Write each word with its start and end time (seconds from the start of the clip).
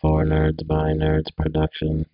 For 0.00 0.24
Nerds 0.24 0.64
by 0.64 0.92
Nerds 0.92 1.34
production. 1.36 2.06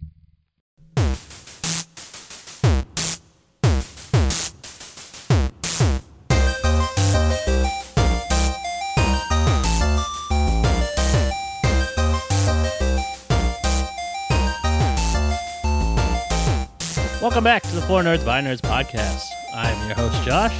Welcome 17.20 17.44
back 17.44 17.64
to 17.64 17.74
the 17.74 17.82
Four 17.82 18.02
Nerds 18.02 18.24
by 18.24 18.40
Nerds 18.40 18.62
podcast. 18.62 19.26
I'm 19.54 19.86
your 19.88 19.96
host, 19.96 20.24
Josh, 20.24 20.56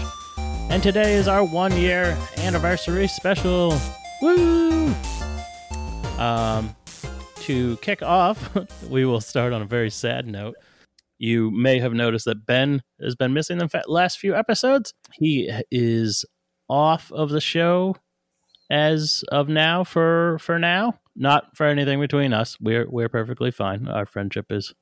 and 0.68 0.82
today 0.82 1.14
is 1.14 1.26
our 1.26 1.42
one 1.42 1.74
year 1.74 2.18
anniversary 2.36 3.06
special. 3.08 3.80
Woo! 4.20 4.94
Um, 6.18 6.76
to 7.44 7.76
kick 7.78 8.02
off, 8.02 8.56
we 8.88 9.04
will 9.04 9.20
start 9.20 9.52
on 9.52 9.60
a 9.60 9.66
very 9.66 9.90
sad 9.90 10.26
note. 10.26 10.54
You 11.18 11.50
may 11.50 11.78
have 11.78 11.92
noticed 11.92 12.24
that 12.24 12.46
Ben 12.46 12.82
has 13.02 13.16
been 13.16 13.34
missing 13.34 13.58
the 13.58 13.82
last 13.86 14.18
few 14.18 14.34
episodes. 14.34 14.94
He 15.12 15.52
is 15.70 16.24
off 16.70 17.12
of 17.12 17.28
the 17.28 17.42
show 17.42 17.96
as 18.70 19.24
of 19.30 19.50
now 19.50 19.84
for 19.84 20.38
for 20.40 20.58
now. 20.58 20.98
Not 21.14 21.54
for 21.54 21.66
anything 21.66 22.00
between 22.00 22.32
us. 22.32 22.58
We're 22.60 22.88
we're 22.88 23.10
perfectly 23.10 23.50
fine. 23.50 23.88
Our 23.88 24.06
friendship 24.06 24.46
is 24.50 24.74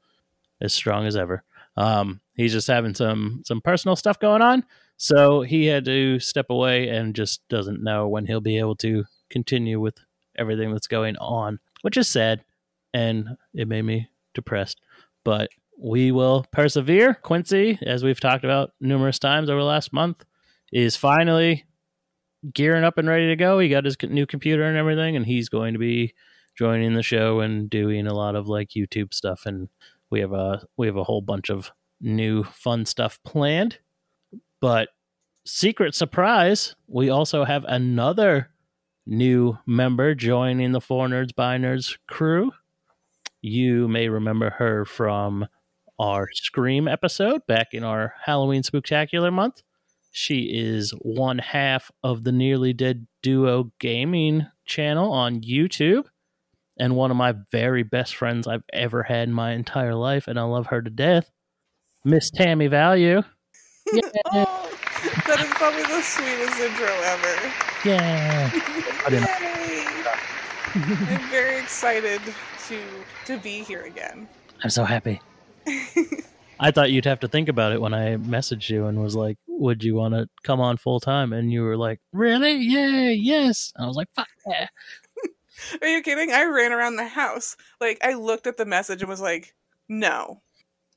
as 0.60 0.72
strong 0.72 1.04
as 1.04 1.16
ever. 1.16 1.42
Um, 1.76 2.20
he's 2.36 2.52
just 2.52 2.68
having 2.68 2.94
some 2.94 3.42
some 3.44 3.60
personal 3.60 3.96
stuff 3.96 4.20
going 4.20 4.40
on, 4.40 4.64
so 4.96 5.42
he 5.42 5.66
had 5.66 5.84
to 5.86 6.20
step 6.20 6.46
away 6.48 6.88
and 6.88 7.16
just 7.16 7.40
doesn't 7.48 7.82
know 7.82 8.06
when 8.06 8.26
he'll 8.26 8.40
be 8.40 8.58
able 8.58 8.76
to 8.76 9.02
continue 9.30 9.80
with 9.80 9.98
everything 10.38 10.70
that's 10.70 10.86
going 10.86 11.16
on, 11.16 11.58
which 11.82 11.96
is 11.96 12.08
sad 12.08 12.44
and 12.92 13.36
it 13.54 13.68
made 13.68 13.82
me 13.82 14.08
depressed. 14.34 14.80
But 15.24 15.50
we 15.78 16.12
will 16.12 16.46
persevere. 16.52 17.14
Quincy, 17.14 17.78
as 17.82 18.04
we've 18.04 18.20
talked 18.20 18.44
about 18.44 18.72
numerous 18.80 19.18
times 19.18 19.48
over 19.48 19.60
the 19.60 19.66
last 19.66 19.92
month, 19.92 20.24
is 20.72 20.96
finally 20.96 21.64
gearing 22.52 22.84
up 22.84 22.98
and 22.98 23.08
ready 23.08 23.28
to 23.28 23.36
go. 23.36 23.58
He 23.58 23.68
got 23.68 23.84
his 23.84 23.96
new 24.02 24.26
computer 24.26 24.64
and 24.64 24.76
everything, 24.76 25.16
and 25.16 25.26
he's 25.26 25.48
going 25.48 25.72
to 25.72 25.78
be 25.78 26.14
joining 26.56 26.94
the 26.94 27.02
show 27.02 27.40
and 27.40 27.70
doing 27.70 28.06
a 28.06 28.14
lot 28.14 28.34
of 28.34 28.46
like 28.46 28.70
YouTube 28.70 29.14
stuff 29.14 29.46
and 29.46 29.70
we 30.12 30.20
have 30.20 30.32
a 30.32 30.62
we 30.76 30.86
have 30.86 30.96
a 30.96 31.02
whole 31.02 31.22
bunch 31.22 31.50
of 31.50 31.72
new 32.00 32.44
fun 32.44 32.84
stuff 32.84 33.18
planned. 33.24 33.78
But 34.60 34.90
secret 35.46 35.94
surprise, 35.94 36.76
we 36.86 37.08
also 37.08 37.44
have 37.44 37.64
another 37.64 38.50
new 39.06 39.58
member 39.66 40.14
joining 40.14 40.70
the 40.70 40.80
Four 40.80 41.08
Nerds 41.08 41.34
by 41.34 41.56
Nerds 41.56 41.96
crew. 42.06 42.52
You 43.42 43.88
may 43.88 44.08
remember 44.08 44.50
her 44.50 44.84
from 44.84 45.48
our 45.98 46.28
Scream 46.32 46.86
episode 46.86 47.44
back 47.48 47.74
in 47.74 47.82
our 47.82 48.14
Halloween 48.24 48.62
Spooktacular 48.62 49.32
month. 49.32 49.62
She 50.12 50.50
is 50.52 50.92
one 51.00 51.38
half 51.38 51.90
of 52.04 52.22
the 52.22 52.30
Nearly 52.30 52.72
Dead 52.72 53.08
Duo 53.20 53.72
Gaming 53.80 54.46
channel 54.64 55.10
on 55.10 55.40
YouTube 55.40 56.04
and 56.78 56.94
one 56.94 57.10
of 57.10 57.16
my 57.16 57.34
very 57.50 57.82
best 57.82 58.14
friends 58.14 58.46
I've 58.46 58.62
ever 58.72 59.02
had 59.02 59.26
in 59.26 59.34
my 59.34 59.52
entire 59.52 59.96
life, 59.96 60.28
and 60.28 60.38
I 60.38 60.44
love 60.44 60.68
her 60.68 60.80
to 60.80 60.90
death. 60.90 61.28
Miss 62.04 62.30
Tammy 62.30 62.68
Value. 62.68 63.22
Oh, 63.94 64.00
yeah. 64.32 64.44
oh, 64.46 64.70
that 65.26 65.40
is 65.40 65.50
probably 65.54 65.82
the 65.82 66.00
sweetest 66.00 66.60
intro 66.60 66.86
ever. 66.86 67.52
Yeah. 67.84 68.50
I'm 71.18 71.30
very 71.30 71.58
excited 71.58 72.22
to 72.68 72.80
to 73.26 73.38
be 73.38 73.62
here 73.62 73.82
again. 73.82 74.28
I'm 74.62 74.70
so 74.70 74.84
happy. 74.84 75.20
I 76.60 76.70
thought 76.70 76.92
you'd 76.92 77.06
have 77.06 77.20
to 77.20 77.28
think 77.28 77.48
about 77.48 77.72
it 77.72 77.80
when 77.80 77.92
I 77.92 78.16
messaged 78.16 78.70
you 78.70 78.86
and 78.86 79.02
was 79.02 79.16
like, 79.16 79.36
"Would 79.48 79.82
you 79.82 79.96
want 79.96 80.14
to 80.14 80.28
come 80.44 80.60
on 80.60 80.76
full 80.76 81.00
time?" 81.00 81.32
And 81.32 81.52
you 81.52 81.62
were 81.62 81.76
like, 81.76 82.00
"Really? 82.12 82.54
Yeah, 82.54 83.08
yes." 83.08 83.72
And 83.74 83.84
I 83.84 83.88
was 83.88 83.96
like, 83.96 84.08
"Fuck 84.14 84.28
yeah." 84.46 84.68
Are 85.82 85.88
you 85.88 86.02
kidding? 86.02 86.32
I 86.32 86.44
ran 86.44 86.72
around 86.72 86.96
the 86.96 87.06
house. 87.06 87.56
Like 87.80 87.98
I 88.02 88.14
looked 88.14 88.46
at 88.46 88.56
the 88.56 88.64
message 88.64 89.02
and 89.02 89.08
was 89.08 89.20
like, 89.20 89.54
"No." 89.88 90.42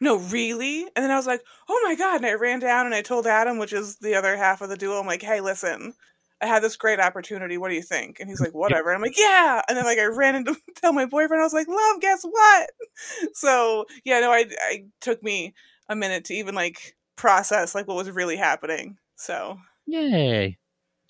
No, 0.01 0.17
really? 0.17 0.81
And 0.95 1.03
then 1.03 1.11
I 1.11 1.15
was 1.15 1.25
like, 1.27 1.41
"Oh 1.69 1.81
my 1.85 1.95
god." 1.95 2.17
And 2.17 2.25
I 2.25 2.33
ran 2.33 2.59
down 2.59 2.85
and 2.85 2.93
I 2.93 3.01
told 3.01 3.25
Adam, 3.25 3.57
which 3.57 3.73
is 3.73 3.97
the 3.97 4.15
other 4.15 4.35
half 4.37 4.61
of 4.61 4.69
the 4.69 4.77
duo, 4.77 4.99
I'm 4.99 5.07
like, 5.07 5.23
"Hey, 5.23 5.41
listen. 5.41 5.93
I 6.41 6.47
had 6.47 6.61
this 6.63 6.75
great 6.75 6.99
opportunity. 6.99 7.57
What 7.57 7.69
do 7.69 7.75
you 7.75 7.81
think?" 7.81 8.19
And 8.19 8.29
he's 8.29 8.41
like, 8.41 8.53
"Whatever." 8.53 8.89
And 8.89 8.97
I'm 8.97 9.01
like, 9.01 9.17
"Yeah." 9.17 9.61
And 9.67 9.77
then 9.77 9.85
like 9.85 9.97
I 9.99 10.05
ran 10.05 10.35
into 10.35 10.55
tell 10.75 10.93
my 10.93 11.05
boyfriend. 11.05 11.41
I 11.41 11.45
was 11.45 11.53
like, 11.53 11.67
"Love, 11.67 12.01
guess 12.01 12.23
what?" 12.23 12.69
So, 13.33 13.85
yeah, 14.03 14.19
no, 14.21 14.31
I 14.31 14.45
I 14.61 14.85
took 15.01 15.21
me 15.23 15.53
a 15.89 15.95
minute 15.95 16.25
to 16.25 16.33
even 16.33 16.55
like 16.55 16.95
process 17.15 17.75
like 17.75 17.87
what 17.87 17.97
was 17.97 18.09
really 18.11 18.35
happening. 18.37 18.97
So, 19.15 19.57
Yay. 19.85 20.57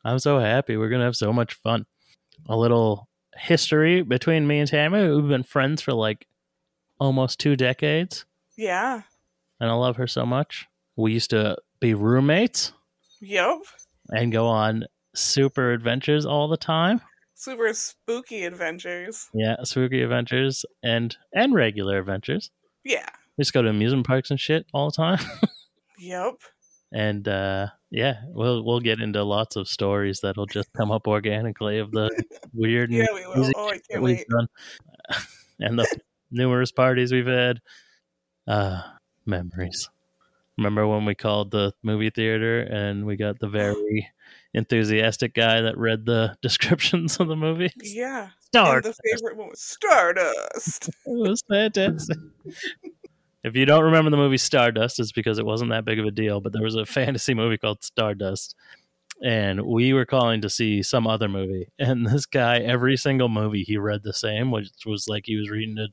I'm 0.03 0.19
so 0.19 0.39
happy. 0.39 0.77
We're 0.77 0.89
going 0.89 0.99
to 0.99 1.05
have 1.05 1.15
so 1.15 1.33
much 1.33 1.55
fun. 1.55 1.85
A 2.47 2.55
little 2.55 3.07
history 3.35 4.03
between 4.03 4.45
me 4.45 4.59
and 4.59 4.69
Tammy. 4.69 5.09
We've 5.09 5.27
been 5.27 5.41
friends 5.43 5.81
for 5.81 5.93
like 5.93 6.27
almost 6.99 7.39
two 7.39 7.55
decades, 7.55 8.25
yeah. 8.57 9.01
and 9.59 9.69
I 9.69 9.73
love 9.73 9.95
her 9.97 10.05
so 10.07 10.25
much. 10.25 10.67
We 10.95 11.13
used 11.13 11.31
to 11.31 11.57
be 11.79 11.93
roommates 11.93 12.71
Yep. 13.21 13.59
and 14.09 14.31
go 14.31 14.45
on 14.47 14.85
super 15.15 15.71
adventures 15.71 16.25
all 16.25 16.47
the 16.47 16.57
time. 16.57 17.01
Super 17.33 17.73
spooky 17.73 18.45
adventures. 18.45 19.27
Yeah, 19.33 19.55
spooky 19.63 20.01
adventures 20.01 20.65
and 20.83 21.15
and 21.33 21.53
regular 21.53 21.99
adventures. 21.99 22.51
Yeah. 22.83 23.05
We 23.37 23.41
just 23.41 23.53
go 23.53 23.61
to 23.61 23.69
amusement 23.69 24.07
parks 24.07 24.31
and 24.31 24.39
shit 24.39 24.65
all 24.73 24.89
the 24.89 24.95
time. 24.95 25.19
Yep. 25.97 26.35
and 26.91 27.25
uh 27.27 27.67
yeah, 27.89 28.15
we'll 28.27 28.63
we'll 28.65 28.81
get 28.81 28.99
into 28.99 29.23
lots 29.23 29.55
of 29.55 29.67
stories 29.69 30.19
that'll 30.21 30.45
just 30.45 30.71
come 30.73 30.91
up 30.91 31.07
organically 31.07 31.79
of 31.79 31.91
the 31.91 32.09
weird 32.53 32.89
and 32.89 32.99
Yeah, 32.99 33.05
we 33.13 33.25
will. 33.27 33.51
Oh, 33.55 33.69
I 33.69 33.79
can't 33.89 34.03
we've 34.03 34.17
wait. 34.17 34.27
done. 34.29 34.47
and 35.61 35.79
the 35.79 35.87
numerous 36.31 36.71
parties 36.73 37.11
we've 37.13 37.25
had. 37.27 37.61
Uh 38.47 38.81
memories. 39.25 39.89
Remember 40.57 40.87
when 40.87 41.05
we 41.05 41.15
called 41.15 41.51
the 41.51 41.73
movie 41.83 42.09
theater 42.09 42.61
and 42.61 43.05
we 43.05 43.17
got 43.17 43.39
the 43.39 43.49
very 43.49 44.09
enthusiastic 44.53 45.33
guy 45.33 45.61
that 45.61 45.77
read 45.77 46.05
the 46.05 46.37
descriptions 46.41 47.19
of 47.19 47.27
the 47.27 47.35
movies? 47.35 47.73
Yeah. 47.81 48.29
Star. 48.39 48.77
And 48.77 48.85
the 48.85 48.93
favorite 48.93 49.37
one 49.37 49.49
was 49.49 49.61
Stardust. 49.61 50.89
It 51.05 51.29
was 51.29 51.43
fantastic. 51.49 52.17
if 53.43 53.55
you 53.55 53.65
don't 53.65 53.83
remember 53.83 54.09
the 54.11 54.17
movie 54.17 54.37
Stardust, 54.37 54.99
it's 54.99 55.11
because 55.11 55.39
it 55.39 55.45
wasn't 55.45 55.71
that 55.71 55.85
big 55.85 55.99
of 55.99 56.05
a 56.05 56.11
deal, 56.11 56.39
but 56.39 56.53
there 56.53 56.63
was 56.63 56.75
a 56.75 56.85
fantasy 56.85 57.33
movie 57.33 57.57
called 57.57 57.83
Stardust. 57.83 58.55
And 59.23 59.61
we 59.61 59.93
were 59.93 60.05
calling 60.05 60.41
to 60.41 60.49
see 60.49 60.83
some 60.83 61.07
other 61.07 61.27
movie. 61.27 61.67
And 61.79 62.05
this 62.05 62.25
guy, 62.25 62.59
every 62.59 62.97
single 62.97 63.29
movie 63.29 63.63
he 63.63 63.77
read 63.77 64.03
the 64.03 64.13
same, 64.13 64.51
which 64.51 64.69
was 64.85 65.07
like 65.07 65.25
he 65.25 65.37
was 65.37 65.49
reading 65.49 65.77
a 65.77 65.87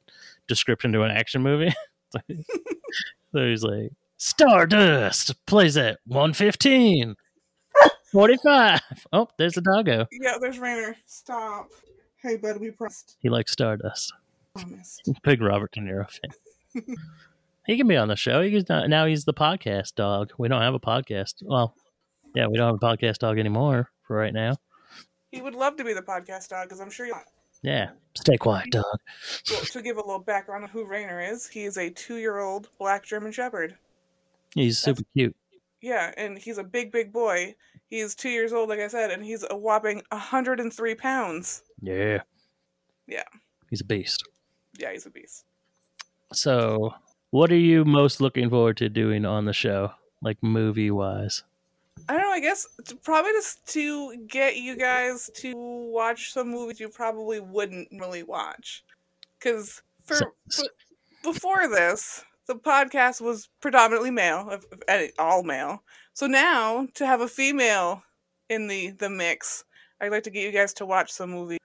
description 0.47 0.93
to 0.93 1.03
an 1.03 1.11
action 1.11 1.43
movie. 1.43 1.73
so 2.13 3.47
he's 3.47 3.63
like, 3.63 3.93
Stardust 4.23 5.35
plays 5.47 5.77
at 5.77 5.99
115. 6.07 7.17
45. 8.13 8.81
Oh, 9.13 9.27
there's 9.37 9.57
a 9.57 9.61
doggo. 9.61 10.07
yeah, 10.13 10.37
there's 10.41 10.61
Rainer. 10.61 10.95
Stop. 11.07 11.71
Hey, 12.23 12.37
bud, 12.37 12.61
we 12.61 12.71
promised. 12.71 13.17
He 13.19 13.29
likes 13.29 13.51
Stardust. 13.51 14.13
promised. 14.55 15.11
Big 15.25 15.43
Robert 15.43 15.73
De 15.73 15.81
Niro 15.81 16.09
fan. 16.09 16.95
he 17.67 17.77
can 17.77 17.89
be 17.89 17.97
on 17.97 18.07
the 18.07 18.15
show. 18.15 18.43
He's 18.43 18.69
not, 18.69 18.89
now 18.89 19.07
he's 19.07 19.25
the 19.25 19.35
podcast 19.35 19.97
dog. 19.97 20.31
We 20.39 20.47
don't 20.47 20.63
have 20.63 20.75
a 20.75 20.81
podcast. 20.81 21.43
Well, 21.43 21.75
yeah, 22.37 22.47
we 22.47 22.57
don't 22.57 22.69
have 22.69 22.81
a 22.81 22.97
podcast 22.97 23.19
dog 23.19 23.41
anymore 23.41 23.91
for 24.07 24.17
right 24.17 24.33
now. 24.33 24.57
He 25.33 25.43
would 25.43 25.57
love 25.57 25.77
to 25.79 25.85
be 25.85 25.95
the 25.95 26.03
podcast 26.03 26.49
dog 26.49 26.69
because 26.69 26.81
I'm 26.81 26.91
sure 26.91 27.07
you. 27.07 27.17
Yeah, 27.63 27.91
stay 28.17 28.37
quiet, 28.37 28.71
dog. 28.71 28.85
Well, 29.51 29.63
to 29.63 29.83
give 29.83 29.97
a 29.97 30.01
little 30.01 30.21
background 30.21 30.63
on 30.63 30.71
who 30.71 30.85
Rainer 30.85 31.21
is, 31.21 31.49
he 31.49 31.65
is 31.65 31.77
a 31.77 31.91
two-year-old 31.91 32.69
black 32.79 33.05
German 33.05 33.33
Shepherd. 33.33 33.77
He's 34.55 34.79
super 34.79 35.03
cute. 35.15 35.35
Yeah, 35.81 36.13
and 36.17 36.39
he's 36.39 36.59
a 36.59 36.65
big, 36.65 36.93
big 36.93 37.13
boy. 37.13 37.55
He's 37.89 38.15
two 38.15 38.29
years 38.29 38.53
old, 38.53 38.69
like 38.69 38.81
I 38.81 38.89
said, 38.89 39.11
and 39.11 39.25
he's 39.25 39.45
a 39.51 39.57
whopping 39.57 40.03
103 40.11 40.95
pounds. 40.95 41.63
Yeah, 41.81 42.21
Yeah, 43.09 43.25
he's 43.69 43.81
a 43.81 43.85
beast. 43.85 44.23
yeah, 44.79 44.93
he's 44.93 45.07
a 45.07 45.11
beast. 45.11 45.45
So, 46.33 46.95
what 47.31 47.51
are 47.51 47.57
you 47.57 47.85
most 47.85 48.21
looking 48.21 48.49
forward 48.49 48.77
to 48.79 48.89
doing 48.89 49.25
on 49.25 49.45
the 49.45 49.53
show, 49.53 49.93
like 50.23 50.39
movie 50.43 50.91
wise? 50.91 51.43
I 52.09 52.15
don't 52.15 52.23
know. 52.23 52.31
I 52.31 52.41
guess 52.41 52.67
probably 53.03 53.33
just 53.33 53.67
to 53.69 54.17
get 54.27 54.57
you 54.57 54.77
guys 54.77 55.31
to 55.37 55.53
watch 55.57 56.33
some 56.33 56.51
movies 56.51 56.81
you 56.81 56.89
probably 56.89 57.41
wouldn't 57.41 57.89
really 57.93 58.23
watch, 58.23 58.83
because 59.39 59.83
for, 60.05 60.17
for 60.51 60.65
before 61.23 61.69
this, 61.69 62.25
the 62.53 62.61
podcast 62.61 63.21
was 63.21 63.49
predominantly 63.61 64.11
male, 64.11 64.49
if- 64.51 64.65
if 64.89 65.13
all 65.19 65.43
male. 65.43 65.83
So 66.15 66.27
now 66.27 66.87
to 66.95 67.07
have 67.07 67.21
a 67.21 67.29
female 67.29 68.03
in 68.49 68.67
the 68.67 68.91
the 68.91 69.09
mix, 69.11 69.65
I'd 70.01 70.11
like 70.13 70.25
to 70.25 70.31
get 70.31 70.45
you 70.45 70.53
guys 70.53 70.75
to 70.75 70.87
watch 70.87 71.11
some 71.11 71.31
movies 71.31 71.59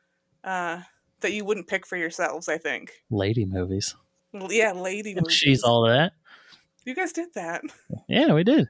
uh, 0.43 0.81
that 1.21 1.33
you 1.33 1.43
wouldn't 1.43 1.67
pick 1.67 1.85
for 1.85 1.97
yourselves. 1.97 2.47
I 2.47 2.57
think. 2.57 2.91
Lady 3.09 3.45
movies. 3.45 3.95
Yeah, 4.33 4.73
lady 4.73 5.15
movies. 5.15 5.33
She's 5.33 5.63
all 5.63 5.83
that. 5.87 6.13
You 6.85 6.95
guys 6.95 7.11
did 7.11 7.33
that. 7.35 7.61
Yeah, 8.07 8.33
we 8.33 8.43
did. 8.43 8.69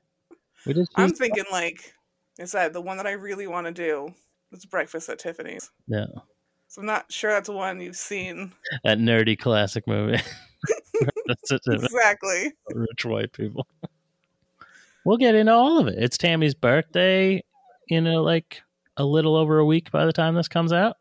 We 0.66 0.74
did. 0.74 0.88
I'm 0.96 1.12
thinking 1.12 1.46
like 1.52 1.94
I 2.40 2.46
said, 2.46 2.74
the 2.74 2.82
one 2.82 2.98
that 2.98 3.08
I 3.08 3.12
really 3.12 3.48
want 3.48 3.68
to 3.68 3.74
do 3.74 4.14
is 4.52 4.66
Breakfast 4.66 5.10
at 5.10 5.20
Tiffany's. 5.20 5.70
Yeah, 5.88 6.06
So 6.68 6.82
I'm 6.82 6.86
not 6.88 7.12
sure 7.12 7.32
that's 7.32 7.50
one 7.50 7.82
you've 7.82 7.96
seen. 7.98 8.54
that 8.84 8.98
nerdy 8.98 9.38
classic 9.38 9.86
movie. 9.88 10.22
That's 11.28 11.52
it. 11.52 11.62
exactly. 11.68 12.54
rich 12.74 13.06
white 13.06 13.34
people. 13.34 13.68
We'll 15.06 15.18
get 15.18 15.36
into 15.36 15.54
all 15.54 15.80
of 15.80 15.88
it. 15.88 15.96
It's 15.98 16.18
Tammy's 16.18 16.54
birthday 16.54 17.44
in 17.88 18.08
a, 18.08 18.22
like 18.22 18.62
a 18.98 19.06
little 19.06 19.36
over 19.36 19.60
a 19.60 19.66
week 19.66 19.92
by 19.92 20.06
the 20.06 20.14
time 20.14 20.36
this 20.36 20.48
comes 20.48 20.74
out. 20.74 20.98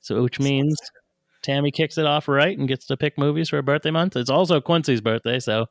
So 0.00 0.22
which 0.22 0.40
means 0.40 0.78
Tammy 1.42 1.70
kicks 1.70 1.98
it 1.98 2.06
off 2.06 2.28
right 2.28 2.56
and 2.56 2.68
gets 2.68 2.86
to 2.86 2.96
pick 2.96 3.16
movies 3.18 3.48
for 3.48 3.56
her 3.56 3.62
birthday 3.62 3.90
month. 3.90 4.16
It's 4.16 4.30
also 4.30 4.60
Quincy's 4.60 5.00
birthday, 5.00 5.38
so 5.38 5.66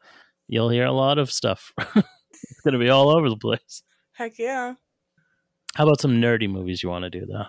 you'll 0.48 0.70
hear 0.70 0.86
a 0.86 0.92
lot 0.92 1.18
of 1.18 1.32
stuff. 1.32 1.74
it's 1.96 2.62
going 2.64 2.74
to 2.74 2.80
be 2.80 2.90
all 2.90 3.10
over 3.10 3.30
the 3.30 3.38
place. 3.38 3.84
Heck 4.14 4.38
yeah. 4.38 4.76
How 5.76 5.84
about 5.86 6.02
some 6.02 6.14
nerdy 6.14 6.50
movies 6.50 6.82
you 6.82 6.90
want 6.90 7.04
to 7.04 7.10
do 7.10 7.26
though? 7.26 7.46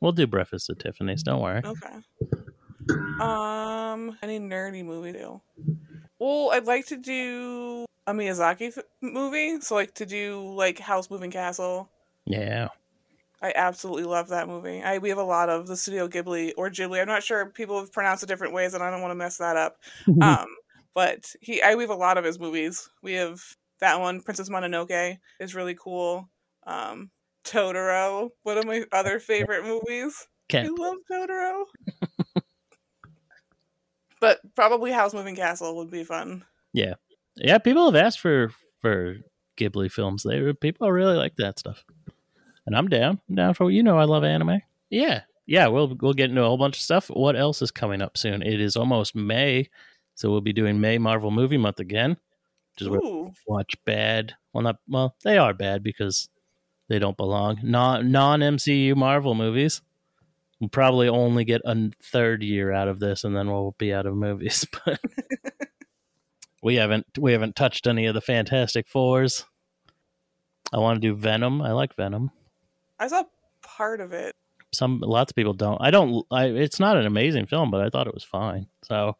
We'll 0.00 0.12
do 0.12 0.26
Breakfast 0.26 0.68
at 0.68 0.80
Tiffany's, 0.80 1.22
don't 1.22 1.40
worry. 1.40 1.62
Okay. 1.64 1.96
Um, 3.20 4.16
any 4.22 4.40
nerdy 4.40 4.84
movie 4.84 5.12
do? 5.12 5.40
Well, 6.18 6.50
I'd 6.52 6.66
like 6.66 6.86
to 6.86 6.96
do 6.96 7.84
a 8.06 8.12
Miyazaki 8.12 8.76
f- 8.76 8.84
movie. 9.00 9.60
So, 9.60 9.74
like, 9.74 9.94
to 9.94 10.06
do 10.06 10.52
like 10.54 10.78
Howl's 10.78 11.10
Moving 11.10 11.30
Castle. 11.30 11.88
Yeah. 12.26 12.68
I 13.42 13.52
absolutely 13.56 14.04
love 14.04 14.28
that 14.28 14.46
movie. 14.46 14.82
I 14.82 14.98
we 14.98 15.08
have 15.08 15.18
a 15.18 15.24
lot 15.24 15.48
of 15.48 15.66
the 15.66 15.76
Studio 15.76 16.06
Ghibli 16.06 16.52
or 16.56 16.70
Ghibli. 16.70 17.00
I'm 17.00 17.08
not 17.08 17.24
sure 17.24 17.46
people 17.46 17.80
have 17.80 17.92
pronounced 17.92 18.22
it 18.22 18.26
different 18.26 18.54
ways, 18.54 18.74
and 18.74 18.82
I 18.84 18.90
don't 18.90 19.00
want 19.00 19.10
to 19.10 19.16
mess 19.16 19.38
that 19.38 19.56
up. 19.56 19.78
um, 20.22 20.46
but 20.94 21.34
he, 21.40 21.60
I 21.60 21.74
we 21.74 21.82
have 21.82 21.90
a 21.90 21.94
lot 21.94 22.18
of 22.18 22.24
his 22.24 22.38
movies. 22.38 22.88
We 23.02 23.14
have 23.14 23.40
that 23.80 23.98
one, 23.98 24.20
Princess 24.20 24.48
Mononoke, 24.48 25.18
is 25.40 25.56
really 25.56 25.74
cool. 25.74 26.28
Um, 26.66 27.10
Totoro, 27.44 28.30
one 28.44 28.58
of 28.58 28.64
my 28.64 28.84
other 28.92 29.18
favorite 29.20 29.64
movies. 29.64 30.28
I 30.54 30.68
love 30.68 30.98
Totoro. 31.10 31.64
but 34.22 34.40
probably 34.54 34.92
Howl's 34.92 35.14
Moving 35.14 35.34
Castle 35.34 35.76
would 35.76 35.90
be 35.90 36.04
fun. 36.04 36.44
Yeah, 36.72 36.94
yeah. 37.36 37.58
people 37.58 37.86
have 37.86 38.02
asked 38.02 38.20
for 38.20 38.52
for 38.80 39.16
Ghibli 39.58 39.90
films. 39.90 40.22
They 40.22 40.52
people 40.54 40.90
really 40.90 41.16
like 41.16 41.34
that 41.36 41.58
stuff, 41.58 41.84
and 42.64 42.74
I'm 42.74 42.88
down. 42.88 43.20
I'm 43.28 43.34
down 43.34 43.54
for 43.54 43.70
you 43.70 43.82
know 43.82 43.98
I 43.98 44.04
love 44.04 44.22
anime. 44.22 44.62
Yeah, 44.90 45.22
yeah. 45.44 45.66
We'll 45.66 45.98
we'll 46.00 46.14
get 46.14 46.30
into 46.30 46.40
a 46.40 46.46
whole 46.46 46.56
bunch 46.56 46.76
of 46.76 46.82
stuff. 46.82 47.08
What 47.08 47.36
else 47.36 47.60
is 47.60 47.72
coming 47.72 48.00
up 48.00 48.16
soon? 48.16 48.42
It 48.42 48.60
is 48.60 48.76
almost 48.76 49.16
May, 49.16 49.68
so 50.14 50.30
we'll 50.30 50.40
be 50.40 50.52
doing 50.52 50.80
May 50.80 50.98
Marvel 50.98 51.32
Movie 51.32 51.58
Month 51.58 51.80
again, 51.80 52.10
which 52.10 52.82
is 52.82 52.88
where 52.88 53.00
we 53.00 53.08
Ooh, 53.08 53.32
watch 53.48 53.74
bad. 53.84 54.34
Well, 54.54 54.62
not 54.62 54.76
well. 54.88 55.16
They 55.24 55.36
are 55.36 55.52
bad 55.52 55.82
because 55.82 56.28
they 56.88 57.00
don't 57.00 57.16
belong. 57.16 57.58
Non 57.64 58.12
non 58.12 58.38
MCU 58.38 58.94
Marvel 58.94 59.34
movies. 59.34 59.82
We'll 60.62 60.68
probably 60.68 61.08
only 61.08 61.44
get 61.44 61.60
a 61.64 61.90
third 62.00 62.44
year 62.44 62.70
out 62.70 62.86
of 62.86 63.00
this, 63.00 63.24
and 63.24 63.34
then 63.34 63.50
we'll 63.50 63.74
be 63.78 63.92
out 63.92 64.06
of 64.06 64.14
movies. 64.14 64.64
But 64.86 65.00
we 66.62 66.76
haven't 66.76 67.18
we 67.18 67.32
haven't 67.32 67.56
touched 67.56 67.88
any 67.88 68.06
of 68.06 68.14
the 68.14 68.20
Fantastic 68.20 68.86
Fours. 68.86 69.44
I 70.72 70.78
want 70.78 71.02
to 71.02 71.08
do 71.08 71.16
Venom. 71.16 71.60
I 71.62 71.72
like 71.72 71.96
Venom. 71.96 72.30
I 72.96 73.08
saw 73.08 73.24
part 73.60 74.00
of 74.00 74.12
it. 74.12 74.36
Some 74.72 75.00
lots 75.00 75.32
of 75.32 75.34
people 75.34 75.52
don't. 75.52 75.78
I 75.80 75.90
don't. 75.90 76.24
I, 76.30 76.44
it's 76.44 76.78
not 76.78 76.96
an 76.96 77.06
amazing 77.06 77.46
film, 77.46 77.72
but 77.72 77.80
I 77.80 77.90
thought 77.90 78.06
it 78.06 78.14
was 78.14 78.22
fine. 78.22 78.68
So, 78.84 79.16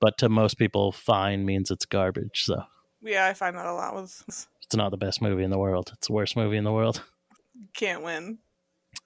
but 0.00 0.16
to 0.18 0.28
most 0.28 0.54
people, 0.54 0.92
fine 0.92 1.44
means 1.44 1.72
it's 1.72 1.84
garbage. 1.84 2.44
So 2.44 2.62
Yeah, 3.02 3.26
I 3.26 3.34
find 3.34 3.56
that 3.56 3.66
a 3.66 3.72
lot 3.74 3.96
with 3.96 4.22
it's 4.62 4.76
not 4.76 4.92
the 4.92 4.96
best 4.96 5.20
movie 5.20 5.42
in 5.42 5.50
the 5.50 5.58
world. 5.58 5.90
It's 5.94 6.06
the 6.06 6.12
worst 6.12 6.36
movie 6.36 6.56
in 6.56 6.64
the 6.64 6.72
world. 6.72 7.02
can't 7.74 8.04
win. 8.04 8.38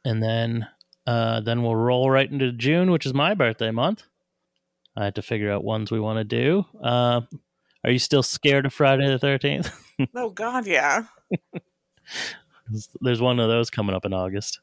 and 0.05 0.23
then 0.23 0.69
uh, 1.11 1.41
then 1.41 1.65
we'll 1.65 1.75
roll 1.75 2.09
right 2.09 2.31
into 2.31 2.53
June, 2.53 2.93
which 2.93 3.05
is 3.05 3.13
my 3.13 3.35
birthday 3.35 3.73
month. 3.73 4.05
I 4.97 5.05
had 5.07 5.17
to 5.17 5.23
figure 5.23 5.51
out 5.51 5.65
ones 5.65 5.91
we 5.91 5.99
want 5.99 6.19
to 6.19 6.25
do. 6.25 6.65
Uh, 6.81 7.23
are 7.83 7.91
you 7.91 7.99
still 7.99 8.23
scared 8.23 8.65
of 8.65 8.73
Friday 8.73 9.09
the 9.09 9.19
Thirteenth? 9.19 9.75
Oh 10.15 10.31
God, 10.31 10.67
yeah. 10.67 11.05
There's 13.03 13.21
one 13.21 13.39
of 13.39 13.51
those 13.51 13.69
coming 13.69 13.95
up 13.95 14.07
in 14.07 14.15
August. 14.15 14.61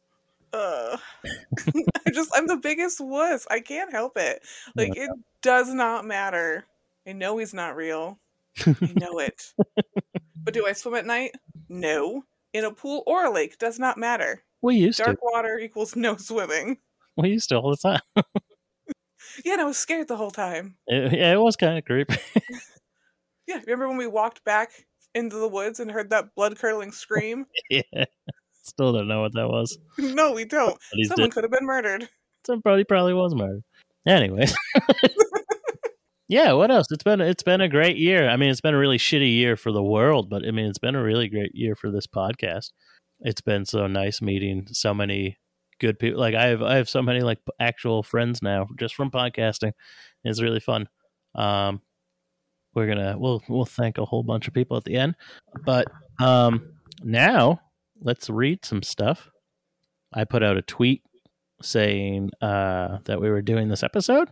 Uh, 0.51 0.97
I'm 1.75 2.11
just 2.11 2.31
I'm 2.33 2.47
the 2.47 2.57
biggest 2.57 2.99
wuss. 2.99 3.45
I 3.51 3.59
can't 3.59 3.91
help 3.91 4.17
it. 4.17 4.41
Like 4.75 4.97
it 4.97 5.11
does 5.43 5.71
not 5.71 6.05
matter. 6.05 6.65
I 7.05 7.11
know 7.11 7.37
he's 7.37 7.53
not 7.53 7.75
real. 7.75 8.17
I 8.65 8.93
know 8.95 9.19
it. 9.19 9.53
but 10.43 10.55
do 10.55 10.65
I 10.65 10.73
swim 10.73 10.95
at 10.95 11.05
night? 11.05 11.35
No. 11.69 12.23
In 12.53 12.65
a 12.65 12.71
pool 12.71 13.03
or 13.05 13.25
a 13.25 13.29
lake 13.31 13.59
does 13.59 13.77
not 13.77 13.99
matter. 13.99 14.41
We 14.61 14.75
used 14.75 14.99
Dark 14.99 15.19
to. 15.19 15.21
water 15.21 15.59
equals 15.61 15.95
no 15.95 16.17
swimming. 16.17 16.77
We 17.15 17.29
used 17.29 17.49
to 17.49 17.57
all 17.57 17.71
the 17.71 17.77
time. 17.77 18.01
Yeah, 19.45 19.53
and 19.53 19.61
I 19.61 19.65
was 19.65 19.77
scared 19.77 20.07
the 20.07 20.15
whole 20.15 20.31
time. 20.31 20.77
It, 20.87 21.13
yeah, 21.13 21.33
it 21.33 21.39
was 21.39 21.55
kind 21.55 21.77
of 21.77 21.85
creepy. 21.85 22.15
Yeah, 23.47 23.59
remember 23.61 23.87
when 23.87 23.97
we 23.97 24.07
walked 24.07 24.43
back 24.43 24.71
into 25.15 25.37
the 25.37 25.47
woods 25.47 25.79
and 25.79 25.89
heard 25.89 26.09
that 26.09 26.33
blood 26.35 26.57
curdling 26.57 26.91
scream? 26.91 27.45
yeah, 27.69 27.81
still 28.63 28.91
don't 28.93 29.07
know 29.07 29.21
what 29.21 29.33
that 29.33 29.47
was. 29.47 29.77
no, 29.97 30.33
we 30.33 30.43
don't. 30.43 30.77
Someone 31.05 31.29
could 31.29 31.43
have 31.43 31.51
been 31.51 31.65
murdered. 31.65 32.09
Somebody 32.45 32.83
probably 32.83 33.13
was 33.13 33.35
murdered. 33.35 33.63
Anyway. 34.05 34.47
yeah, 36.27 36.51
what 36.53 36.71
else? 36.71 36.87
It's 36.91 37.03
been 37.03 37.21
it's 37.21 37.43
been 37.43 37.61
a 37.61 37.69
great 37.69 37.97
year. 37.97 38.27
I 38.29 38.35
mean, 38.37 38.49
it's 38.49 38.61
been 38.61 38.73
a 38.73 38.79
really 38.79 38.97
shitty 38.97 39.33
year 39.33 39.55
for 39.55 39.71
the 39.71 39.83
world, 39.83 40.29
but 40.29 40.45
I 40.45 40.51
mean, 40.51 40.65
it's 40.65 40.79
been 40.79 40.95
a 40.95 41.03
really 41.03 41.29
great 41.29 41.53
year 41.55 41.75
for 41.75 41.89
this 41.89 42.07
podcast. 42.07 42.71
It's 43.21 43.41
been 43.41 43.65
so 43.65 43.87
nice 43.87 44.21
meeting 44.21 44.67
so 44.71 44.93
many 44.93 45.37
good 45.79 45.99
people. 45.99 46.19
Like 46.19 46.35
I 46.35 46.47
have 46.47 46.61
I 46.61 46.75
have 46.75 46.89
so 46.89 47.01
many 47.01 47.21
like 47.21 47.39
actual 47.59 48.03
friends 48.03 48.41
now 48.41 48.67
just 48.77 48.95
from 48.95 49.11
podcasting. 49.11 49.73
It's 50.23 50.41
really 50.41 50.59
fun. 50.59 50.87
Um 51.35 51.81
we're 52.73 52.93
to 52.93 53.15
we'll 53.17 53.41
we'll 53.49 53.65
thank 53.65 53.97
a 53.97 54.05
whole 54.05 54.23
bunch 54.23 54.47
of 54.47 54.53
people 54.53 54.77
at 54.77 54.83
the 54.83 54.97
end. 54.97 55.15
But 55.65 55.87
um 56.19 56.73
now 57.03 57.59
let's 58.01 58.29
read 58.29 58.65
some 58.65 58.83
stuff. 58.83 59.29
I 60.13 60.23
put 60.23 60.43
out 60.43 60.57
a 60.57 60.61
tweet 60.61 61.01
saying 61.61 62.31
uh, 62.41 62.99
that 63.05 63.19
we 63.19 63.29
were 63.29 63.41
doing 63.41 63.67
this 63.67 63.83
episode. 63.83 64.29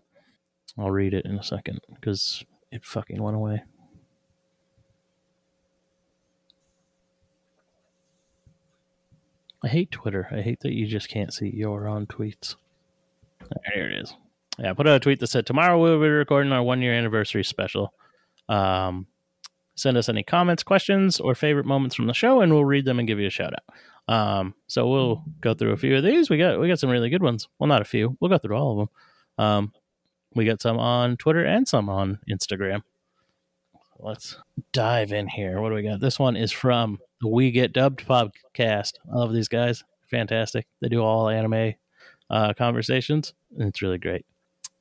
I'll 0.77 0.91
read 0.91 1.13
it 1.13 1.25
in 1.25 1.37
a 1.37 1.43
second 1.43 1.79
because 1.93 2.43
it 2.71 2.85
fucking 2.85 3.21
went 3.21 3.35
away. 3.35 3.63
I 9.63 9.67
hate 9.67 9.91
Twitter. 9.91 10.27
I 10.31 10.41
hate 10.41 10.59
that 10.61 10.73
you 10.73 10.85
just 10.85 11.09
can't 11.09 11.33
see 11.33 11.49
your 11.49 11.87
own 11.87 12.05
tweets. 12.07 12.55
There 13.73 13.89
it 13.89 13.99
is. 14.01 14.15
Yeah, 14.59 14.71
I 14.71 14.73
put 14.73 14.87
out 14.87 14.95
a 14.95 14.99
tweet 14.99 15.19
that 15.19 15.27
said 15.27 15.45
tomorrow 15.45 15.79
we'll 15.79 15.99
be 15.99 16.07
recording 16.07 16.51
our 16.53 16.63
one 16.63 16.81
year 16.81 16.93
anniversary 16.93 17.43
special. 17.43 17.93
Um, 18.47 19.07
send 19.75 19.97
us 19.97 20.07
any 20.07 20.23
comments, 20.23 20.63
questions, 20.63 21.19
or 21.19 21.35
favorite 21.35 21.65
moments 21.65 21.95
from 21.95 22.07
the 22.07 22.13
show, 22.13 22.41
and 22.41 22.53
we'll 22.53 22.65
read 22.65 22.85
them 22.85 22.99
and 22.99 23.07
give 23.07 23.19
you 23.19 23.27
a 23.27 23.31
shout 23.31 23.53
out. 23.53 24.13
Um, 24.13 24.53
so 24.67 24.87
we'll 24.87 25.23
go 25.41 25.53
through 25.53 25.73
a 25.73 25.77
few 25.77 25.97
of 25.97 26.03
these. 26.03 26.29
We 26.29 26.37
got 26.37 26.59
we 26.59 26.67
got 26.67 26.79
some 26.79 26.89
really 26.89 27.09
good 27.09 27.23
ones. 27.23 27.47
Well, 27.59 27.67
not 27.67 27.81
a 27.81 27.85
few. 27.85 28.17
We'll 28.19 28.29
go 28.29 28.37
through 28.37 28.55
all 28.55 28.71
of 28.71 28.77
them. 28.77 29.45
Um, 29.45 29.73
we 30.35 30.45
got 30.45 30.61
some 30.61 30.77
on 30.77 31.17
Twitter 31.17 31.43
and 31.43 31.67
some 31.67 31.89
on 31.89 32.19
Instagram. 32.29 32.81
Let's 33.99 34.37
dive 34.73 35.13
in 35.13 35.27
here. 35.27 35.61
What 35.61 35.69
do 35.69 35.75
we 35.75 35.81
got? 35.81 35.99
This 35.99 36.19
one 36.19 36.35
is 36.35 36.51
from 36.51 36.99
the 37.21 37.29
We 37.29 37.51
Get 37.51 37.73
Dubbed 37.73 38.05
podcast. 38.05 38.93
I 39.11 39.17
love 39.17 39.33
these 39.33 39.47
guys. 39.47 39.83
Fantastic. 40.11 40.67
They 40.81 40.89
do 40.89 41.01
all 41.01 41.29
anime 41.29 41.75
uh, 42.29 42.53
conversations, 42.53 43.33
and 43.57 43.69
it's 43.69 43.81
really 43.81 43.97
great. 43.97 44.25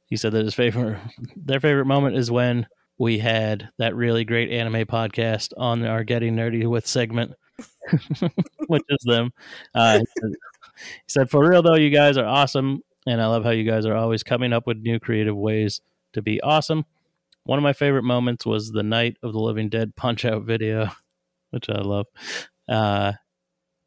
He 0.06 0.16
said 0.16 0.33
that 0.33 0.44
his 0.44 0.54
favorite, 0.54 0.99
their 1.37 1.61
favorite 1.61 1.87
moment 1.87 2.16
is 2.16 2.30
when 2.30 2.66
we 2.99 3.18
had 3.18 3.71
that 3.78 3.94
really 3.94 4.25
great 4.25 4.50
anime 4.50 4.85
podcast 4.87 5.52
on 5.56 5.85
our 5.87 6.02
Getting 6.02 6.35
Nerdy 6.35 6.68
with 6.68 6.87
segment, 6.87 7.35
which 8.66 8.83
is 8.88 9.04
them. 9.04 9.33
Uh, 9.75 10.00
he, 10.00 10.06
said, 10.18 10.30
he 10.76 11.09
said, 11.09 11.30
"For 11.30 11.49
real 11.49 11.62
though, 11.62 11.76
you 11.76 11.90
guys 11.90 12.16
are 12.16 12.26
awesome, 12.26 12.83
and 13.06 13.23
I 13.23 13.26
love 13.26 13.44
how 13.44 13.50
you 13.50 13.64
guys 13.64 13.87
are 13.87 13.97
always 13.97 14.25
coming 14.25 14.52
up 14.52 14.66
with 14.66 14.78
new 14.78 14.99
creative 14.99 15.37
ways 15.37 15.80
to 16.14 16.21
be 16.23 16.40
awesome." 16.40 16.85
One 17.45 17.59
of 17.59 17.63
my 17.63 17.75
favorite 17.75 18.05
moments 18.05 18.47
was 18.47 18.71
the 18.71 18.83
Night 18.83 19.19
of 19.23 19.33
the 19.33 19.39
Living 19.39 19.69
Dead 19.69 19.95
Punch 19.97 20.25
Out 20.25 20.45
video, 20.45 20.91
which 21.51 21.69
I 21.69 21.81
love. 21.81 22.07
Uh, 22.69 23.13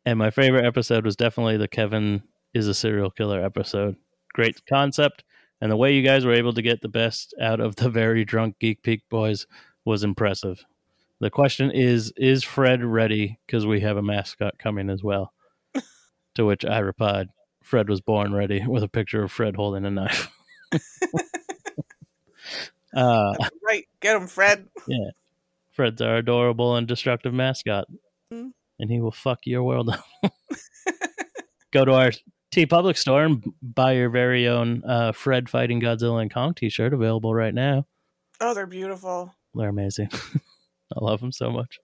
and 0.05 0.19
my 0.19 0.29
favorite 0.29 0.65
episode 0.65 1.05
was 1.05 1.15
definitely 1.15 1.57
the 1.57 1.67
Kevin 1.67 2.21
is 2.53 2.67
a 2.67 2.73
serial 2.73 3.09
killer 3.09 3.43
episode. 3.43 3.95
Great 4.33 4.61
concept, 4.69 5.23
and 5.59 5.71
the 5.71 5.77
way 5.77 5.93
you 5.93 6.03
guys 6.03 6.23
were 6.23 6.33
able 6.33 6.53
to 6.53 6.61
get 6.61 6.81
the 6.81 6.87
best 6.87 7.33
out 7.41 7.59
of 7.59 7.75
the 7.77 7.89
very 7.89 8.23
drunk 8.23 8.57
Geek 8.59 8.83
Peak 8.83 9.01
boys 9.09 9.47
was 9.85 10.03
impressive. 10.03 10.63
The 11.19 11.31
question 11.31 11.71
is 11.71 12.13
Is 12.15 12.43
Fred 12.43 12.83
ready? 12.83 13.39
Because 13.47 13.65
we 13.65 13.81
have 13.81 13.97
a 13.97 14.03
mascot 14.03 14.59
coming 14.59 14.91
as 14.91 15.03
well. 15.03 15.33
to 16.35 16.45
which 16.45 16.63
I 16.63 16.77
replied, 16.77 17.29
Fred 17.63 17.89
was 17.89 18.01
born 18.01 18.33
ready 18.33 18.63
with 18.67 18.83
a 18.83 18.87
picture 18.87 19.23
of 19.23 19.31
Fred 19.31 19.55
holding 19.55 19.83
a 19.85 19.89
knife. 19.89 20.31
uh, 22.97 23.33
Right. 23.63 23.85
Get 24.01 24.15
him, 24.15 24.27
Fred. 24.27 24.67
Yeah, 24.87 25.11
Fred's 25.71 26.01
our 26.01 26.17
adorable 26.17 26.75
and 26.75 26.87
destructive 26.87 27.33
mascot, 27.33 27.85
Mm. 28.33 28.51
and 28.79 28.89
he 28.91 28.99
will 28.99 29.11
fuck 29.11 29.39
your 29.45 29.63
world 29.63 29.89
up. 29.89 30.05
Go 31.71 31.85
to 31.85 31.93
our 31.93 32.11
TeePublic 32.51 32.97
store 32.97 33.23
and 33.25 33.43
buy 33.61 33.93
your 33.93 34.09
very 34.09 34.47
own 34.47 34.83
uh, 34.85 35.11
Fred 35.11 35.49
fighting 35.49 35.79
Godzilla 35.81 36.21
and 36.21 36.33
Kong 36.33 36.53
T-shirt, 36.53 36.93
available 36.93 37.33
right 37.33 37.53
now. 37.53 37.85
Oh, 38.39 38.53
they're 38.53 38.65
beautiful. 38.67 39.33
They're 39.53 39.69
amazing. 39.69 40.09
I 40.13 40.99
love 41.03 41.19
them 41.19 41.31
so 41.31 41.51
much. 41.51 41.79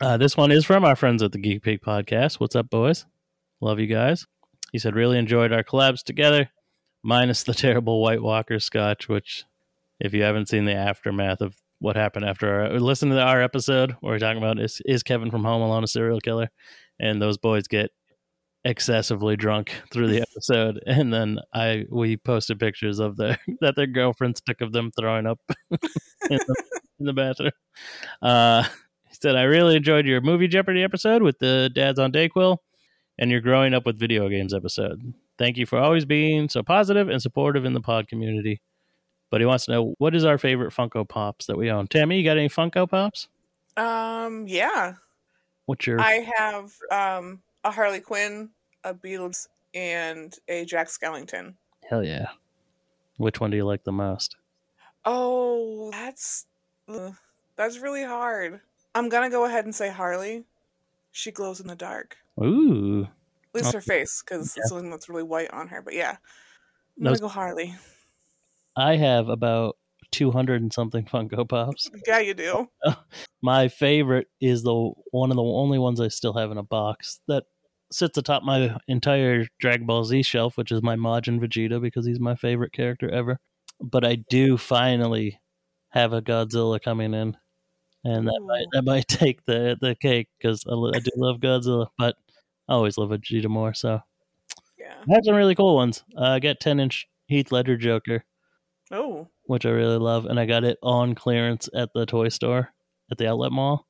Uh, 0.00 0.16
this 0.16 0.36
one 0.36 0.50
is 0.50 0.64
from 0.64 0.84
our 0.84 0.96
friends 0.96 1.22
at 1.22 1.32
the 1.32 1.38
Geek 1.38 1.62
Peak 1.62 1.82
Podcast. 1.82 2.40
What's 2.40 2.56
up, 2.56 2.70
boys? 2.70 3.04
Love 3.60 3.78
you 3.78 3.86
guys. 3.86 4.26
He 4.72 4.78
said, 4.78 4.94
really 4.94 5.18
enjoyed 5.18 5.52
our 5.52 5.62
collabs 5.64 6.02
together, 6.02 6.48
minus 7.02 7.42
the 7.42 7.52
terrible 7.54 8.00
White 8.00 8.22
Walker 8.22 8.58
scotch, 8.60 9.08
which, 9.08 9.44
if 10.00 10.14
you 10.14 10.22
haven't 10.22 10.48
seen 10.48 10.64
the 10.64 10.74
aftermath 10.74 11.40
of 11.40 11.54
what 11.78 11.96
happened 11.96 12.24
after 12.24 12.62
our, 12.62 12.80
listen 12.80 13.10
to 13.10 13.20
our 13.20 13.42
episode 13.42 13.96
where 14.00 14.14
we're 14.14 14.18
talking 14.18 14.42
about 14.42 14.60
is, 14.60 14.80
is 14.84 15.02
Kevin 15.02 15.30
from 15.30 15.44
Home 15.44 15.62
Alone 15.62 15.84
a 15.84 15.86
serial 15.86 16.20
killer? 16.20 16.50
And 16.98 17.20
those 17.20 17.38
boys 17.38 17.66
get 17.68 17.90
excessively 18.64 19.36
drunk 19.36 19.72
through 19.90 20.08
the 20.08 20.20
episode. 20.30 20.80
And 20.86 21.12
then 21.12 21.38
I 21.54 21.86
we 21.90 22.16
posted 22.16 22.58
pictures 22.58 22.98
of 22.98 23.16
their 23.16 23.38
that 23.60 23.76
their 23.76 23.86
girlfriends 23.86 24.40
took 24.40 24.60
of 24.60 24.72
them 24.72 24.90
throwing 24.98 25.26
up 25.26 25.40
in 25.70 25.78
the, 26.30 26.64
in 26.98 27.06
the 27.06 27.12
bathroom. 27.12 27.52
Uh, 28.20 28.64
he 29.08 29.14
said, 29.14 29.36
I 29.36 29.42
really 29.42 29.76
enjoyed 29.76 30.06
your 30.06 30.20
movie 30.20 30.48
Jeopardy 30.48 30.82
episode 30.82 31.22
with 31.22 31.38
the 31.38 31.70
dads 31.74 31.98
on 31.98 32.12
Dayquil 32.12 32.58
and 33.18 33.30
your 33.30 33.40
growing 33.40 33.74
up 33.74 33.86
with 33.86 33.98
video 33.98 34.28
games 34.28 34.54
episode. 34.54 35.14
Thank 35.38 35.56
you 35.56 35.66
for 35.66 35.78
always 35.78 36.04
being 36.04 36.48
so 36.48 36.62
positive 36.62 37.08
and 37.08 37.20
supportive 37.20 37.64
in 37.64 37.72
the 37.72 37.80
pod 37.80 38.08
community. 38.08 38.60
But 39.30 39.40
he 39.40 39.46
wants 39.46 39.66
to 39.66 39.72
know 39.72 39.94
what 39.98 40.14
is 40.14 40.24
our 40.24 40.38
favorite 40.38 40.72
Funko 40.74 41.08
Pops 41.08 41.46
that 41.46 41.56
we 41.56 41.70
own. 41.70 41.86
Tammy, 41.86 42.18
you 42.18 42.24
got 42.24 42.36
any 42.36 42.48
Funko 42.48 42.88
Pops? 42.90 43.28
Um, 43.76 44.46
yeah. 44.48 44.94
What's 45.66 45.86
your 45.86 46.00
I 46.00 46.26
have 46.36 46.72
um 46.90 47.40
a 47.64 47.70
Harley 47.70 48.00
Quinn, 48.00 48.50
a 48.84 48.92
Beatles, 48.92 49.46
and 49.74 50.34
a 50.48 50.64
Jack 50.64 50.88
Skellington. 50.88 51.54
hell 51.88 52.02
yeah? 52.04 52.28
Which 53.18 53.38
one 53.40 53.50
do 53.50 53.56
you 53.56 53.64
like 53.64 53.84
the 53.84 53.92
most? 53.92 54.36
Oh, 55.04 55.90
that's 55.92 56.46
ugh, 56.88 57.14
that's 57.56 57.78
really 57.78 58.04
hard. 58.04 58.60
I'm 58.94 59.08
gonna 59.08 59.30
go 59.30 59.44
ahead 59.44 59.64
and 59.64 59.74
say 59.74 59.90
Harley. 59.90 60.44
She 61.12 61.30
glows 61.30 61.60
in 61.60 61.66
the 61.68 61.76
dark. 61.76 62.16
Ooh, 62.42 63.02
At 63.54 63.54
least 63.62 63.68
Oh, 63.74 63.78
her 63.78 63.80
face, 63.80 64.22
because 64.24 64.56
yeah. 64.56 64.62
it's 64.62 64.70
something 64.70 64.90
that's 64.90 65.08
really 65.08 65.22
white 65.22 65.50
on 65.52 65.68
her. 65.68 65.82
But 65.82 65.94
yeah, 65.94 66.16
I'm 66.98 67.04
Those- 67.04 67.20
gonna 67.20 67.28
go 67.28 67.34
Harley. 67.34 67.74
I 68.80 68.96
have 68.96 69.28
about 69.28 69.76
two 70.10 70.30
hundred 70.30 70.62
and 70.62 70.72
something 70.72 71.04
Funko 71.12 71.48
Pops. 71.48 71.90
Yeah, 72.06 72.20
you 72.20 72.34
do. 72.34 72.68
My 73.42 73.68
favorite 73.68 74.28
is 74.40 74.62
the 74.62 74.92
one 75.10 75.30
of 75.30 75.36
the 75.36 75.42
only 75.42 75.78
ones 75.78 76.00
I 76.00 76.08
still 76.08 76.34
have 76.34 76.50
in 76.50 76.58
a 76.58 76.62
box 76.62 77.20
that 77.28 77.44
sits 77.92 78.16
atop 78.16 78.42
my 78.44 78.76
entire 78.86 79.46
Dragon 79.58 79.86
Ball 79.86 80.04
Z 80.04 80.22
shelf, 80.22 80.56
which 80.56 80.70
is 80.70 80.82
my 80.82 80.94
Majin 80.94 81.40
Vegeta 81.40 81.80
because 81.80 82.06
he's 82.06 82.20
my 82.20 82.36
favorite 82.36 82.72
character 82.72 83.10
ever. 83.10 83.38
But 83.80 84.04
I 84.04 84.16
do 84.28 84.56
finally 84.56 85.40
have 85.90 86.12
a 86.12 86.22
Godzilla 86.22 86.80
coming 86.80 87.14
in, 87.14 87.36
and 88.04 88.28
that 88.28 88.40
might 88.46 88.66
that 88.72 88.84
might 88.84 89.08
take 89.08 89.44
the 89.44 89.76
the 89.80 89.94
cake 89.96 90.28
because 90.38 90.64
I, 90.68 90.74
I 90.74 91.00
do 91.00 91.10
love 91.16 91.40
Godzilla, 91.40 91.86
but 91.98 92.16
I 92.68 92.74
always 92.74 92.96
love 92.98 93.10
Vegeta 93.10 93.48
more. 93.48 93.74
So 93.74 94.00
Yeah. 94.78 94.94
I 95.08 95.14
have 95.14 95.24
some 95.24 95.34
really 95.34 95.54
cool 95.54 95.74
ones. 95.76 96.04
Uh, 96.16 96.24
I 96.24 96.40
got 96.40 96.60
ten 96.60 96.78
inch 96.78 97.06
Heath 97.26 97.50
Ledger 97.50 97.76
Joker 97.76 98.24
Oh, 98.90 99.28
which 99.44 99.66
I 99.66 99.70
really 99.70 99.98
love, 99.98 100.26
and 100.26 100.38
I 100.38 100.46
got 100.46 100.64
it 100.64 100.78
on 100.82 101.14
clearance 101.14 101.68
at 101.74 101.90
the 101.94 102.06
toy 102.06 102.28
store 102.28 102.70
at 103.10 103.18
the 103.18 103.28
outlet 103.28 103.52
mall. 103.52 103.86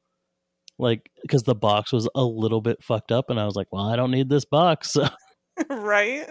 Like, 0.78 1.10
because 1.22 1.42
the 1.42 1.54
box 1.54 1.92
was 1.92 2.08
a 2.14 2.24
little 2.24 2.60
bit 2.60 2.82
fucked 2.82 3.12
up, 3.12 3.30
and 3.30 3.38
I 3.38 3.44
was 3.44 3.56
like, 3.56 3.68
"Well, 3.70 3.88
I 3.88 3.96
don't 3.96 4.10
need 4.10 4.28
this 4.28 4.44
box." 4.44 4.96
So, 5.58 5.66
right. 5.68 6.26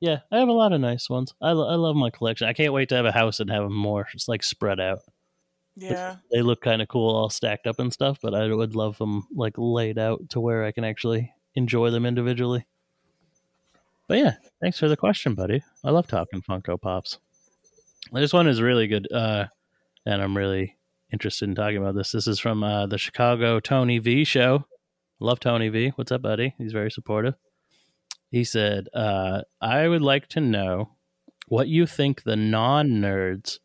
yeah, 0.00 0.20
I 0.32 0.38
have 0.38 0.48
a 0.48 0.52
lot 0.52 0.72
of 0.72 0.80
nice 0.80 1.10
ones. 1.10 1.34
I, 1.42 1.52
lo- 1.52 1.68
I 1.68 1.74
love 1.74 1.96
my 1.96 2.08
collection. 2.08 2.48
I 2.48 2.54
can't 2.54 2.72
wait 2.72 2.88
to 2.90 2.94
have 2.94 3.04
a 3.04 3.12
house 3.12 3.40
and 3.40 3.50
have 3.50 3.64
them 3.64 3.76
more 3.76 4.06
just 4.10 4.28
like 4.28 4.42
spread 4.42 4.80
out. 4.80 5.00
Yeah. 5.74 6.16
They 6.32 6.40
look 6.40 6.62
kind 6.62 6.80
of 6.80 6.88
cool, 6.88 7.14
all 7.14 7.28
stacked 7.28 7.66
up 7.66 7.78
and 7.78 7.92
stuff, 7.92 8.18
but 8.22 8.34
I 8.34 8.48
would 8.48 8.74
love 8.74 8.96
them 8.96 9.26
like 9.34 9.54
laid 9.58 9.98
out 9.98 10.30
to 10.30 10.40
where 10.40 10.64
I 10.64 10.72
can 10.72 10.84
actually 10.84 11.30
enjoy 11.54 11.90
them 11.90 12.06
individually. 12.06 12.66
But 14.08 14.18
yeah, 14.18 14.34
thanks 14.62 14.78
for 14.78 14.88
the 14.88 14.96
question, 14.96 15.34
buddy. 15.34 15.62
I 15.84 15.90
love 15.90 16.06
talking 16.06 16.40
Funko 16.40 16.80
Pops. 16.80 17.18
This 18.12 18.32
one 18.32 18.46
is 18.46 18.62
really 18.62 18.86
good, 18.86 19.10
uh, 19.12 19.46
and 20.04 20.22
I'm 20.22 20.36
really 20.36 20.76
interested 21.12 21.48
in 21.48 21.54
talking 21.54 21.78
about 21.78 21.94
this. 21.94 22.12
This 22.12 22.26
is 22.26 22.38
from 22.38 22.62
uh, 22.62 22.86
the 22.86 22.98
Chicago 22.98 23.60
Tony 23.60 23.98
V 23.98 24.24
show. 24.24 24.64
Love 25.18 25.40
Tony 25.40 25.68
V. 25.68 25.92
What's 25.96 26.12
up, 26.12 26.22
buddy? 26.22 26.54
He's 26.58 26.72
very 26.72 26.90
supportive. 26.90 27.34
He 28.30 28.44
said, 28.44 28.88
uh, 28.94 29.42
I 29.60 29.88
would 29.88 30.02
like 30.02 30.28
to 30.28 30.40
know 30.40 30.90
what 31.48 31.68
you 31.68 31.86
think 31.86 32.22
the 32.22 32.36
non 32.36 32.88
nerds 32.88 33.58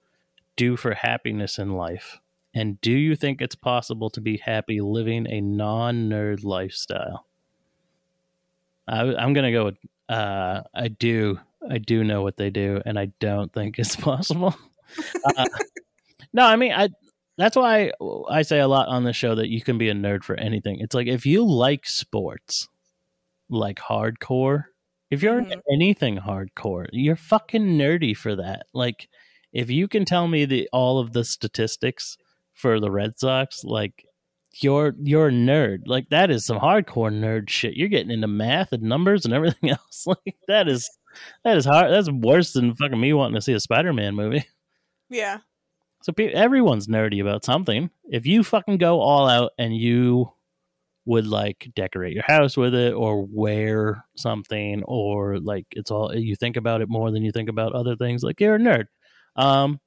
do 0.55 0.77
for 0.77 0.93
happiness 0.93 1.57
in 1.57 1.73
life. 1.73 2.19
And 2.53 2.79
do 2.81 2.91
you 2.91 3.15
think 3.15 3.41
it's 3.41 3.55
possible 3.55 4.09
to 4.09 4.21
be 4.21 4.37
happy 4.37 4.81
living 4.81 5.27
a 5.29 5.41
non 5.41 6.09
nerd 6.09 6.43
lifestyle? 6.43 7.25
I, 8.87 9.01
I'm 9.01 9.33
going 9.33 9.45
to 9.45 9.51
go 9.51 9.65
with 9.65 9.77
uh, 10.09 10.61
I 10.73 10.87
do. 10.87 11.39
I 11.69 11.77
do 11.77 12.03
know 12.03 12.21
what 12.21 12.37
they 12.37 12.49
do, 12.49 12.81
and 12.85 12.97
I 12.97 13.11
don't 13.19 13.51
think 13.53 13.77
it's 13.79 13.95
possible. 13.97 14.55
uh, 15.37 15.45
no, 16.33 16.45
I 16.45 16.55
mean, 16.55 16.71
I. 16.71 16.89
That's 17.37 17.55
why 17.55 17.91
I 18.29 18.43
say 18.43 18.59
a 18.59 18.67
lot 18.67 18.89
on 18.89 19.03
the 19.03 19.13
show 19.13 19.33
that 19.35 19.49
you 19.49 19.61
can 19.61 19.77
be 19.77 19.89
a 19.89 19.93
nerd 19.93 20.23
for 20.23 20.35
anything. 20.35 20.79
It's 20.79 20.93
like 20.93 21.07
if 21.07 21.25
you 21.25 21.43
like 21.43 21.87
sports, 21.87 22.67
like 23.49 23.79
hardcore, 23.79 24.65
if 25.09 25.23
you're 25.23 25.39
into 25.39 25.61
anything 25.71 26.17
hardcore, 26.17 26.87
you're 26.91 27.15
fucking 27.15 27.77
nerdy 27.79 28.15
for 28.15 28.35
that. 28.35 28.67
Like, 28.73 29.07
if 29.53 29.71
you 29.71 29.87
can 29.87 30.05
tell 30.05 30.27
me 30.27 30.45
the 30.45 30.69
all 30.71 30.99
of 30.99 31.13
the 31.13 31.23
statistics 31.23 32.17
for 32.53 32.79
the 32.79 32.91
Red 32.91 33.17
Sox, 33.17 33.63
like 33.63 34.05
you're 34.59 34.93
you're 35.01 35.27
a 35.27 35.31
nerd. 35.31 35.83
Like 35.85 36.09
that 36.09 36.29
is 36.29 36.45
some 36.45 36.59
hardcore 36.59 37.11
nerd 37.11 37.49
shit. 37.49 37.75
You're 37.75 37.87
getting 37.87 38.11
into 38.11 38.27
math 38.27 38.71
and 38.71 38.83
numbers 38.83 39.25
and 39.25 39.33
everything 39.33 39.69
else. 39.71 40.05
Like 40.05 40.35
that 40.47 40.67
is 40.67 40.89
that 41.43 41.57
is 41.57 41.65
hard. 41.65 41.91
That's 41.91 42.09
worse 42.09 42.53
than 42.53 42.75
fucking 42.75 42.99
me 42.99 43.13
wanting 43.13 43.35
to 43.35 43.41
see 43.41 43.53
a 43.53 43.59
Spider-Man 43.59 44.15
movie. 44.15 44.45
Yeah. 45.13 45.39
So 46.03 46.13
pe- 46.13 46.31
everyone's 46.31 46.87
nerdy 46.87 47.21
about 47.21 47.43
something. 47.43 47.89
If 48.09 48.25
you 48.25 48.45
fucking 48.45 48.77
go 48.77 49.01
all 49.01 49.27
out 49.27 49.51
and 49.57 49.75
you 49.75 50.31
would 51.05 51.27
like 51.27 51.69
decorate 51.75 52.13
your 52.13 52.23
house 52.25 52.55
with 52.55 52.73
it 52.73 52.93
or 52.93 53.27
wear 53.29 54.05
something 54.15 54.83
or 54.83 55.39
like 55.39 55.65
it's 55.71 55.91
all 55.91 56.15
you 56.15 56.37
think 56.37 56.55
about 56.55 56.79
it 56.79 56.87
more 56.87 57.11
than 57.11 57.23
you 57.23 57.31
think 57.33 57.49
about 57.49 57.73
other 57.73 57.97
things, 57.97 58.23
like 58.23 58.39
you're 58.39 58.55
a 58.55 58.57
nerd. 58.57 58.85
Um 59.35 59.81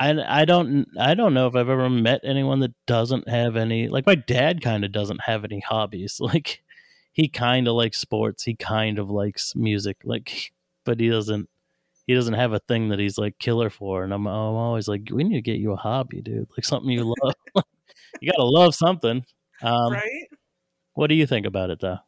I, 0.00 0.40
I 0.40 0.44
don't 0.44 0.86
I 0.98 1.14
don't 1.14 1.34
know 1.34 1.46
if 1.46 1.54
I've 1.54 1.68
ever 1.68 1.88
met 1.88 2.20
anyone 2.24 2.60
that 2.60 2.74
doesn't 2.86 3.28
have 3.28 3.56
any 3.56 3.88
like 3.88 4.04
my 4.06 4.14
dad 4.14 4.62
kind 4.62 4.84
of 4.84 4.90
doesn't 4.92 5.20
have 5.22 5.44
any 5.44 5.60
hobbies 5.60 6.18
like 6.20 6.62
he 7.18 7.28
kind 7.28 7.66
of 7.68 7.74
likes 7.74 7.98
sports 7.98 8.44
he 8.44 8.54
kind 8.54 8.98
of 8.98 9.10
likes 9.10 9.54
music 9.54 9.98
like 10.04 10.52
but 10.84 10.98
he 10.98 11.10
doesn't 11.10 11.48
he 12.06 12.14
doesn't 12.14 12.34
have 12.34 12.54
a 12.54 12.60
thing 12.60 12.88
that 12.88 12.98
he's 12.98 13.18
like 13.18 13.38
killer 13.38 13.68
for 13.68 14.02
and 14.02 14.14
I'm, 14.14 14.26
I'm 14.26 14.54
always 14.54 14.88
like 14.88 15.02
we 15.12 15.24
need 15.24 15.34
to 15.36 15.42
get 15.42 15.58
you 15.58 15.72
a 15.72 15.76
hobby 15.76 16.22
dude 16.22 16.48
like 16.56 16.64
something 16.64 16.90
you 16.90 17.04
love 17.04 17.34
you 18.20 18.32
gotta 18.32 18.48
love 18.48 18.74
something 18.74 19.22
um 19.62 19.92
right. 19.92 20.28
what 20.94 21.08
do 21.08 21.14
you 21.14 21.26
think 21.26 21.44
about 21.44 21.68
it 21.68 21.80
though 21.80 21.98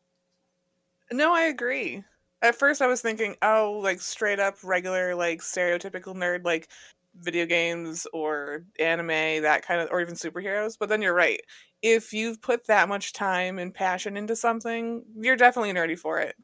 No, 1.13 1.35
I 1.35 1.43
agree. 1.43 2.05
At 2.43 2.55
first, 2.55 2.81
I 2.81 2.87
was 2.87 3.03
thinking, 3.03 3.37
oh, 3.43 3.81
like 3.83 4.01
straight 4.01 4.41
up 4.41 4.57
regular, 4.63 5.15
like 5.15 5.41
stereotypical 5.41 6.15
nerd, 6.15 6.45
like 6.45 6.69
video 7.15 7.47
games 7.47 8.07
or 8.13 8.65
anime, 8.79 9.43
that 9.43 9.63
kind 9.67 9.81
of, 9.81 9.89
or 9.91 10.01
even 10.01 10.15
superheroes. 10.15 10.77
But 10.79 10.89
then 10.89 11.03
you're 11.03 11.15
right. 11.15 11.41
If 11.83 12.13
you've 12.13 12.41
put 12.43 12.67
that 12.67 12.89
much 12.89 13.13
time 13.13 13.59
and 13.59 13.75
passion 13.75 14.17
into 14.17 14.37
something, 14.37 15.03
you're 15.17 15.37
definitely 15.37 15.73
nerdy 15.73 15.99
for 15.99 16.19
it. 16.19 16.37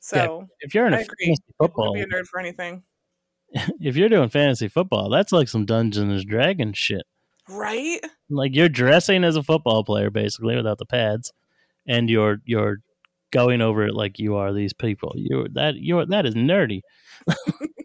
So 0.00 0.46
if 0.60 0.74
you're 0.74 0.86
in 0.86 0.94
a 0.94 0.98
I 0.98 1.00
agree. 1.00 1.16
fantasy 1.26 1.54
football 1.58 1.94
be 1.94 2.00
a 2.02 2.06
nerd 2.06 2.26
for 2.26 2.40
anything, 2.40 2.82
if 3.80 3.96
you're 3.96 4.08
doing 4.08 4.28
fantasy 4.28 4.68
football 4.68 5.08
that's 5.10 5.32
like 5.32 5.48
some 5.48 5.64
dungeons 5.64 6.12
and 6.12 6.26
dragons 6.26 6.76
shit 6.76 7.02
right? 7.48 8.00
like 8.30 8.54
you're 8.54 8.68
dressing 8.68 9.24
as 9.24 9.36
a 9.36 9.42
football 9.42 9.84
player 9.84 10.10
basically 10.10 10.54
without 10.54 10.78
the 10.78 10.84
pads 10.86 11.32
and 11.86 12.10
you're 12.10 12.38
you're 12.44 12.78
going 13.30 13.60
over 13.60 13.86
it 13.86 13.94
like 13.94 14.18
you 14.18 14.36
are 14.36 14.52
these 14.52 14.72
people 14.72 15.12
You're 15.16 15.48
that 15.54 15.76
you're 15.76 16.06
that 16.06 16.26
is 16.26 16.34
nerdy 16.34 16.80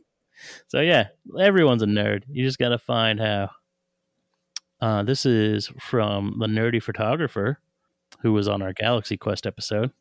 so 0.73 0.81
yeah 0.81 1.07
everyone's 1.39 1.83
a 1.83 1.85
nerd 1.85 2.23
you 2.29 2.43
just 2.43 2.57
gotta 2.57 2.79
find 2.79 3.19
how 3.19 3.49
uh, 4.81 5.03
this 5.03 5.25
is 5.25 5.71
from 5.79 6.35
the 6.39 6.47
nerdy 6.47 6.81
photographer 6.81 7.59
who 8.21 8.33
was 8.33 8.47
on 8.47 8.61
our 8.61 8.73
galaxy 8.73 9.15
quest 9.17 9.45
episode 9.45 9.91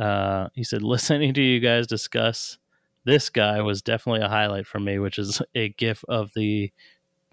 uh, 0.00 0.48
he 0.54 0.64
said 0.64 0.82
listening 0.82 1.34
to 1.34 1.42
you 1.42 1.60
guys 1.60 1.86
discuss 1.86 2.58
this 3.04 3.28
guy 3.28 3.60
was 3.60 3.82
definitely 3.82 4.22
a 4.22 4.28
highlight 4.28 4.66
for 4.66 4.80
me, 4.80 4.98
which 4.98 5.18
is 5.18 5.40
a 5.54 5.68
gif 5.70 6.04
of 6.08 6.30
the 6.34 6.72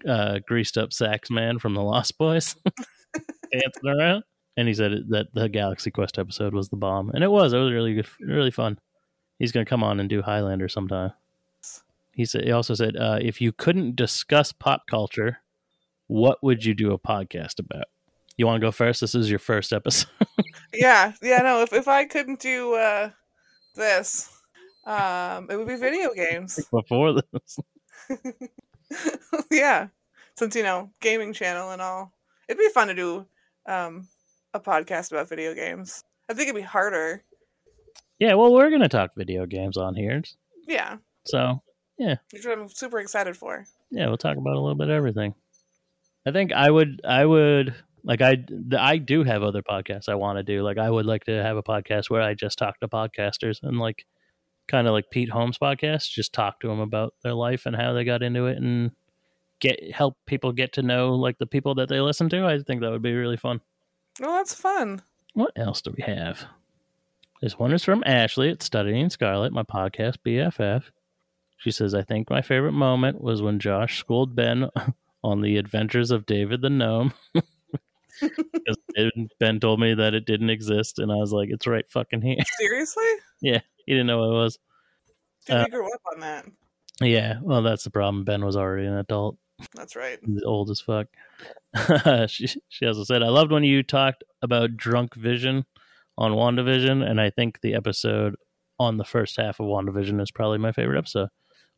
uh, 0.06 0.38
greased 0.46 0.76
up 0.76 0.92
sax 0.92 1.30
man 1.30 1.58
from 1.58 1.74
the 1.74 1.82
Lost 1.82 2.18
Boys 2.18 2.56
dancing 3.52 3.88
around. 3.88 4.24
And 4.56 4.68
he 4.68 4.74
said 4.74 4.92
that 5.08 5.28
the 5.32 5.48
Galaxy 5.48 5.90
Quest 5.90 6.18
episode 6.18 6.52
was 6.52 6.68
the 6.68 6.76
bomb, 6.76 7.10
and 7.10 7.24
it 7.24 7.30
was. 7.30 7.54
It 7.54 7.58
was 7.58 7.72
really 7.72 7.94
good, 7.94 8.08
really 8.20 8.50
fun. 8.50 8.78
He's 9.38 9.50
to 9.50 9.64
come 9.64 9.82
on 9.82 9.98
and 9.98 10.10
do 10.10 10.20
Highlander 10.20 10.68
sometime. 10.68 11.12
He 12.14 12.24
said. 12.24 12.44
He 12.44 12.52
also 12.52 12.74
said, 12.74 12.96
uh, 12.96 13.18
if 13.20 13.40
you 13.40 13.52
couldn't 13.52 13.96
discuss 13.96 14.52
pop 14.52 14.82
culture, 14.88 15.38
what 16.08 16.42
would 16.42 16.64
you 16.64 16.74
do 16.74 16.92
a 16.92 16.98
podcast 16.98 17.58
about? 17.58 17.84
You 18.36 18.46
want 18.46 18.60
to 18.60 18.66
go 18.66 18.70
first? 18.72 19.00
This 19.00 19.14
is 19.14 19.30
your 19.30 19.38
first 19.38 19.72
episode. 19.72 20.08
Yeah, 20.74 21.12
yeah. 21.22 21.38
No, 21.42 21.60
if 21.62 21.72
if 21.74 21.86
I 21.86 22.06
couldn't 22.06 22.40
do 22.40 22.74
uh, 22.74 23.10
this, 23.74 24.30
um, 24.86 25.48
it 25.50 25.56
would 25.56 25.68
be 25.68 25.76
video 25.76 26.14
games. 26.14 26.58
Before 26.72 27.12
this, 27.12 27.58
yeah, 29.50 29.88
since 30.36 30.56
you 30.56 30.62
know 30.62 30.90
gaming 31.00 31.34
channel 31.34 31.70
and 31.72 31.82
all, 31.82 32.12
it'd 32.48 32.58
be 32.58 32.68
fun 32.70 32.88
to 32.88 32.94
do 32.94 33.26
um 33.66 34.08
a 34.54 34.60
podcast 34.60 35.12
about 35.12 35.28
video 35.28 35.54
games. 35.54 36.04
I 36.28 36.32
think 36.34 36.48
it'd 36.48 36.56
be 36.56 36.62
harder. 36.62 37.22
yeah. 38.18 38.32
Well, 38.34 38.52
we're 38.52 38.70
going 38.70 38.80
to 38.82 38.88
talk 38.88 39.10
video 39.14 39.44
games 39.44 39.76
on 39.76 39.94
here, 39.94 40.22
Yeah, 40.66 40.96
so 41.26 41.62
which 41.98 42.46
I'm 42.46 42.68
super 42.68 42.98
excited 42.98 43.36
for. 43.36 43.64
yeah, 43.90 44.06
we'll 44.06 44.16
talk 44.16 44.36
about 44.36 44.54
a 44.54 44.60
little 44.60 44.74
bit 44.74 44.88
of 44.88 44.94
everything. 44.94 45.34
I 46.26 46.32
think 46.32 46.52
I 46.52 46.70
would, 46.70 47.00
I 47.04 47.24
would 47.24 47.74
like 48.04 48.20
I, 48.20 48.44
I 48.78 48.98
do 48.98 49.24
have 49.24 49.42
other 49.42 49.62
podcasts 49.62 50.08
I 50.08 50.14
want 50.14 50.38
to 50.38 50.42
do. 50.42 50.62
Like 50.62 50.78
I 50.78 50.90
would 50.90 51.06
like 51.06 51.24
to 51.24 51.42
have 51.42 51.56
a 51.56 51.62
podcast 51.62 52.10
where 52.10 52.22
I 52.22 52.34
just 52.34 52.58
talk 52.58 52.80
to 52.80 52.88
podcasters 52.88 53.62
and 53.62 53.78
like 53.78 54.06
kind 54.68 54.86
of 54.86 54.92
like 54.92 55.10
Pete 55.10 55.30
Holmes 55.30 55.58
podcast, 55.58 56.10
just 56.10 56.32
talk 56.32 56.60
to 56.60 56.68
them 56.68 56.80
about 56.80 57.14
their 57.22 57.34
life 57.34 57.66
and 57.66 57.76
how 57.76 57.92
they 57.92 58.04
got 58.04 58.22
into 58.22 58.46
it 58.46 58.58
and 58.58 58.92
get 59.60 59.92
help 59.92 60.16
people 60.26 60.52
get 60.52 60.72
to 60.74 60.82
know 60.82 61.14
like 61.14 61.38
the 61.38 61.46
people 61.46 61.76
that 61.76 61.88
they 61.88 62.00
listen 62.00 62.28
to. 62.30 62.46
I 62.46 62.60
think 62.60 62.80
that 62.80 62.90
would 62.90 63.02
be 63.02 63.14
really 63.14 63.36
fun. 63.36 63.60
Well, 64.20 64.32
that's 64.32 64.54
fun. 64.54 65.02
What 65.34 65.52
else 65.56 65.80
do 65.80 65.94
we 65.96 66.02
have? 66.02 66.44
This 67.40 67.58
one 67.58 67.72
is 67.72 67.84
from 67.84 68.04
Ashley 68.06 68.50
at 68.50 68.62
Studying 68.62 69.10
Scarlet, 69.10 69.52
my 69.52 69.62
podcast 69.62 70.16
BFF. 70.24 70.84
She 71.62 71.70
says, 71.70 71.94
I 71.94 72.02
think 72.02 72.28
my 72.28 72.42
favorite 72.42 72.72
moment 72.72 73.20
was 73.20 73.40
when 73.40 73.58
Josh 73.60 73.98
schooled 74.00 74.34
Ben 74.34 74.68
on 75.24 75.40
the 75.42 75.56
adventures 75.58 76.10
of 76.10 76.26
David 76.26 76.60
the 76.62 76.70
Gnome. 76.70 77.12
'Cause 78.20 78.76
ben 79.40 79.58
told 79.58 79.80
me 79.80 79.94
that 79.94 80.14
it 80.14 80.26
didn't 80.26 80.50
exist, 80.50 80.98
and 80.98 81.10
I 81.10 81.16
was 81.16 81.32
like, 81.32 81.48
it's 81.50 81.66
right 81.66 81.88
fucking 81.88 82.22
here. 82.22 82.36
Seriously? 82.58 83.04
Yeah, 83.40 83.60
he 83.86 83.92
didn't 83.92 84.06
know 84.06 84.18
what 84.18 84.30
it 84.34 84.42
was. 84.42 84.58
Dude, 85.46 85.56
Uh, 85.56 85.66
grew 85.68 85.86
up 85.92 86.00
on 86.14 86.20
that. 86.20 86.46
Yeah, 87.00 87.38
well, 87.42 87.62
that's 87.62 87.84
the 87.84 87.90
problem. 87.90 88.24
Ben 88.24 88.44
was 88.44 88.56
already 88.56 88.86
an 88.86 88.96
adult. 88.96 89.38
That's 89.74 89.96
right. 89.96 90.18
He's 90.24 90.42
old 90.44 90.70
as 90.70 90.80
fuck. 90.80 91.06
she 92.28 92.46
she 92.68 92.86
also 92.86 93.04
said, 93.04 93.22
I 93.22 93.28
loved 93.28 93.50
when 93.50 93.64
you 93.64 93.82
talked 93.82 94.22
about 94.42 94.76
drunk 94.76 95.14
vision 95.14 95.64
on 96.18 96.32
WandaVision, 96.32 97.08
and 97.08 97.20
I 97.20 97.30
think 97.30 97.60
the 97.60 97.74
episode 97.74 98.36
on 98.78 98.98
the 98.98 99.04
first 99.04 99.36
half 99.36 99.58
of 99.58 99.66
WandaVision 99.66 100.20
is 100.20 100.30
probably 100.30 100.58
my 100.58 100.72
favorite 100.72 100.98
episode. 100.98 101.28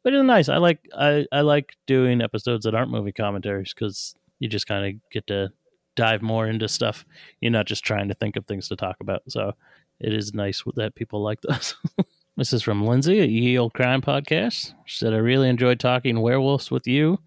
But 0.04 0.12
it's 0.12 0.24
nice. 0.24 0.48
I 0.48 0.58
like 0.58 0.88
I, 0.96 1.26
I 1.32 1.40
like 1.40 1.74
doing 1.86 2.20
episodes 2.20 2.64
that 2.64 2.74
aren't 2.74 2.90
movie 2.90 3.10
commentaries 3.10 3.74
because 3.74 4.14
you 4.38 4.48
just 4.48 4.66
kind 4.66 4.86
of 4.86 5.10
get 5.10 5.26
to 5.28 5.50
dive 5.96 6.22
more 6.22 6.46
into 6.46 6.68
stuff. 6.68 7.04
You're 7.40 7.50
not 7.50 7.66
just 7.66 7.84
trying 7.84 8.08
to 8.08 8.14
think 8.14 8.36
of 8.36 8.46
things 8.46 8.68
to 8.68 8.76
talk 8.76 8.96
about. 9.00 9.22
So 9.28 9.54
it 10.00 10.12
is 10.12 10.34
nice 10.34 10.62
that 10.76 10.94
people 10.94 11.22
like 11.22 11.40
those. 11.40 11.74
this 12.36 12.52
is 12.52 12.62
from 12.62 12.86
Lindsay 12.86 13.20
at 13.20 13.30
Ye 13.30 13.58
Old 13.58 13.72
Crime 13.74 14.02
Podcast. 14.02 14.74
She 14.84 14.98
said, 14.98 15.14
I 15.14 15.18
really 15.18 15.48
enjoyed 15.48 15.80
talking 15.80 16.20
werewolves 16.20 16.70
with 16.70 16.86
you 16.86 17.20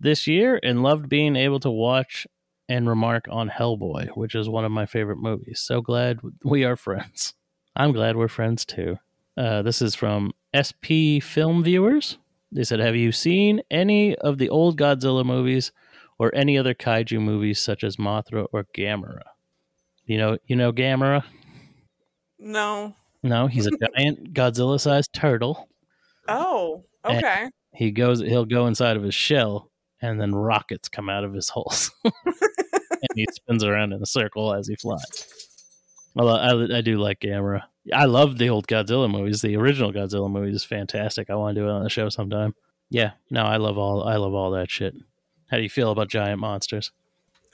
this 0.00 0.26
year 0.26 0.58
and 0.62 0.82
loved 0.82 1.08
being 1.08 1.36
able 1.36 1.60
to 1.60 1.70
watch 1.70 2.26
and 2.68 2.88
remark 2.88 3.26
on 3.30 3.50
Hellboy, 3.50 4.08
which 4.16 4.34
is 4.34 4.48
one 4.48 4.64
of 4.64 4.72
my 4.72 4.86
favorite 4.86 5.18
movies. 5.18 5.60
So 5.60 5.80
glad 5.80 6.20
we 6.42 6.64
are 6.64 6.76
friends. 6.76 7.34
I'm 7.76 7.92
glad 7.92 8.16
we're 8.16 8.28
friends 8.28 8.64
too. 8.64 8.98
Uh, 9.36 9.62
this 9.62 9.82
is 9.82 9.94
from 9.94 10.32
SP 10.54 11.20
Film 11.20 11.62
Viewers. 11.64 12.18
They 12.54 12.62
said, 12.62 12.78
Have 12.78 12.94
you 12.96 13.10
seen 13.10 13.60
any 13.70 14.14
of 14.14 14.38
the 14.38 14.48
old 14.48 14.78
Godzilla 14.78 15.24
movies 15.24 15.72
or 16.18 16.32
any 16.34 16.56
other 16.56 16.72
kaiju 16.72 17.20
movies 17.20 17.60
such 17.60 17.82
as 17.82 17.96
Mothra 17.96 18.46
or 18.52 18.66
Gamera? 18.76 19.22
You 20.06 20.18
know, 20.18 20.38
you 20.46 20.54
know 20.54 20.72
Gamera? 20.72 21.24
No. 22.38 22.94
No, 23.22 23.48
he's 23.48 23.66
a 23.66 23.70
giant 23.96 24.32
Godzilla 24.32 24.80
sized 24.80 25.12
turtle. 25.12 25.68
Oh, 26.28 26.84
okay. 27.04 27.50
He 27.74 27.90
goes 27.90 28.20
he'll 28.20 28.44
go 28.44 28.66
inside 28.66 28.96
of 28.96 29.02
his 29.02 29.14
shell 29.14 29.70
and 30.00 30.20
then 30.20 30.34
rockets 30.34 30.88
come 30.88 31.10
out 31.10 31.24
of 31.24 31.34
his 31.34 31.48
holes. 31.48 31.90
and 32.04 33.08
he 33.16 33.26
spins 33.32 33.64
around 33.64 33.92
in 33.92 34.00
a 34.00 34.06
circle 34.06 34.54
as 34.54 34.68
he 34.68 34.76
flies. 34.76 35.26
Well, 36.14 36.28
I, 36.28 36.76
I 36.76 36.80
do 36.82 36.98
like 36.98 37.18
Gamera. 37.18 37.62
I 37.92 38.04
love 38.06 38.38
the 38.38 38.48
old 38.48 38.66
Godzilla 38.66 39.10
movies. 39.10 39.42
The 39.42 39.56
original 39.56 39.92
Godzilla 39.92 40.30
movie 40.30 40.52
is 40.52 40.64
fantastic. 40.64 41.28
I 41.30 41.34
want 41.34 41.54
to 41.54 41.60
do 41.60 41.68
it 41.68 41.70
on 41.72 41.82
the 41.82 41.90
show 41.90 42.08
sometime. 42.08 42.54
Yeah, 42.90 43.12
no, 43.30 43.42
I 43.44 43.56
love 43.56 43.76
all 43.78 44.04
I 44.04 44.16
love 44.16 44.34
all 44.34 44.50
that 44.52 44.70
shit. 44.70 44.94
How 45.50 45.56
do 45.58 45.62
you 45.62 45.68
feel 45.70 45.90
about 45.90 46.08
giant 46.08 46.40
monsters? 46.40 46.92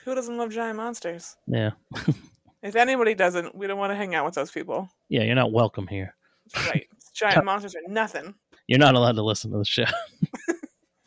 Who 0.05 0.15
doesn't 0.15 0.37
love 0.37 0.51
giant 0.51 0.77
monsters? 0.77 1.35
Yeah, 1.47 1.71
If 2.63 2.75
anybody 2.75 3.15
doesn't, 3.15 3.55
we 3.55 3.65
don't 3.67 3.77
want 3.79 3.91
to 3.91 3.95
hang 3.95 4.13
out 4.15 4.23
with 4.25 4.35
those 4.35 4.51
people. 4.51 4.89
yeah, 5.09 5.23
you're 5.23 5.35
not 5.35 5.51
welcome 5.51 5.87
here. 5.87 6.15
Right. 6.67 6.87
giant 7.13 7.43
monsters 7.45 7.75
are 7.75 7.91
nothing. 7.91 8.35
You're 8.67 8.79
not 8.79 8.95
allowed 8.95 9.15
to 9.15 9.23
listen 9.23 9.51
to 9.51 9.57
the 9.57 9.65
show. 9.65 9.85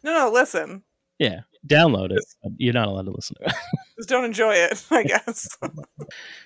No, 0.02 0.12
no, 0.12 0.30
listen. 0.30 0.82
yeah, 1.18 1.40
download 1.66 2.10
it. 2.10 2.24
You're 2.56 2.74
not 2.74 2.88
allowed 2.88 3.06
to 3.06 3.12
listen 3.12 3.36
to 3.40 3.46
it. 3.48 3.54
Just 3.96 4.08
don't 4.08 4.24
enjoy 4.24 4.54
it, 4.54 4.84
I 4.90 5.02
guess. 5.02 5.48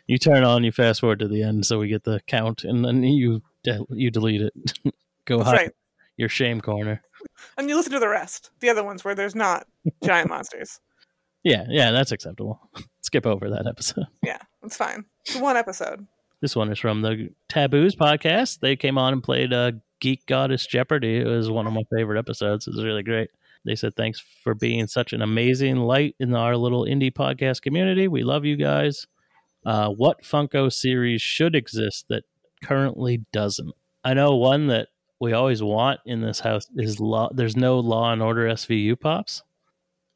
You 0.07 0.17
turn 0.17 0.43
on, 0.43 0.65
you 0.65 0.73
fast 0.73 1.01
forward 1.01 1.19
to 1.19 1.29
the 1.29 1.43
end, 1.43 1.67
so 1.67 1.79
we 1.79 1.89
get 1.89 2.05
the 2.05 2.21
count, 2.27 2.65
and 2.65 2.83
then 2.83 3.03
you 3.03 3.43
de- 3.63 3.85
you 3.91 4.11
delete 4.11 4.41
it. 4.41 4.55
Go 5.27 5.39
That's 5.39 5.51
hide 5.51 5.57
right. 5.57 5.71
your 6.17 6.31
shame 6.31 6.63
corner. 6.63 7.03
And 7.59 7.69
you 7.69 7.77
listen 7.77 7.93
to 7.93 7.99
the 7.99 8.09
rest, 8.09 8.51
the 8.61 8.71
other 8.71 8.83
ones 8.83 9.05
where 9.05 9.15
there's 9.15 9.35
not 9.35 9.67
giant 10.03 10.31
monsters. 10.31 10.81
Yeah, 11.43 11.65
yeah, 11.69 11.91
that's 11.91 12.11
acceptable. 12.11 12.59
Skip 13.03 13.27
over 13.27 13.51
that 13.51 13.67
episode. 13.67 14.07
Yeah, 14.23 14.39
it's 14.63 14.77
fine. 14.79 15.05
It's 15.27 15.37
one 15.37 15.59
episode. 15.59 16.07
This 16.41 16.57
one 16.57 16.73
is 16.73 16.79
from 16.79 17.03
the 17.03 17.29
Taboos 17.51 17.95
podcast. 17.95 18.61
They 18.61 18.77
came 18.77 18.97
on 18.97 19.13
and 19.13 19.23
played 19.23 19.53
uh, 19.53 19.73
Geek 20.01 20.25
Goddess 20.27 20.67
Jeopardy. 20.67 21.19
It 21.19 21.27
was 21.27 21.51
one 21.51 21.67
of 21.67 21.75
my 21.75 21.83
favorite 21.95 22.19
episodes. 22.19 22.67
It 22.67 22.75
was 22.75 22.85
really 22.85 23.03
great. 23.03 23.31
They 23.65 23.75
said, 23.75 23.95
Thanks 23.97 24.23
for 24.43 24.55
being 24.55 24.87
such 24.87 25.13
an 25.13 25.23
amazing 25.23 25.77
light 25.77 26.17
in 26.19 26.35
our 26.35 26.57
little 26.57 26.85
indie 26.85 27.13
podcast 27.13 27.63
community. 27.63 28.09
We 28.09 28.23
love 28.23 28.45
you 28.45 28.57
guys. 28.57 29.07
Uh, 29.67 29.91
what 29.91 30.23
Funko 30.23 30.73
series 30.73 31.21
should 31.21 31.55
exist 31.55 32.07
that 32.09 32.25
currently 32.63 33.25
doesn't? 33.33 33.73
I 34.05 34.15
know 34.15 34.37
one 34.37 34.69
that 34.69 34.89
we 35.21 35.33
always 35.33 35.63
want 35.63 36.01
in 36.07 36.21
this 36.21 36.41
house 36.41 36.69
is 36.77 37.01
law. 37.01 37.29
There's 37.33 37.57
no 37.57 37.81
Law 37.81 38.13
and 38.13 38.23
Order 38.23 38.49
SVU 38.49 38.99
pops. 38.99 39.43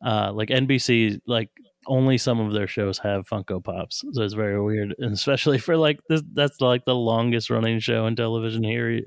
Uh, 0.04 0.32
like 0.32 0.48
NBC, 0.48 1.20
like 1.26 1.50
only 1.86 2.18
some 2.18 2.40
of 2.40 2.52
their 2.52 2.66
shows 2.66 2.98
have 2.98 3.26
Funko 3.28 3.62
Pops, 3.62 4.04
so 4.12 4.22
it's 4.22 4.34
very 4.34 4.60
weird, 4.60 4.94
and 4.98 5.12
especially 5.12 5.58
for 5.58 5.76
like 5.76 6.00
this. 6.08 6.22
That's 6.32 6.60
like 6.60 6.84
the 6.84 6.94
longest 6.94 7.50
running 7.50 7.78
show 7.78 8.06
in 8.06 8.16
television 8.16 8.62
here, 8.62 9.00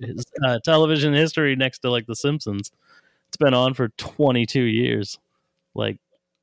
uh, 0.46 0.60
television 0.64 1.14
history, 1.14 1.56
next 1.56 1.80
to 1.80 1.92
like 1.92 2.06
The 2.08 2.16
Simpsons. 2.16 2.72
It's 3.28 3.38
been 3.38 3.54
on 3.54 3.74
for 3.74 3.90
22 3.90 4.62
years. 4.62 5.20
Like, 5.74 5.98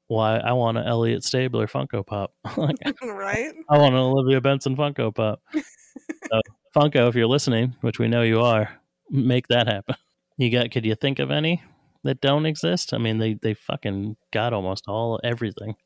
why? 0.08 0.36
I 0.36 0.52
want 0.52 0.76
an 0.76 0.86
Elliot 0.86 1.24
Stabler 1.24 1.66
Funko 1.66 2.06
Pop. 2.06 2.32
like, 2.56 2.76
right? 3.02 3.52
I 3.68 3.78
want 3.78 3.94
an 3.94 4.00
Olivia 4.00 4.40
Benson 4.40 4.76
Funko 4.76 5.14
Pop. 5.14 5.40
so, 5.54 6.40
Funko, 6.76 7.08
if 7.08 7.14
you're 7.14 7.26
listening, 7.26 7.74
which 7.80 7.98
we 7.98 8.08
know 8.08 8.22
you 8.22 8.40
are, 8.40 8.78
make 9.10 9.48
that 9.48 9.66
happen. 9.66 9.96
You 10.36 10.50
got? 10.50 10.70
Could 10.70 10.84
you 10.84 10.94
think 10.94 11.18
of 11.18 11.30
any 11.30 11.62
that 12.04 12.20
don't 12.20 12.46
exist? 12.46 12.92
I 12.92 12.98
mean, 12.98 13.18
they 13.18 13.34
they 13.34 13.54
fucking 13.54 14.16
got 14.32 14.52
almost 14.52 14.84
all 14.88 15.20
everything. 15.22 15.76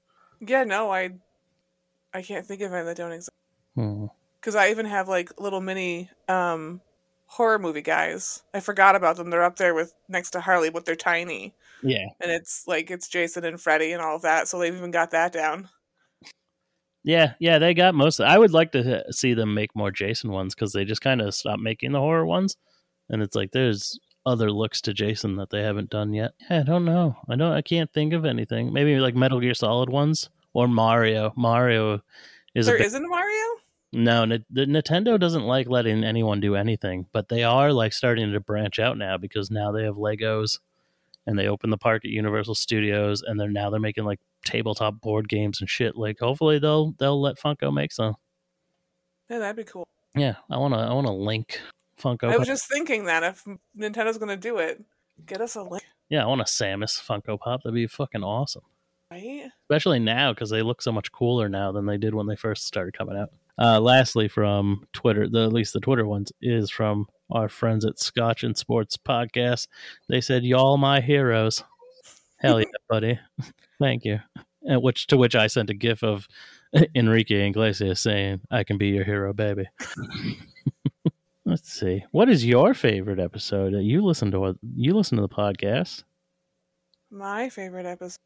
Yeah, 0.41 0.65
no, 0.65 0.91
I 0.91 1.11
I 2.13 2.23
can't 2.23 2.47
think 2.47 2.63
of 2.63 2.73
any 2.73 2.85
that 2.85 2.97
don't 2.97 3.13
exist. 3.13 3.31
Hmm. 3.75 4.07
Because 4.41 4.55
I 4.55 4.71
even 4.71 4.87
have 4.87 5.09
like 5.09 5.41
little 5.41 5.61
mini 5.61 6.11
um 6.29 6.81
horror 7.27 7.59
movie 7.59 7.83
guys. 7.83 8.43
I 8.55 8.61
forgot 8.61 8.97
about 8.97 9.17
them. 9.17 9.31
They're 9.31 9.45
up 9.45 9.57
there 9.57 9.75
with 9.75 9.93
next 10.09 10.31
to 10.31 10.41
Harley, 10.41 10.71
but 10.71 10.85
they're 10.85 10.97
tiny. 10.97 11.55
Yeah, 11.83 12.07
And 12.21 12.31
it's 12.31 12.67
like 12.67 12.91
it's 12.91 13.09
Jason 13.09 13.45
and 13.45 13.61
Freddy 13.61 13.93
and 13.93 14.01
all 14.03 14.17
of 14.17 14.23
that, 14.23 14.49
so 14.49 14.59
they've 14.59 14.75
even 14.75 14.91
got 14.91 15.11
that 15.11 15.33
down. 15.33 15.69
yeah, 17.05 17.35
yeah. 17.39 17.59
They 17.59 17.75
got 17.75 17.95
most. 17.95 18.19
I 18.21 18.39
would 18.39 18.53
like 18.53 18.73
to 18.73 19.05
see 19.13 19.35
them 19.35 19.55
make 19.55 19.77
more 19.77 19.91
Jason 19.91 20.31
ones 20.33 20.55
because 20.55 20.73
they 20.73 20.85
just 20.85 21.03
kind 21.03 21.21
of 21.21 21.35
stopped 21.35 21.61
making 21.63 21.93
the 21.93 22.01
horror 22.01 22.25
ones, 22.27 22.57
and 23.11 23.23
it's 23.23 23.37
like 23.37 23.53
there's 23.53 23.99
other 24.25 24.51
looks 24.51 24.81
to 24.81 24.95
Jason 24.95 25.37
that 25.37 25.51
they 25.51 25.63
haven't 25.63 25.91
done 25.91 26.13
yet. 26.15 26.33
Yeah, 26.51 26.61
I 26.61 26.63
don't 26.63 26.85
know. 26.85 27.17
I 27.29 27.37
don't. 27.37 27.53
I 27.53 27.63
can't 27.63 27.93
think 27.93 28.13
of 28.13 28.25
anything. 28.25 28.73
Maybe 28.73 28.99
like 28.99 29.15
Metal 29.15 29.39
Gear 29.39 29.55
Solid 29.55 29.91
ones 29.91 30.31
or 30.55 30.67
Mario. 30.67 31.33
Mario 31.37 32.01
is 32.55 32.67
There 32.67 32.75
a 32.75 32.79
big, 32.79 32.87
isn't 32.87 33.05
a 33.05 33.09
Mario? 33.09 33.45
No, 33.93 34.23
N- 34.23 34.45
the 34.51 34.67
Nintendo 34.67 35.19
doesn't 35.19 35.45
like 35.45 35.69
letting 35.69 36.05
anyone 36.05 36.41
do 36.41 36.55
anything, 36.57 37.07
but 37.13 37.29
they 37.29 37.45
are 37.45 37.73
like 37.73 37.93
starting 37.93 38.33
to 38.33 38.41
branch 38.41 38.79
out 38.79 38.99
now 38.99 39.17
because 39.17 39.51
now 39.51 39.73
they 39.73 39.85
have 39.85 39.95
Legos 39.95 40.59
and 41.27 41.39
they 41.39 41.47
open 41.49 41.71
the 41.71 41.79
park 41.79 42.05
at 42.05 42.11
Universal 42.11 42.57
Studios 42.57 43.23
and 43.23 43.39
they're 43.39 43.51
now 43.51 43.71
they're 43.71 43.81
making 43.81 44.05
like 44.05 44.21
tabletop 44.45 45.01
board 45.01 45.29
games 45.29 45.61
and 45.61 45.71
shit. 45.71 45.97
Like 45.97 46.19
hopefully 46.21 46.59
they'll 46.59 46.93
they'll 46.99 47.21
let 47.21 47.39
Funko 47.39 47.73
make 47.73 47.93
some. 47.93 48.15
Yeah, 49.31 49.39
that'd 49.39 49.57
be 49.57 49.65
cool. 49.65 49.87
Yeah, 50.15 50.35
I 50.51 50.59
want 50.59 50.75
to 50.75 50.81
I 50.81 50.93
want 50.93 51.07
to 51.07 51.13
link 51.13 51.61
Funko. 52.01 52.31
I 52.31 52.37
was 52.37 52.49
just 52.49 52.69
thinking 52.69 53.05
that 53.05 53.23
if 53.23 53.45
Nintendo's 53.79 54.19
gonna 54.19 54.37
do 54.37 54.59
it, 54.59 54.85
get 55.25 55.41
us 55.41 55.55
a 55.55 55.63
link, 55.63 55.85
yeah, 56.09 56.23
I 56.23 56.27
want 56.27 56.41
a 56.41 56.45
Samus 56.45 57.01
Funko 57.03 57.39
Pop. 57.39 57.63
That'd 57.63 57.75
be 57.75 57.87
fucking 57.87 58.23
awesome. 58.23 58.63
right? 59.11 59.51
especially 59.65 59.99
now 59.99 60.33
because 60.33 60.51
they 60.51 60.63
look 60.63 60.83
so 60.83 60.93
much 60.93 61.11
cooler 61.13 61.49
now 61.49 61.73
than 61.73 61.87
they 61.87 61.97
did 61.97 62.15
when 62.15 62.27
they 62.27 62.37
first 62.37 62.67
started 62.67 62.97
coming 62.97 63.17
out. 63.17 63.31
Uh, 63.59 63.81
lastly, 63.81 64.29
from 64.29 64.87
Twitter, 64.93 65.29
the 65.29 65.45
at 65.45 65.53
least 65.53 65.73
the 65.73 65.81
Twitter 65.81 66.07
ones 66.07 66.33
is 66.41 66.71
from 66.71 67.07
our 67.31 67.49
friends 67.49 67.85
at 67.85 67.99
Scotch 67.99 68.45
and 68.45 68.57
Sports 68.57 68.97
Podcast. 68.97 69.69
They 70.09 70.21
said, 70.21 70.45
"Y'all 70.45 70.77
my 70.77 71.01
heroes." 71.01 71.65
Hell 72.39 72.61
yeah, 72.61 72.67
buddy! 72.89 73.19
Thank 73.79 74.05
you. 74.05 74.21
And 74.63 74.83
which 74.83 75.07
to 75.09 75.17
which 75.17 75.35
I 75.35 75.47
sent 75.47 75.71
a 75.71 75.75
gif 75.75 76.03
of 76.03 76.29
Enrique 76.95 77.49
Iglesias 77.49 78.01
saying, 78.01 78.41
"I 78.51 78.65
can 78.65 78.79
be 78.79 78.89
your 78.89 79.05
hero, 79.05 79.33
baby." 79.33 79.67
Let's 81.47 81.73
see. 81.73 82.05
What 82.11 82.29
is 82.29 82.45
your 82.45 82.75
favorite 82.75 83.21
episode? 83.21 83.73
You 83.75 84.05
listen 84.05 84.33
to 84.33 84.41
what 84.41 84.57
you 84.75 84.95
listen 84.95 85.17
to 85.17 85.23
the 85.23 85.29
podcast. 85.29 86.03
My 87.09 87.49
favorite 87.49 87.87
episode, 87.87 88.19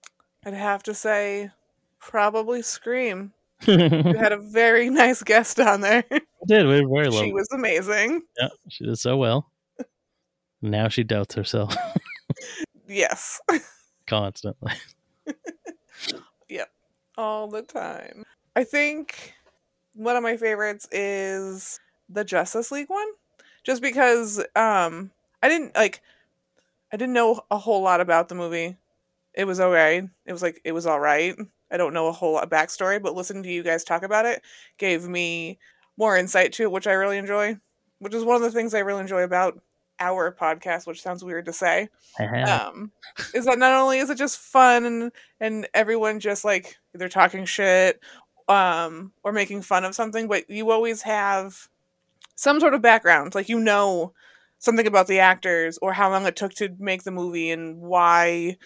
I'd 0.45 0.55
have 0.55 0.83
to 0.85 0.95
say, 0.95 1.51
probably 1.99 2.63
Scream. 2.63 3.35
Did 3.61 4.05
We 4.05 4.17
had 4.19 4.33
a 4.33 4.39
very 4.39 4.91
nice 4.91 5.23
guest 5.23 5.59
on 5.61 5.81
there. 5.81 6.05
we 6.11 6.21
were 6.65 6.65
very 6.65 6.85
lovely. 7.09 7.27
she 7.29 7.33
was 7.33 7.49
amazing. 7.53 8.23
Yeah, 8.39 8.49
she 8.69 8.85
did 8.85 8.99
so 8.99 9.17
well. 9.17 9.51
Now 10.63 10.89
she 10.89 11.05
doubts 11.05 11.35
herself 11.35 11.75
Yes, 12.87 13.41
constantly. 14.07 14.73
Yep. 16.49 16.71
All 17.17 17.49
the 17.49 17.63
time. 17.63 18.25
I 18.57 18.65
think 18.65 19.35
one 19.95 20.17
of 20.17 20.23
my 20.23 20.37
favorites 20.37 20.89
is 20.91 21.79
the 22.09 22.25
Justice 22.25 22.71
League 22.73 22.89
one, 22.91 23.07
just 23.65 23.81
because 23.83 24.39
um 24.57 25.11
I 25.43 25.49
didn't 25.49 25.75
like 25.77 26.01
I 26.93 26.97
didn't 26.97 27.15
know 27.15 27.41
a 27.51 27.57
whole 27.59 27.83
lot 27.83 28.01
about 28.01 28.29
the 28.29 28.35
movie. 28.35 28.77
It 29.33 29.45
was 29.45 29.61
alright. 29.61 30.05
It 30.27 30.33
was 30.33 30.43
like 30.43 30.61
it 30.65 30.73
was 30.73 30.87
all 30.87 30.99
right. 31.01 31.37
I 31.71 31.77
don't 31.77 31.95
know 31.95 32.09
a 32.09 32.13
whole 32.13 32.33
lot 32.35 32.45
of 32.45 32.51
backstory, 32.51 33.03
but 33.03 33.15
listening 33.15 33.43
to 33.45 33.51
you 33.51 33.63
guys 33.63 33.85
talk 33.85 34.03
about 34.03 34.27
it 34.27 34.43
gave 34.79 35.09
me 35.09 35.59
more 35.97 36.17
insight 36.17 36.53
to 36.55 36.65
it, 36.65 36.73
which 36.73 36.87
I 36.87 36.93
really 36.93 37.19
enjoy. 37.19 37.59
Which 37.99 38.15
is 38.15 38.25
one 38.25 38.37
of 38.37 38.43
the 38.43 38.51
things 38.51 38.73
I 38.75 38.79
really 38.81 39.03
enjoy 39.03 39.23
about 39.23 39.61
our 39.99 40.33
podcast, 40.33 40.87
which 40.87 41.03
sounds 41.03 41.23
weird 41.23 41.45
to 41.45 41.53
say 41.53 41.89
um 42.49 42.91
is 43.35 43.45
that 43.45 43.59
not 43.59 43.73
only 43.75 43.99
is 43.99 44.09
it 44.11 44.17
just 44.19 44.39
fun 44.39 44.85
and 44.87 45.13
and 45.41 45.69
everyone 45.75 46.19
just 46.21 46.45
like 46.45 46.77
either 46.95 47.09
talking 47.09 47.45
shit 47.45 48.01
um 48.49 49.13
or 49.23 49.33
making 49.33 49.63
fun 49.63 49.85
of 49.85 49.95
something 49.95 50.27
but 50.27 50.49
you 50.49 50.71
always 50.71 51.03
have 51.03 51.69
some 52.35 52.59
sort 52.61 52.75
of 52.75 52.81
background 52.83 53.35
like 53.35 53.49
you 53.49 53.61
know 53.61 54.13
something 54.59 54.87
about 54.87 55.07
the 55.07 55.19
actors 55.21 55.79
or 55.83 55.93
how 55.93 56.11
long 56.11 56.27
it 56.27 56.35
took 56.37 56.53
to 56.53 56.75
make 56.79 57.03
the 57.05 57.11
movie 57.11 57.51
and 57.51 57.77
why 57.81 58.57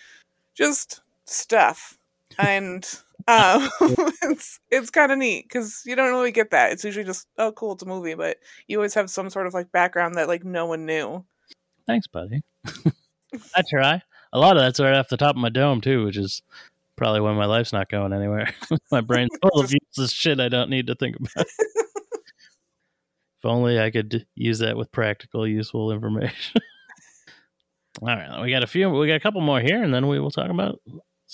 just 0.55 1.03
stuff 1.25 1.99
and 2.39 2.85
um 3.29 3.69
it's 4.23 4.61
it's 4.71 4.91
kind 4.91 5.13
of 5.13 5.19
neat 5.19 5.45
because 5.45 5.83
you 5.87 5.97
don't 5.97 6.11
really 6.11 6.33
get 6.33 6.51
that 6.51 6.73
it's 6.73 6.85
usually 6.85 7.05
just 7.05 7.27
oh 7.39 7.53
cool 7.53 7.73
it's 7.73 7.83
a 7.83 7.87
movie 7.87 8.15
but 8.15 8.37
you 8.69 8.77
always 8.77 8.95
have 8.95 9.09
some 9.09 9.31
sort 9.31 9.47
of 9.47 9.55
like 9.55 9.73
background 9.73 10.17
that 10.17 10.29
like 10.29 10.45
no 10.45 10.67
one 10.67 10.85
knew 10.85 11.25
Thanks, 11.87 12.07
buddy. 12.07 12.43
I 13.55 13.63
try. 13.69 14.03
A 14.33 14.39
lot 14.39 14.57
of 14.57 14.63
that's 14.63 14.81
right 14.81 14.95
off 14.95 15.09
the 15.09 15.17
top 15.17 15.37
of 15.37 15.41
my 15.41 15.49
dome 15.49 15.81
too, 15.81 16.05
which 16.05 16.17
is 16.17 16.43
probably 16.97 17.21
why 17.21 17.35
my 17.35 17.47
life's 17.47 17.73
not 17.73 17.91
going 17.91 18.13
anywhere. 18.13 18.53
my 18.91 19.01
brain's 19.01 19.37
full 19.43 19.61
of 19.61 19.73
useless 19.73 20.13
shit 20.13 20.41
I 20.41 20.49
don't 20.49 20.71
need 20.71 20.87
to 20.87 20.95
think 20.95 21.17
about. 21.17 21.47
if 21.47 23.45
only 23.45 23.79
I 23.81 23.91
could 23.91 24.27
use 24.35 24.61
that 24.61 24.77
with 24.77 24.93
practical, 24.93 25.47
useful 25.47 25.93
information. 25.93 26.63
All 28.03 28.09
right, 28.09 28.43
we 28.43 28.51
got 28.51 28.65
a 28.65 28.69
few. 28.69 28.91
We 28.91 29.07
got 29.07 29.15
a 29.15 29.21
couple 29.21 29.41
more 29.41 29.61
here, 29.61 29.83
and 29.83 29.95
then 29.95 30.09
we 30.09 30.19
will 30.19 30.31
talk 30.31 30.51
about 30.51 30.81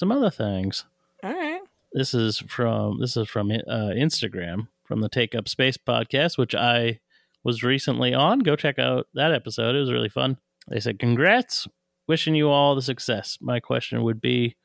some 0.01 0.11
other 0.11 0.31
things. 0.31 0.87
all 1.23 1.31
right 1.31 1.61
This 1.93 2.15
is 2.15 2.39
from 2.49 3.01
this 3.01 3.19
is 3.19 3.29
from 3.29 3.51
uh, 3.51 3.93
Instagram 3.93 4.69
from 4.85 5.03
the 5.03 5.11
Take 5.11 5.35
Up 5.35 5.47
Space 5.47 5.77
podcast, 5.77 6.39
which 6.39 6.55
I 6.55 7.01
was 7.45 7.63
recently 7.63 8.15
on. 8.15 8.39
Go 8.39 8.57
check 8.57 8.79
out 8.79 9.09
that 9.13 9.31
episode; 9.31 9.77
it 9.77 9.81
was 9.81 9.93
really 9.93 10.09
fun. 10.09 10.39
They 10.69 10.81
said, 10.81 10.99
"Congrats, 10.99 11.69
wishing 12.09 12.35
you 12.35 12.49
all 12.49 12.75
the 12.75 12.81
success." 12.81 13.37
My 13.43 13.61
question 13.61 14.03
would 14.03 14.23
be, 14.23 14.57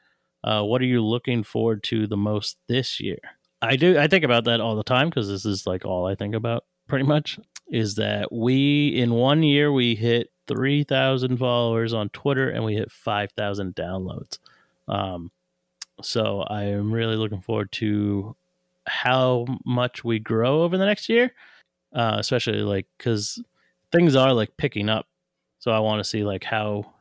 uh, 0.46 0.64
what 0.64 0.82
are 0.82 0.86
you 0.86 1.04
looking 1.04 1.44
forward 1.44 1.84
to 1.84 2.08
the 2.08 2.16
most 2.16 2.56
this 2.70 3.02
year? 3.02 3.20
I 3.62 3.76
do. 3.76 4.00
I 4.00 4.08
think 4.08 4.24
about 4.24 4.46
that 4.46 4.62
all 4.62 4.78
the 4.78 4.84
time 4.84 5.10
because 5.10 5.28
this 5.28 5.46
is 5.46 5.68
like 5.68 5.84
all 5.84 6.08
I 6.08 6.16
think 6.16 6.34
about 6.34 6.64
pretty 6.88 7.06
much. 7.06 7.40
Is 7.70 7.96
that 7.96 8.32
we 8.32 8.88
in 8.88 9.12
one 9.12 9.44
year 9.44 9.70
we 9.70 9.96
hit 9.96 10.30
three 10.48 10.86
thousand 10.86 11.40
followers 11.40 11.94
on 11.94 12.08
Twitter 12.10 12.50
and 12.50 12.64
we 12.64 12.76
hit 12.76 12.90
five 12.90 13.34
thousand 13.34 13.76
downloads. 13.76 14.40
Um, 14.88 15.32
so 16.02 16.42
I 16.42 16.64
am 16.66 16.92
really 16.92 17.16
looking 17.16 17.42
forward 17.42 17.72
to 17.74 18.36
how 18.88 19.46
much 19.66 20.04
we 20.04 20.20
grow 20.20 20.64
over 20.64 20.78
the 20.78 20.86
next 20.86 21.10
year, 21.10 21.32
uh, 21.94 22.18
especially 22.20 22.60
like 22.60 22.88
because 22.98 23.42
things 23.92 24.16
are 24.16 24.34
like 24.34 24.58
picking 24.58 24.90
up. 24.90 25.08
So 25.60 25.72
I 25.72 25.80
want 25.80 26.00
to 26.00 26.04
see 26.04 26.24
like 26.24 26.44
how 26.44 26.94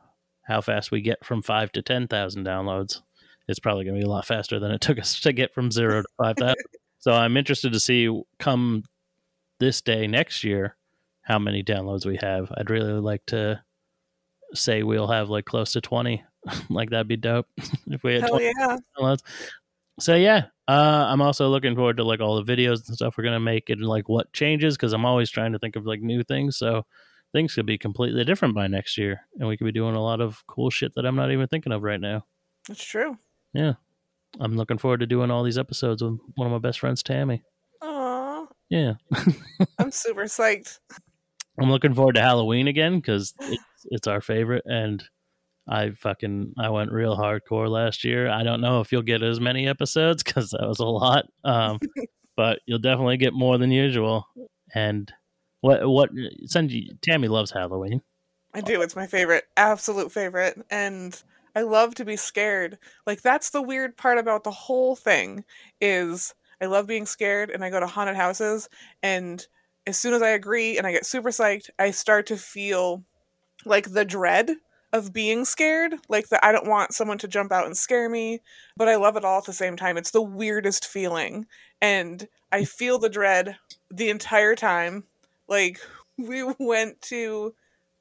how 0.43 0.61
fast 0.61 0.91
we 0.91 1.01
get 1.01 1.25
from 1.25 1.41
five 1.41 1.71
to 1.73 1.81
ten 1.81 2.07
thousand 2.07 2.45
downloads. 2.45 3.01
It's 3.47 3.59
probably 3.59 3.83
going 3.83 3.95
to 3.95 4.01
be 4.01 4.05
a 4.05 4.09
lot 4.09 4.25
faster 4.25 4.59
than 4.59 4.71
it 4.71 4.81
took 4.81 4.97
us 4.97 5.19
to 5.21 5.33
get 5.33 5.53
from 5.53 5.71
zero 5.71 6.01
to 6.01 6.07
five 6.17 6.35
thousand. 6.37 6.65
so 6.99 7.13
I'm 7.13 7.37
interested 7.37 7.73
to 7.73 7.79
see 7.79 8.09
come 8.39 8.83
this 9.59 9.81
day 9.81 10.07
next 10.07 10.43
year 10.43 10.75
how 11.21 11.39
many 11.39 11.63
downloads 11.63 12.05
we 12.05 12.17
have. 12.21 12.51
I'd 12.57 12.69
really 12.69 12.93
like 12.93 13.25
to 13.27 13.63
say 14.53 14.83
we'll 14.83 15.07
have 15.07 15.29
like 15.29 15.45
close 15.45 15.73
to 15.73 15.81
twenty. 15.81 16.23
like 16.69 16.89
that'd 16.89 17.07
be 17.07 17.17
dope 17.17 17.47
if 17.87 18.03
we 18.03 18.13
had 18.13 18.21
hell 18.21 18.31
20 18.31 18.45
yeah 18.45 18.77
downloads. 18.97 19.21
So 19.99 20.15
yeah, 20.15 20.45
uh, 20.67 21.05
I'm 21.07 21.21
also 21.21 21.47
looking 21.47 21.75
forward 21.75 21.97
to 21.97 22.03
like 22.03 22.19
all 22.19 22.41
the 22.41 22.55
videos 22.55 22.85
and 22.87 22.95
stuff 22.95 23.17
we're 23.17 23.23
gonna 23.23 23.39
make 23.39 23.69
and 23.69 23.81
like 23.81 24.09
what 24.09 24.33
changes 24.33 24.75
because 24.75 24.93
I'm 24.93 25.05
always 25.05 25.29
trying 25.29 25.53
to 25.53 25.59
think 25.59 25.75
of 25.75 25.85
like 25.85 26.01
new 26.01 26.23
things. 26.23 26.57
So 26.57 26.85
things 27.31 27.53
could 27.53 27.65
be 27.65 27.77
completely 27.77 28.23
different 28.23 28.55
by 28.55 28.67
next 28.67 28.97
year, 28.97 29.21
and 29.39 29.47
we 29.47 29.57
could 29.57 29.65
be 29.65 29.71
doing 29.71 29.95
a 29.95 30.03
lot 30.03 30.21
of 30.21 30.45
cool 30.47 30.69
shit 30.69 30.95
that 30.95 31.05
I'm 31.05 31.15
not 31.15 31.31
even 31.31 31.47
thinking 31.47 31.71
of 31.71 31.83
right 31.83 31.99
now. 31.99 32.25
That's 32.67 32.83
true. 32.83 33.17
Yeah, 33.53 33.73
I'm 34.39 34.57
looking 34.57 34.77
forward 34.77 35.01
to 35.01 35.05
doing 35.05 35.31
all 35.31 35.43
these 35.43 35.57
episodes 35.57 36.03
with 36.03 36.19
one 36.35 36.47
of 36.47 36.51
my 36.51 36.59
best 36.59 36.79
friends, 36.79 37.03
Tammy. 37.03 37.43
Aw, 37.81 38.47
Yeah, 38.69 38.93
I'm 39.79 39.91
super 39.91 40.23
psyched. 40.23 40.79
I'm 41.59 41.71
looking 41.71 41.93
forward 41.93 42.15
to 42.15 42.21
Halloween 42.21 42.67
again 42.67 42.99
because 42.99 43.33
it's, 43.39 43.63
it's 43.85 44.07
our 44.07 44.19
favorite, 44.19 44.63
and 44.65 45.03
I 45.67 45.91
fucking 45.91 46.53
I 46.57 46.69
went 46.69 46.91
real 46.91 47.17
hardcore 47.17 47.69
last 47.69 48.03
year. 48.03 48.29
I 48.29 48.43
don't 48.43 48.61
know 48.61 48.81
if 48.81 48.91
you'll 48.91 49.01
get 49.01 49.23
as 49.23 49.39
many 49.39 49.67
episodes 49.67 50.23
because 50.25 50.51
that 50.51 50.67
was 50.67 50.79
a 50.79 50.85
lot, 50.85 51.25
um, 51.43 51.79
but 52.37 52.59
you'll 52.65 52.79
definitely 52.79 53.17
get 53.17 53.33
more 53.33 53.57
than 53.57 53.71
usual. 53.71 54.27
And 54.73 55.11
what 55.61 55.87
what 55.87 56.09
send 56.45 56.71
you, 56.71 56.95
Tammy 57.01 57.27
loves 57.27 57.51
Halloween. 57.51 58.01
I 58.53 58.61
do. 58.61 58.81
It's 58.81 58.95
my 58.95 59.07
favorite, 59.07 59.43
absolute 59.57 60.11
favorite. 60.11 60.57
And 60.69 61.21
I 61.55 61.63
love 61.63 61.95
to 61.95 62.05
be 62.05 62.15
scared. 62.15 62.77
Like 63.05 63.21
that's 63.21 63.49
the 63.49 63.61
weird 63.61 63.97
part 63.97 64.17
about 64.17 64.43
the 64.43 64.51
whole 64.51 64.95
thing 64.95 65.43
is 65.81 66.33
I 66.61 66.67
love 66.67 66.87
being 66.87 67.05
scared 67.05 67.49
and 67.49 67.63
I 67.63 67.69
go 67.69 67.79
to 67.79 67.87
haunted 67.87 68.15
houses 68.15 68.69
and 69.03 69.45
as 69.87 69.97
soon 69.97 70.13
as 70.13 70.21
I 70.21 70.29
agree 70.29 70.77
and 70.77 70.87
I 70.87 70.91
get 70.91 71.05
super 71.05 71.29
psyched, 71.29 71.69
I 71.77 71.91
start 71.91 72.27
to 72.27 72.37
feel 72.37 73.03
like 73.65 73.91
the 73.91 74.05
dread 74.05 74.51
of 74.95 75.11
being 75.13 75.45
scared. 75.45 75.95
Like 76.09 76.29
that 76.29 76.43
I 76.43 76.51
don't 76.51 76.67
want 76.67 76.93
someone 76.93 77.17
to 77.19 77.27
jump 77.27 77.51
out 77.51 77.65
and 77.65 77.77
scare 77.77 78.09
me, 78.09 78.39
but 78.77 78.87
I 78.87 78.95
love 78.95 79.17
it 79.17 79.25
all 79.25 79.39
at 79.39 79.45
the 79.45 79.53
same 79.53 79.75
time. 79.75 79.97
It's 79.97 80.11
the 80.11 80.21
weirdest 80.21 80.87
feeling. 80.87 81.45
And 81.81 82.27
I 82.51 82.61
mm. 82.61 82.67
feel 82.67 82.97
the 82.97 83.09
dread 83.09 83.57
the 83.91 84.09
entire 84.09 84.55
time. 84.55 85.03
Like 85.47 85.79
we 86.17 86.43
went 86.59 87.01
to 87.03 87.53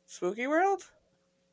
Spooky 0.06 0.46
World? 0.46 0.82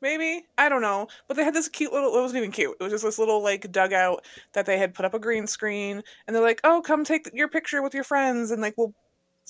Maybe? 0.00 0.46
I 0.58 0.68
don't 0.68 0.82
know. 0.82 1.06
But 1.28 1.36
they 1.36 1.44
had 1.44 1.54
this 1.54 1.68
cute 1.68 1.92
little, 1.92 2.16
it 2.16 2.20
wasn't 2.20 2.38
even 2.38 2.50
cute. 2.50 2.76
It 2.80 2.82
was 2.82 2.92
just 2.92 3.04
this 3.04 3.20
little, 3.20 3.40
like, 3.40 3.70
dugout 3.70 4.24
that 4.52 4.66
they 4.66 4.76
had 4.76 4.94
put 4.94 5.04
up 5.04 5.14
a 5.14 5.18
green 5.18 5.46
screen. 5.46 6.02
And 6.26 6.34
they're 6.34 6.42
like, 6.42 6.60
oh, 6.64 6.82
come 6.84 7.04
take 7.04 7.30
your 7.32 7.46
picture 7.46 7.82
with 7.82 7.94
your 7.94 8.02
friends. 8.02 8.50
And, 8.50 8.60
like, 8.60 8.74
we'll, 8.76 8.94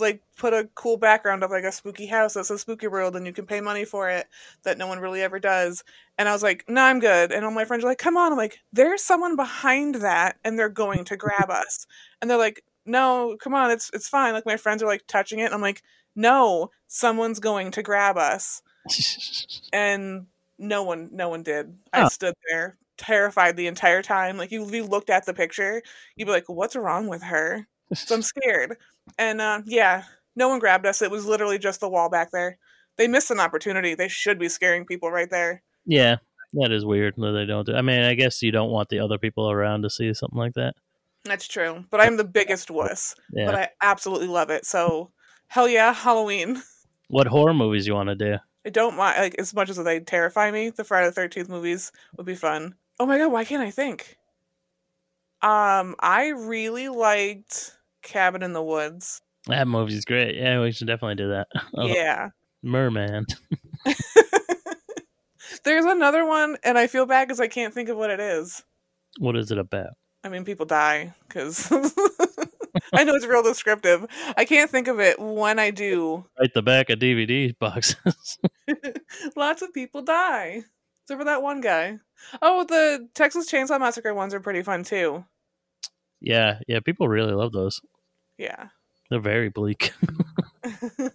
like, 0.01 0.23
put 0.37 0.53
a 0.55 0.69
cool 0.75 0.97
background 0.97 1.43
of, 1.43 1.51
like, 1.51 1.65
a 1.65 1.73
spooky 1.73 2.07
house 2.07 2.35
that 2.35 2.51
a 2.51 2.59
Spooky 2.59 2.87
World. 2.89 3.17
And 3.17 3.27
you 3.27 3.33
can 3.33 3.47
pay 3.47 3.61
money 3.61 3.85
for 3.85 4.09
it 4.09 4.27
that 4.65 4.79
no 4.79 4.87
one 4.87 4.99
really 4.99 5.23
ever 5.23 5.39
does. 5.39 5.85
And 6.19 6.29
I 6.29 6.33
was 6.33 6.43
like, 6.43 6.65
no, 6.69 6.83
I'm 6.83 7.01
good. 7.01 7.33
And 7.33 7.45
all 7.45 7.51
my 7.51 7.65
friends 7.65 7.85
are 7.85 7.89
like, 7.89 7.99
come 7.99 8.17
on. 8.17 8.33
I'm 8.33 8.39
like, 8.39 8.59
there's 8.73 9.03
someone 9.03 9.37
behind 9.37 9.97
that 9.97 10.37
and 10.45 10.59
they're 10.59 10.69
going 10.69 11.05
to 11.07 11.17
grab 11.17 11.51
us. 11.51 11.87
And 12.21 12.31
they're 12.31 12.39
like, 12.39 12.65
no, 12.85 13.37
come 13.41 13.55
on, 13.55 13.71
it's 13.71 13.91
it's 13.95 14.09
fine. 14.09 14.33
Like 14.33 14.47
my 14.47 14.57
friends 14.57 14.83
are 14.83 14.87
like 14.89 15.07
touching 15.07 15.39
it. 15.39 15.53
I'm 15.53 15.61
like, 15.61 15.83
no, 16.17 16.71
someone's 16.89 17.39
going 17.39 17.71
to 17.73 17.83
grab 17.83 18.17
us. 18.19 18.63
And 19.73 20.27
no 20.59 20.83
one 20.83 21.11
no 21.13 21.29
one 21.29 21.43
did. 21.43 21.75
I 21.93 22.09
stood 22.09 22.35
there 22.49 22.77
terrified 22.99 23.57
the 23.57 23.67
entire 23.67 24.03
time. 24.03 24.37
Like 24.37 24.53
you, 24.53 24.69
you 24.71 24.85
looked 24.85 25.11
at 25.11 25.27
the 25.27 25.35
picture, 25.35 25.83
you'd 26.17 26.27
be 26.27 26.31
like, 26.33 26.49
What's 26.49 26.77
wrong 26.77 27.09
with 27.09 27.23
her? 27.23 27.67
So 27.95 28.15
I'm 28.15 28.23
scared. 28.23 28.77
And 29.19 29.41
uh, 29.41 29.63
yeah, 29.67 30.05
no 30.37 30.49
one 30.49 30.59
grabbed 30.59 30.87
us. 30.87 31.03
It 31.03 31.11
was 31.11 31.27
literally 31.27 31.59
just 31.59 31.81
the 31.81 31.89
wall 31.89 32.09
back 32.09 32.31
there. 32.31 32.59
They 32.99 33.09
missed 33.09 33.31
an 33.31 33.41
opportunity. 33.41 33.95
They 33.95 34.09
should 34.09 34.39
be 34.39 34.49
scaring 34.49 34.85
people 34.85 35.11
right 35.11 35.31
there. 35.31 35.63
yeah, 35.87 36.17
that 36.55 36.71
is 36.73 36.85
weird 36.85 37.15
that 37.17 37.33
they 37.33 37.47
don't 37.47 37.67
do. 37.67 37.75
I 37.75 37.83
mean, 37.83 38.03
I 38.03 38.15
guess 38.15 38.43
you 38.43 38.53
don't 38.53 38.71
want 38.71 38.91
the 38.91 38.99
other 39.01 39.19
people 39.19 39.51
around 39.51 39.83
to 39.83 39.91
see 39.91 40.13
something 40.13 40.39
like 40.39 40.55
that. 40.55 40.75
That's 41.25 41.47
true. 41.49 41.85
But 41.91 42.01
I'm 42.01 42.17
the 42.17 42.25
biggest 42.25 42.71
wuss. 42.71 43.15
Yeah. 43.33 43.47
But 43.47 43.55
I 43.55 43.69
absolutely 43.81 44.27
love 44.27 44.51
it. 44.51 44.67
So 44.67 45.11
hell 45.49 45.69
yeah, 45.69 45.93
Halloween. 45.95 46.63
what 47.09 47.27
horror 47.27 47.55
movies 47.55 47.87
you 47.87 47.95
want 47.95 48.09
to 48.09 48.15
do? 48.15 48.37
I 48.67 48.71
don't 48.71 48.97
mind 48.97 49.19
like 49.19 49.37
as 49.39 49.55
much 49.55 49.71
as 49.71 49.77
they 49.77 50.01
terrify 50.01 50.51
me. 50.51 50.71
The 50.71 50.85
Friday 50.85 51.07
the 51.07 51.13
Thirteenth 51.13 51.49
movies 51.49 51.91
would 52.17 52.27
be 52.27 52.35
fun. 52.35 52.75
Oh 53.01 53.07
my 53.07 53.19
god, 53.19 53.33
why 53.33 53.45
can't 53.45 53.63
I 53.63 53.71
think? 53.71 54.17
Um, 55.41 55.97
I 55.99 56.29
really 56.29 56.89
liked 56.89 57.77
Cabin 58.03 58.43
in 58.43 58.53
the 58.53 58.63
Woods. 58.63 59.21
That 59.47 59.67
movie's 59.69 60.05
great. 60.05 60.37
Yeah, 60.37 60.61
we 60.61 60.73
should 60.73 60.87
definitely 60.87 61.17
do 61.17 61.29
that. 61.31 61.49
Oh, 61.77 61.87
Yeah. 61.87 62.31
Merman. 62.63 63.27
There's 65.65 65.85
another 65.85 66.25
one, 66.25 66.57
and 66.65 66.79
I 66.79 66.87
feel 66.87 67.07
bad 67.07 67.29
because 67.29 67.41
I 67.41 67.49
can't 67.49 67.75
think 67.75 67.89
of 67.89 67.97
what 67.97 68.11
it 68.11 68.21
is. 68.21 68.63
What 69.19 69.37
is 69.37 69.51
it 69.51 69.59
about? 69.59 69.91
I 70.25 70.29
mean, 70.29 70.45
people 70.45 70.67
die 70.67 71.15
because 71.29 71.71
I 72.93 73.05
know 73.05 73.15
it's 73.15 73.27
real 73.27 73.43
descriptive. 73.43 74.07
I 74.37 74.45
can't 74.45 74.71
think 74.71 74.89
of 74.89 75.01
it 75.01 75.19
when 75.21 75.59
I 75.59 75.71
do. 75.71 76.25
Right 76.39 76.53
the 76.55 76.63
back 76.63 76.91
of 76.91 76.99
DVD 77.01 77.57
boxes. 77.59 78.39
Lots 79.37 79.63
of 79.63 79.75
people 79.75 80.03
die. 80.03 80.63
Except 81.05 81.21
for 81.21 81.25
that 81.25 81.43
one 81.43 81.61
guy. 81.61 81.99
Oh, 82.41 82.65
the 82.65 83.09
Texas 83.15 83.51
Chainsaw 83.51 83.79
Massacre 83.81 84.15
ones 84.15 84.33
are 84.35 84.41
pretty 84.41 84.63
fun 84.63 84.85
too. 84.85 85.25
yeah, 86.21 86.61
yeah, 86.69 86.79
people 86.81 87.09
really 87.09 87.33
love 87.33 87.53
those. 87.53 87.81
Yeah. 88.39 88.69
They're 89.11 89.21
very 89.21 89.49
bleak. 89.49 89.93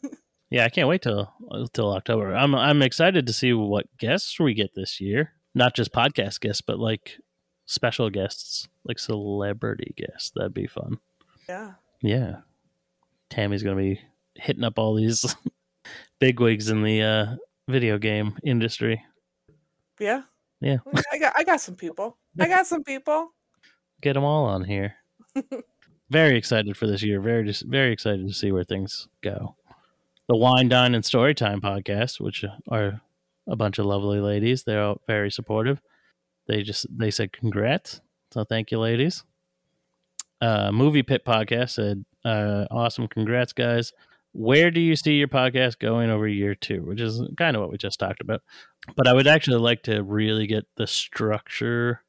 Yeah, 0.49 0.63
I 0.63 0.69
can't 0.69 0.87
wait 0.87 1.01
till 1.01 1.33
till 1.73 1.91
October. 1.91 2.33
I'm 2.33 2.55
I'm 2.55 2.81
excited 2.81 3.27
to 3.27 3.33
see 3.33 3.51
what 3.53 3.85
guests 3.97 4.39
we 4.39 4.53
get 4.53 4.73
this 4.75 5.01
year. 5.01 5.33
Not 5.53 5.75
just 5.75 5.91
podcast 5.91 6.39
guests, 6.39 6.61
but 6.61 6.79
like 6.79 7.17
special 7.65 8.09
guests, 8.09 8.69
like 8.85 8.97
celebrity 8.99 9.93
guests. 9.97 10.31
That'd 10.35 10.53
be 10.53 10.67
fun. 10.67 10.99
yeah. 11.49 11.73
Yeah. 12.01 12.37
Tammy's 13.29 13.63
gonna 13.63 13.75
be 13.75 13.99
hitting 14.35 14.63
up 14.63 14.79
all 14.79 14.95
these 14.95 15.35
bigwigs 16.19 16.69
in 16.69 16.81
the 16.83 17.01
uh, 17.01 17.35
video 17.67 17.97
game 17.97 18.37
industry. 18.43 19.03
Yeah. 19.99 20.21
Yeah. 20.61 20.77
I 21.11 21.17
got 21.17 21.33
I 21.35 21.43
got 21.43 21.59
some 21.59 21.75
people. 21.75 22.17
I 22.39 22.47
got 22.47 22.67
some 22.67 22.83
people. 22.85 23.33
Get 23.99 24.13
them 24.13 24.23
all 24.23 24.45
on 24.45 24.63
here. 24.63 24.95
Very 26.09 26.37
excited 26.37 26.77
for 26.77 26.87
this 26.87 27.03
year. 27.03 27.19
Very 27.19 27.45
just 27.45 27.65
very 27.65 27.91
excited 27.91 28.27
to 28.27 28.33
see 28.33 28.51
where 28.51 28.63
things 28.63 29.07
go. 29.21 29.55
The 30.27 30.35
Wine, 30.35 30.67
Dine, 30.67 30.93
and 30.93 31.03
Storytime 31.03 31.61
podcast, 31.61 32.19
which 32.19 32.43
are 32.69 33.01
a 33.47 33.55
bunch 33.55 33.79
of 33.79 33.85
lovely 33.85 34.19
ladies. 34.19 34.63
They're 34.63 34.83
all 34.83 35.01
very 35.07 35.31
supportive. 35.31 35.81
They 36.47 36.63
just 36.63 36.85
they 36.95 37.11
said 37.11 37.33
congrats, 37.33 38.01
so 38.31 38.43
thank 38.43 38.71
you, 38.71 38.79
ladies. 38.79 39.23
Uh, 40.39 40.71
Movie 40.71 41.03
Pit 41.03 41.23
podcast 41.25 41.71
said, 41.71 42.05
uh, 42.23 42.65
"Awesome, 42.71 43.07
congrats, 43.07 43.53
guys." 43.53 43.93
Where 44.33 44.69
do 44.69 44.79
you 44.79 44.95
see 44.95 45.13
your 45.13 45.29
podcast 45.29 45.79
going 45.79 46.11
over 46.11 46.27
year 46.27 46.53
two? 46.53 46.83
Which 46.83 47.01
is 47.01 47.21
kind 47.37 47.55
of 47.55 47.61
what 47.61 47.71
we 47.71 47.77
just 47.77 47.99
talked 47.99 48.21
about. 48.21 48.43
But 48.95 49.07
I 49.07 49.13
would 49.13 49.25
actually 49.25 49.57
like 49.57 49.83
to 49.83 50.03
really 50.03 50.45
get 50.45 50.65
the 50.75 50.85
structure 50.85 52.01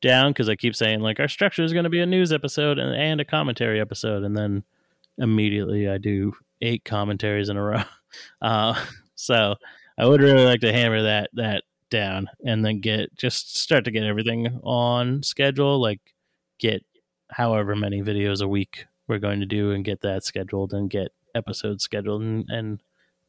down 0.00 0.30
because 0.30 0.48
I 0.48 0.56
keep 0.56 0.76
saying 0.76 1.00
like 1.00 1.20
our 1.20 1.28
structure 1.28 1.62
is 1.62 1.72
going 1.72 1.84
to 1.84 1.90
be 1.90 2.00
a 2.00 2.06
news 2.06 2.32
episode 2.32 2.78
and, 2.78 2.94
and 2.94 3.20
a 3.20 3.24
commentary 3.24 3.80
episode, 3.80 4.22
and 4.22 4.36
then 4.36 4.64
immediately 5.18 5.88
I 5.88 5.98
do 5.98 6.34
eight 6.60 6.84
commentaries 6.84 7.48
in 7.48 7.56
a 7.56 7.62
row. 7.62 7.82
Uh, 8.40 8.80
so 9.16 9.56
I 9.98 10.06
would 10.06 10.20
really 10.20 10.44
like 10.44 10.60
to 10.60 10.72
hammer 10.72 11.02
that 11.02 11.30
that 11.32 11.64
down 11.90 12.28
and 12.44 12.64
then 12.64 12.78
get 12.80 13.12
just 13.16 13.56
start 13.56 13.84
to 13.86 13.90
get 13.90 14.04
everything 14.04 14.60
on 14.62 15.20
schedule. 15.24 15.80
Like 15.80 16.00
get 16.60 16.84
however 17.30 17.74
many 17.74 18.02
videos 18.02 18.40
a 18.40 18.46
week 18.46 18.86
we're 19.08 19.18
going 19.18 19.40
to 19.40 19.46
do 19.46 19.72
and 19.72 19.84
get 19.84 20.00
that 20.02 20.24
scheduled 20.24 20.72
and 20.72 20.88
get 20.88 21.08
episodes 21.34 21.82
scheduled 21.82 22.22
and, 22.22 22.48
and 22.48 22.80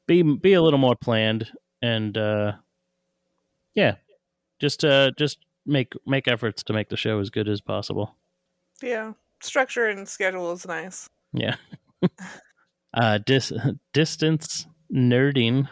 be 0.07 0.21
be 0.21 0.53
a 0.53 0.61
little 0.61 0.79
more 0.79 0.95
planned 0.95 1.49
and 1.81 2.17
uh, 2.17 2.53
yeah, 3.73 3.95
just 4.59 4.85
uh 4.85 5.11
just 5.17 5.39
make 5.65 5.93
make 6.05 6.27
efforts 6.27 6.63
to 6.63 6.73
make 6.73 6.89
the 6.89 6.97
show 6.97 7.19
as 7.19 7.29
good 7.29 7.47
as 7.47 7.61
possible. 7.61 8.15
Yeah. 8.81 9.13
Structure 9.41 9.87
and 9.87 10.07
schedule 10.07 10.51
is 10.51 10.65
nice. 10.65 11.09
Yeah. 11.33 11.55
uh, 12.93 13.19
dis- 13.25 13.53
distance 13.93 14.67
nerding 14.93 15.67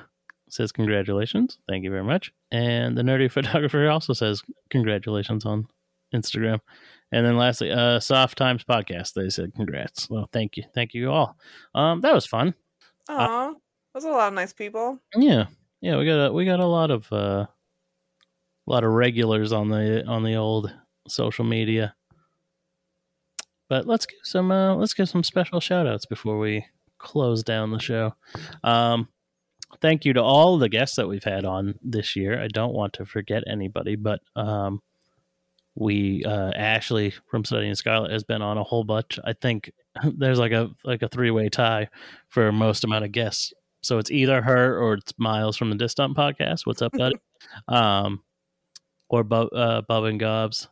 says 0.50 0.72
congratulations. 0.72 1.58
Thank 1.68 1.84
you 1.84 1.90
very 1.90 2.04
much. 2.04 2.32
And 2.52 2.98
the 2.98 3.02
nerdy 3.02 3.32
photographer 3.32 3.90
also 3.90 4.14
says 4.14 4.44
congratulations 4.70 5.46
on 5.46 5.68
Instagram. 6.14 6.60
And 7.12 7.26
then 7.26 7.38
lastly, 7.38 7.72
uh, 7.72 8.00
Soft 8.00 8.38
Times 8.38 8.64
podcast. 8.64 9.14
They 9.14 9.30
said 9.30 9.54
congrats. 9.56 10.10
Well, 10.10 10.30
thank 10.32 10.58
you, 10.58 10.64
thank 10.74 10.94
you 10.94 11.12
all. 11.12 11.38
Um, 11.76 12.02
that 12.02 12.14
was 12.14 12.26
fun. 12.26 12.54
Aw. 13.10 13.54
There's 13.94 14.06
a 14.06 14.10
lot 14.10 14.30
of 14.30 14.34
nice 14.34 14.54
people. 14.54 15.00
Yeah, 15.16 15.46
yeah. 15.82 15.98
We 15.98 16.06
got 16.06 16.28
a, 16.28 16.34
we 16.34 16.46
got 16.46 16.60
a 16.60 16.66
lot 16.66 16.90
of 16.90 17.12
uh, 17.12 17.46
a 18.68 18.72
lot 18.72 18.84
of 18.84 18.92
regulars 18.92 19.52
on 19.52 19.70
the 19.70 20.06
on 20.06 20.24
the 20.24 20.36
old 20.36 20.74
social 21.08 21.46
media. 21.46 21.96
But 23.70 23.88
let's 23.88 24.06
give 24.06 24.20
some 24.24 24.52
uh, 24.52 24.76
let's 24.76 24.94
give 24.94 25.10
some 25.10 25.24
special 25.24 25.60
shout 25.60 25.88
outs 25.88 26.06
before 26.06 26.38
we 26.38 26.66
close 26.98 27.44
down 27.44 27.72
the 27.72 27.80
show. 27.80 28.16
Um, 28.64 29.10
thank 29.82 30.06
you 30.06 30.14
to 30.14 30.22
all 30.22 30.58
the 30.58 30.70
guests 30.70 30.96
that 30.96 31.08
we've 31.08 31.24
had 31.24 31.46
on 31.46 31.76
this 31.82 32.16
year. 32.16 32.42
I 32.42 32.48
don't 32.48 32.74
want 32.74 32.94
to 32.94 33.06
forget 33.06 33.44
anybody, 33.48 33.96
but 33.96 34.20
um, 34.36 34.82
we 35.76 36.24
uh, 36.24 36.52
Ashley 36.52 37.14
from 37.30 37.46
Studying 37.46 37.76
Scarlet 37.76 38.12
has 38.12 38.24
been 38.24 38.42
on 38.42 38.58
a 38.58 38.64
whole 38.64 38.84
bunch. 38.84 39.20
I 39.24 39.34
think 39.34 39.72
there's 40.18 40.40
like 40.40 40.52
a 40.52 40.70
like 40.84 41.02
a 41.02 41.10
three 41.10 41.32
way 41.32 41.50
tie 41.50 41.90
for 42.30 42.52
most 42.52 42.84
amount 42.84 43.06
of 43.06 43.12
guests. 43.12 43.54
So 43.82 43.98
it's 43.98 44.12
either 44.12 44.42
her 44.42 44.80
or 44.80 44.94
it's 44.94 45.14
Miles 45.18 45.58
from 45.58 45.70
the 45.70 45.76
Distant 45.76 46.16
Podcast. 46.16 46.66
What's 46.66 46.82
up, 46.82 46.94
buddy? 46.94 47.18
um, 47.68 48.22
or 49.14 49.24
Bub, 49.24 49.50
uh, 49.54 49.82
Bub 49.82 50.06
and 50.06 50.20
Gobs. 50.20 50.68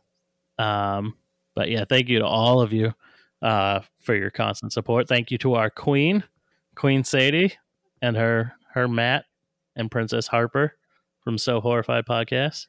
Um, 0.58 1.14
but 1.54 1.70
yeah, 1.70 1.84
thank 1.88 2.08
you 2.08 2.18
to 2.18 2.26
all 2.26 2.60
of 2.60 2.72
you 2.72 2.92
uh, 3.40 3.80
for 4.00 4.16
your 4.16 4.30
constant 4.30 4.72
support. 4.72 5.06
Thank 5.06 5.30
you 5.30 5.38
to 5.38 5.54
our 5.54 5.70
queen, 5.70 6.24
Queen 6.74 7.04
Sadie, 7.04 7.52
and 8.00 8.16
her 8.16 8.52
her 8.74 8.88
Matt 8.88 9.26
and 9.76 9.90
Princess 9.92 10.26
Harper 10.26 10.74
from 11.20 11.38
So 11.38 11.60
Horrified 11.60 12.04
Podcast. 12.04 12.66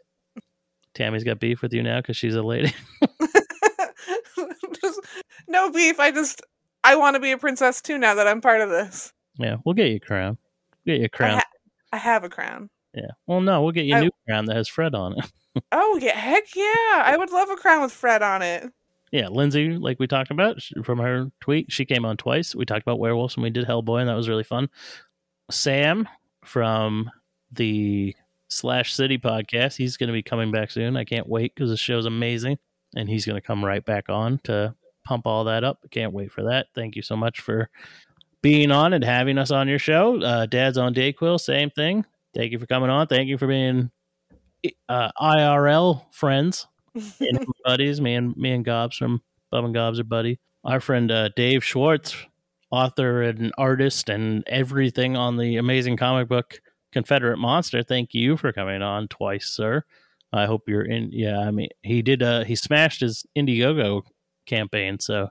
Tammy's 0.94 1.24
got 1.24 1.40
beef 1.40 1.64
with 1.64 1.74
you 1.74 1.82
now 1.82 2.02
because 2.02 2.18
she's 2.18 2.36
a 2.36 2.44
lady. 2.44 2.72
Just- 4.80 5.00
no 5.48 5.72
beef. 5.72 6.00
I 6.00 6.12
just 6.12 6.42
I 6.84 6.96
want 6.96 7.16
to 7.16 7.20
be 7.20 7.32
a 7.32 7.38
princess 7.38 7.82
too 7.82 7.98
now 7.98 8.14
that 8.16 8.28
I'm 8.28 8.42
part 8.42 8.62
of 8.62 8.70
this. 8.70 9.12
yeah, 9.38 9.56
we'll 9.66 9.74
get 9.74 9.90
you 9.90 9.96
a 9.96 10.00
crown. 10.00 10.38
Get 10.86 10.98
you 11.00 11.04
a 11.04 11.06
I, 11.06 11.18
crown. 11.18 11.38
ha- 11.40 11.50
I 11.94 11.98
have 11.98 12.24
a 12.24 12.30
crown. 12.30 12.70
yeah. 12.94 13.08
Well, 13.28 13.42
no, 13.42 13.62
we'll 13.64 13.72
get 13.72 13.86
you 13.86 13.96
a 13.96 13.98
I- 13.98 14.02
new 14.02 14.12
crown 14.28 14.46
that 14.46 14.56
has 14.56 14.68
Fred 14.68 14.94
on 14.94 15.18
it. 15.18 15.26
Oh 15.72 16.00
yeah, 16.02 16.18
heck 16.18 16.56
yeah! 16.56 17.04
I 17.04 17.16
would 17.18 17.32
love 17.32 17.50
a 17.50 17.56
crown 17.56 17.82
with 17.82 17.92
Fred 17.92 18.22
on 18.22 18.42
it. 18.42 18.72
Yeah, 19.12 19.28
Lindsay, 19.28 19.78
like 19.78 20.00
we 20.00 20.08
talked 20.08 20.32
about 20.32 20.58
from 20.84 20.98
her 20.98 21.32
tweet, 21.40 21.72
she 21.72 21.86
came 21.86 22.04
on 22.04 22.18
twice. 22.18 22.56
We 22.56 22.66
talked 22.66 22.82
about 22.82 22.98
werewolves 22.98 23.36
and 23.36 23.44
we 23.44 23.52
did 23.52 23.68
Hellboy, 23.68 24.02
and 24.02 24.10
that 24.10 24.16
was 24.16 24.28
really 24.28 24.44
fun. 24.44 24.70
Sam 25.52 26.10
from 26.44 27.12
the 27.52 28.16
Slash 28.48 28.94
City 28.94 29.20
podcast, 29.20 29.76
he's 29.78 29.98
going 29.98 30.08
to 30.08 30.14
be 30.14 30.24
coming 30.24 30.52
back 30.52 30.72
soon. 30.72 30.98
I 30.98 31.04
can't 31.04 31.30
wait 31.30 31.54
because 31.54 31.70
the 31.70 31.78
show's 31.78 32.08
amazing, 32.08 32.58
and 32.96 33.08
he's 33.08 33.26
going 33.26 33.40
to 33.40 33.46
come 33.46 33.64
right 33.64 33.86
back 33.86 34.10
on 34.10 34.40
to 34.46 34.74
pump 35.06 35.28
all 35.28 35.44
that 35.44 35.64
up. 35.64 35.86
Can't 35.92 36.14
wait 36.14 36.32
for 36.32 36.44
that. 36.46 36.68
Thank 36.74 36.96
you 36.96 37.04
so 37.04 37.16
much 37.16 37.40
for 37.40 37.70
being 38.42 38.72
on 38.72 38.94
and 38.94 39.04
having 39.04 39.38
us 39.38 39.52
on 39.52 39.68
your 39.68 39.80
show. 39.80 40.20
Uh, 40.22 40.48
Dad's 40.48 40.80
on 40.80 40.96
Dayquil, 40.96 41.40
same 41.40 41.70
thing. 41.70 42.04
Thank 42.34 42.52
you 42.52 42.58
for 42.58 42.66
coming 42.66 42.90
on. 42.90 43.06
Thank 43.06 43.28
you 43.28 43.38
for 43.38 43.46
being 43.46 43.92
uh, 44.90 45.12
IRL 45.20 46.06
friends 46.12 46.68
and 47.20 47.46
buddies. 47.64 48.02
Me 48.02 48.16
and 48.16 48.36
me 48.36 48.52
and 48.52 48.66
Gobs 48.66 48.98
from 48.98 49.22
Bub 49.52 49.66
and 49.66 49.74
Gobs 49.74 50.00
are 50.00 50.04
buddy. 50.06 50.40
Our 50.64 50.80
friend 50.80 51.12
uh, 51.12 51.30
Dave 51.36 51.64
Schwartz, 51.64 52.16
author 52.72 53.22
and 53.22 53.52
artist 53.58 54.10
and 54.10 54.44
everything 54.48 55.16
on 55.18 55.38
the 55.38 55.58
amazing 55.58 55.98
comic 55.98 56.28
book 56.28 56.60
Confederate 56.92 57.38
Monster. 57.38 57.84
Thank 57.84 58.14
you 58.14 58.38
for 58.38 58.54
coming 58.54 58.82
on 58.82 59.08
twice, 59.08 59.48
sir. 59.50 59.84
I 60.32 60.46
hope 60.46 60.64
you're 60.68 60.86
in. 60.86 61.12
Yeah, 61.12 61.40
I 61.40 61.52
mean, 61.52 61.70
he 61.82 62.02
did. 62.02 62.24
Uh, 62.24 62.44
he 62.44 62.56
smashed 62.56 63.02
his 63.02 63.26
Indiegogo 63.38 64.04
campaign, 64.46 65.00
so 65.00 65.30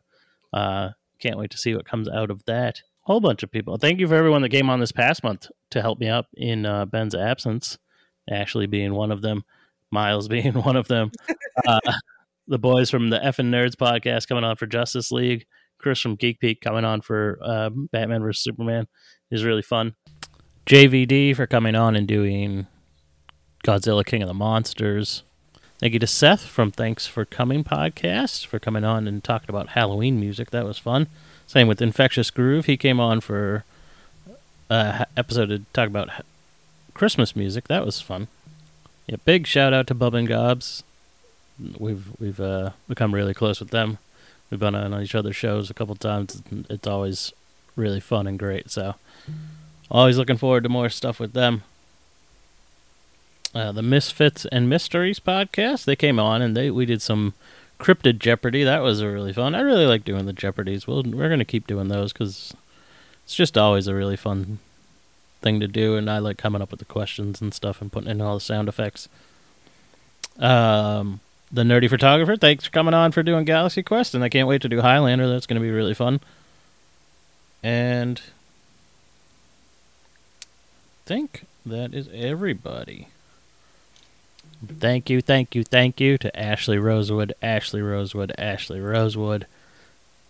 uh, 0.53 0.91
can't 1.19 1.39
wait 1.39 1.51
to 1.51 1.59
see 1.59 1.75
what 1.75 1.87
comes 1.87 2.09
out 2.09 2.31
of 2.31 2.45
that. 2.45 2.83
Whole 3.01 3.21
bunch 3.21 3.43
of 3.43 3.51
people. 3.51 3.79
Thank 3.79 3.99
you 3.99 4.07
for 4.07 4.15
everyone 4.15 4.43
that 4.43 4.51
came 4.51 4.71
on 4.71 4.79
this 4.79 4.93
past 4.93 5.25
month 5.25 5.49
to 5.71 5.83
help 5.83 5.99
me 5.99 6.07
out 6.07 6.27
in 6.35 6.65
uh, 6.65 6.85
Ben's 6.85 7.17
absence. 7.17 7.79
Ashley 8.31 8.67
being 8.67 8.95
one 8.95 9.13
of 9.13 9.23
them, 9.23 9.45
Miles 9.91 10.29
being 10.37 10.55
one 10.55 10.77
of 10.77 10.89
them. 10.89 11.11
Uh, 11.67 11.81
the 12.49 12.59
boys 12.59 12.91
from 12.91 13.11
the 13.11 13.25
F 13.25 13.39
and 13.39 13.53
Nerds 13.53 13.75
podcast 13.75 14.29
coming 14.29 14.45
on 14.45 14.57
for 14.57 14.67
Justice 14.67 15.13
League. 15.13 15.47
Chris 15.79 16.01
from 16.01 16.15
Geek 16.15 16.39
Peak 16.39 16.61
coming 16.61 16.85
on 16.85 17.01
for 17.01 17.39
uh, 17.43 17.71
Batman 17.71 18.23
vs 18.23 18.43
Superman 18.43 18.87
is 19.31 19.45
really 19.45 19.63
fun. 19.63 19.95
JVD 20.67 21.35
for 21.35 21.47
coming 21.47 21.75
on 21.75 21.97
and 21.97 22.07
doing 22.07 22.69
Godzilla 23.65 24.07
King 24.07 24.23
of 24.23 24.29
the 24.29 24.35
Monsters. 24.35 25.25
Thank 25.81 25.95
you 25.95 25.99
to 25.99 26.07
Seth 26.07 26.43
from 26.43 26.71
Thanks 26.71 27.09
for 27.09 27.25
Coming 27.25 27.65
podcast 27.65 28.47
for 28.47 28.61
coming 28.61 28.85
on 28.85 29.09
and 29.09 29.25
talking 29.25 29.51
about 29.51 29.71
Halloween 29.71 30.21
music. 30.21 30.51
That 30.51 30.65
was 30.65 30.79
fun. 30.79 31.09
Same 31.49 31.67
with 31.67 31.83
Infectious 31.83 32.31
Groove. 32.31 32.67
He 32.67 32.77
came 32.77 33.01
on 33.01 33.21
for 33.21 33.65
a 34.71 35.07
episode 35.17 35.47
to 35.47 35.63
talk 35.73 35.89
about 35.89 36.09
Christmas 36.95 37.35
music. 37.35 37.69
That 37.69 37.85
was 37.85 38.01
fun. 38.01 38.29
Yeah, 39.07 39.17
big 39.25 39.47
shout 39.47 39.73
out 39.73 39.87
to 39.89 39.95
Bub 39.95 40.15
and 40.15 40.29
Gobs. 40.29 40.83
We've 41.79 42.07
we've 42.19 42.41
uh, 42.41 42.71
become 42.89 43.15
really 43.15 43.35
close 43.35 43.61
with 43.61 43.71
them. 43.71 43.99
We've 44.51 44.61
been 44.61 44.75
on 44.75 45.01
each 45.03 45.15
other's 45.15 45.37
shows 45.37 45.71
a 45.71 45.75
couple 45.75 45.95
times. 45.95 46.43
It's 46.69 46.87
always 46.87 47.33
really 47.75 48.01
fun 48.01 48.27
and 48.27 48.39
great. 48.39 48.71
So, 48.71 48.95
always 49.91 50.19
looking 50.19 50.37
forward 50.37 50.63
to 50.65 50.69
more 50.69 50.89
stuff 50.89 51.19
with 51.19 51.33
them. 51.33 51.63
Uh, 53.55 53.73
the 53.73 53.83
Misfits 53.83 54.47
and 54.47 54.69
Mysteries 54.69 55.21
podcast. 55.21 55.85
They 55.85 55.97
came 55.97 56.19
on 56.19 56.41
and 56.43 56.57
they 56.57 56.71
we 56.71 56.87
did 56.87 57.03
some 57.03 57.35
cryptid 57.79 58.19
Jeopardy. 58.19 58.65
That 58.65 58.83
was 58.83 59.03
really 59.03 59.33
fun. 59.33 59.55
I 59.55 59.61
really 59.61 59.87
like 59.87 60.05
doing 60.05 60.27
the 60.27 60.33
Jeopardies. 60.33 60.87
We'll, 60.87 61.03
we're 61.03 61.29
going 61.29 61.39
to 61.39 61.45
keep 61.45 61.67
doing 61.67 61.89
those 61.89 62.13
because 62.13 62.55
it's 63.25 63.35
just 63.35 63.59
always 63.59 63.89
a 63.89 63.95
really 63.95 64.17
fun 64.17 64.59
thing 65.43 65.61
to 65.61 65.69
do, 65.69 65.97
and 65.97 66.09
I 66.09 66.19
like 66.19 66.39
coming 66.39 66.63
up 66.63 66.71
with 66.71 66.79
the 66.79 66.87
questions 66.87 67.41
and 67.41 67.53
stuff 67.53 67.81
and 67.81 67.93
putting 67.93 68.11
in 68.11 68.21
all 68.21 68.35
the 68.35 68.41
sound 68.41 68.69
effects. 68.69 69.09
Um, 70.39 71.21
the 71.51 71.63
nerdy 71.63 71.91
photographer, 71.91 72.37
thanks 72.37 72.65
for 72.65 72.71
coming 72.71 72.95
on 72.95 73.13
for 73.13 73.23
doing 73.23 73.45
Galaxy 73.45 73.83
Quest, 73.83 74.15
and 74.15 74.25
I 74.25 74.29
can't 74.29 74.49
wait 74.49 74.63
to 74.63 74.69
do 74.69 74.81
Highlander. 74.81 75.29
That's 75.29 75.47
going 75.47 75.61
to 75.61 75.65
be 75.65 75.71
really 75.71 75.95
fun. 75.95 76.21
And 77.63 78.21
I 80.41 81.07
think 81.07 81.45
that 81.67 81.93
is 81.93 82.09
everybody. 82.13 83.09
Thank 84.67 85.11
you, 85.11 85.21
thank 85.21 85.55
you, 85.55 85.65
thank 85.65 86.01
you 86.01 86.17
to 86.19 86.39
Ashley 86.39 86.79
Rosewood, 86.79 87.35
Ashley 87.43 87.83
Rosewood, 87.83 88.33
Ashley 88.39 88.81
Rosewood 88.81 89.47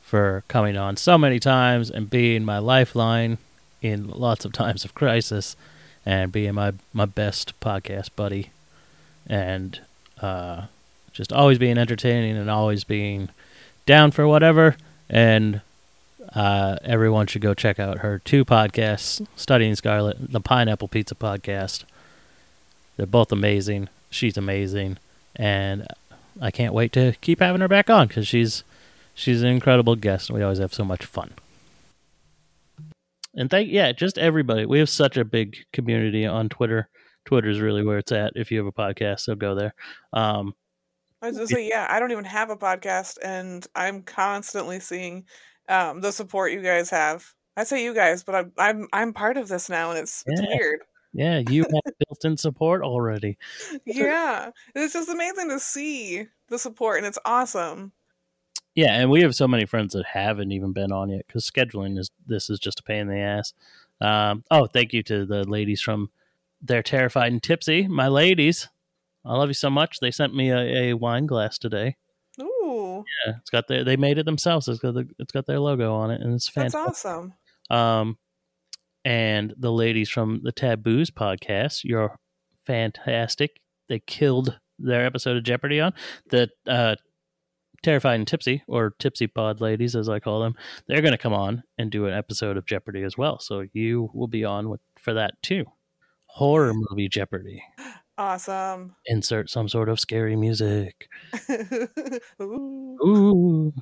for 0.02 0.42
coming 0.48 0.76
on 0.76 0.96
so 0.96 1.16
many 1.16 1.38
times 1.38 1.90
and 1.90 2.10
being 2.10 2.44
my 2.44 2.58
lifeline 2.58 3.38
in 3.82 4.08
lots 4.08 4.44
of 4.44 4.52
times 4.52 4.84
of 4.84 4.94
crisis 4.94 5.56
and 6.06 6.32
being 6.32 6.54
my, 6.54 6.72
my 6.92 7.04
best 7.04 7.58
podcast 7.60 8.08
buddy 8.16 8.50
and 9.26 9.80
uh, 10.20 10.62
just 11.12 11.32
always 11.32 11.58
being 11.58 11.76
entertaining 11.78 12.36
and 12.36 12.50
always 12.50 12.84
being 12.84 13.28
down 13.84 14.10
for 14.10 14.26
whatever. 14.26 14.76
And 15.10 15.60
uh, 16.34 16.78
everyone 16.82 17.26
should 17.26 17.42
go 17.42 17.52
check 17.52 17.78
out 17.78 17.98
her 17.98 18.20
two 18.24 18.44
podcasts, 18.44 19.26
Studying 19.36 19.74
Scarlet, 19.74 20.16
the 20.32 20.40
Pineapple 20.40 20.88
Pizza 20.88 21.14
podcast. 21.14 21.84
They're 22.96 23.06
both 23.06 23.30
amazing 23.30 23.88
she's 24.12 24.36
amazing, 24.36 24.98
and 25.34 25.86
I 26.40 26.50
can't 26.50 26.74
wait 26.74 26.92
to 26.92 27.14
keep 27.20 27.40
having 27.40 27.60
her 27.60 27.68
back 27.68 27.90
on 27.90 28.06
because 28.06 28.28
she's 28.28 28.62
she's 29.14 29.42
an 29.42 29.48
incredible 29.48 29.96
guest, 29.96 30.28
and 30.28 30.38
we 30.38 30.44
always 30.44 30.58
have 30.58 30.74
so 30.74 30.84
much 30.84 31.04
fun. 31.04 31.32
And 33.34 33.50
thank 33.50 33.70
yeah, 33.70 33.92
just 33.92 34.18
everybody. 34.18 34.66
We 34.66 34.78
have 34.78 34.90
such 34.90 35.16
a 35.16 35.24
big 35.24 35.56
community 35.72 36.26
on 36.26 36.48
Twitter. 36.48 36.88
Twitter 37.24 37.48
is 37.48 37.60
really 37.60 37.84
where 37.84 37.98
it's 37.98 38.12
at. 38.12 38.32
If 38.34 38.50
you 38.50 38.58
have 38.58 38.66
a 38.66 38.72
podcast, 38.72 39.20
so 39.20 39.34
go 39.34 39.54
there. 39.54 39.74
Um, 40.12 40.54
I 41.22 41.28
was 41.28 41.36
gonna 41.36 41.46
say, 41.46 41.68
yeah, 41.68 41.86
I 41.88 42.00
don't 42.00 42.10
even 42.10 42.24
have 42.24 42.50
a 42.50 42.56
podcast, 42.56 43.18
and 43.22 43.66
I'm 43.74 44.02
constantly 44.02 44.80
seeing 44.80 45.24
um, 45.68 46.00
the 46.00 46.12
support 46.12 46.52
you 46.52 46.62
guys 46.62 46.90
have. 46.90 47.24
I 47.56 47.64
say 47.64 47.84
you 47.84 47.94
guys, 47.94 48.24
but 48.24 48.34
I'm 48.34 48.52
I'm 48.58 48.88
I'm 48.92 49.12
part 49.12 49.36
of 49.36 49.48
this 49.48 49.68
now, 49.68 49.90
and 49.90 50.00
it's, 50.00 50.24
yeah. 50.26 50.32
it's 50.34 50.42
weird. 50.42 50.80
Yeah, 51.12 51.42
you 51.48 51.62
have 51.62 51.94
built-in 52.08 52.36
support 52.38 52.82
already. 52.82 53.38
Yeah, 53.84 54.50
it's 54.74 54.94
just 54.94 55.08
amazing 55.08 55.50
to 55.50 55.60
see 55.60 56.26
the 56.48 56.58
support, 56.58 56.98
and 56.98 57.06
it's 57.06 57.18
awesome. 57.24 57.92
Yeah, 58.74 58.94
and 58.94 59.10
we 59.10 59.20
have 59.22 59.34
so 59.34 59.46
many 59.46 59.66
friends 59.66 59.92
that 59.92 60.06
haven't 60.06 60.52
even 60.52 60.72
been 60.72 60.92
on 60.92 61.10
yet 61.10 61.26
because 61.26 61.48
scheduling 61.48 61.98
is 61.98 62.10
this 62.26 62.48
is 62.48 62.58
just 62.58 62.80
a 62.80 62.82
pain 62.82 63.02
in 63.02 63.08
the 63.08 63.18
ass. 63.18 63.52
Um, 64.00 64.44
oh, 64.50 64.66
thank 64.66 64.92
you 64.92 65.02
to 65.04 65.26
the 65.26 65.44
ladies 65.44 65.82
from 65.82 66.10
They're 66.62 66.82
Terrified 66.82 67.32
and 67.32 67.42
Tipsy, 67.42 67.86
my 67.86 68.08
ladies. 68.08 68.68
I 69.24 69.36
love 69.36 69.50
you 69.50 69.54
so 69.54 69.70
much. 69.70 70.00
They 70.00 70.10
sent 70.10 70.34
me 70.34 70.50
a, 70.50 70.90
a 70.90 70.92
wine 70.94 71.26
glass 71.26 71.58
today. 71.58 71.96
Ooh, 72.40 73.04
yeah, 73.26 73.34
it's 73.40 73.50
got 73.50 73.68
their 73.68 73.84
they 73.84 73.96
made 73.96 74.18
it 74.18 74.24
themselves. 74.24 74.68
It's 74.68 74.80
got 74.80 74.94
the, 74.94 75.06
it's 75.18 75.32
got 75.32 75.46
their 75.46 75.60
logo 75.60 75.94
on 75.94 76.10
it, 76.10 76.20
and 76.22 76.34
it's 76.34 76.48
fantastic. 76.48 76.80
That's 76.80 77.04
awesome. 77.04 77.34
Um, 77.70 78.18
and 79.04 79.54
the 79.58 79.72
ladies 79.72 80.08
from 80.08 80.40
the 80.42 80.52
Taboos 80.52 81.10
podcast. 81.10 81.84
You're 81.84 82.18
fantastic. 82.64 83.60
They 83.88 83.98
killed 83.98 84.58
their 84.78 85.04
episode 85.04 85.36
of 85.36 85.44
Jeopardy 85.44 85.80
on 85.80 85.92
the 86.30 86.48
uh, 86.66 86.96
Terrified 87.82 88.14
and 88.16 88.26
Tipsy, 88.28 88.62
or 88.68 88.94
Tipsy 88.98 89.26
Pod 89.26 89.60
ladies, 89.60 89.96
as 89.96 90.08
I 90.08 90.20
call 90.20 90.40
them. 90.40 90.54
They're 90.86 91.02
going 91.02 91.12
to 91.12 91.18
come 91.18 91.32
on 91.34 91.64
and 91.78 91.90
do 91.90 92.06
an 92.06 92.14
episode 92.14 92.56
of 92.56 92.64
Jeopardy 92.66 93.02
as 93.02 93.18
well. 93.18 93.38
So 93.40 93.64
you 93.72 94.10
will 94.14 94.28
be 94.28 94.44
on 94.44 94.68
with, 94.68 94.80
for 94.98 95.14
that 95.14 95.34
too. 95.42 95.64
Horror 96.26 96.72
movie 96.74 97.08
Jeopardy. 97.08 97.62
Awesome. 98.18 98.94
Insert 99.06 99.50
some 99.50 99.68
sort 99.68 99.88
of 99.88 99.98
scary 99.98 100.36
music. 100.36 101.08
Ooh. 102.40 102.96
Ooh. 103.04 103.72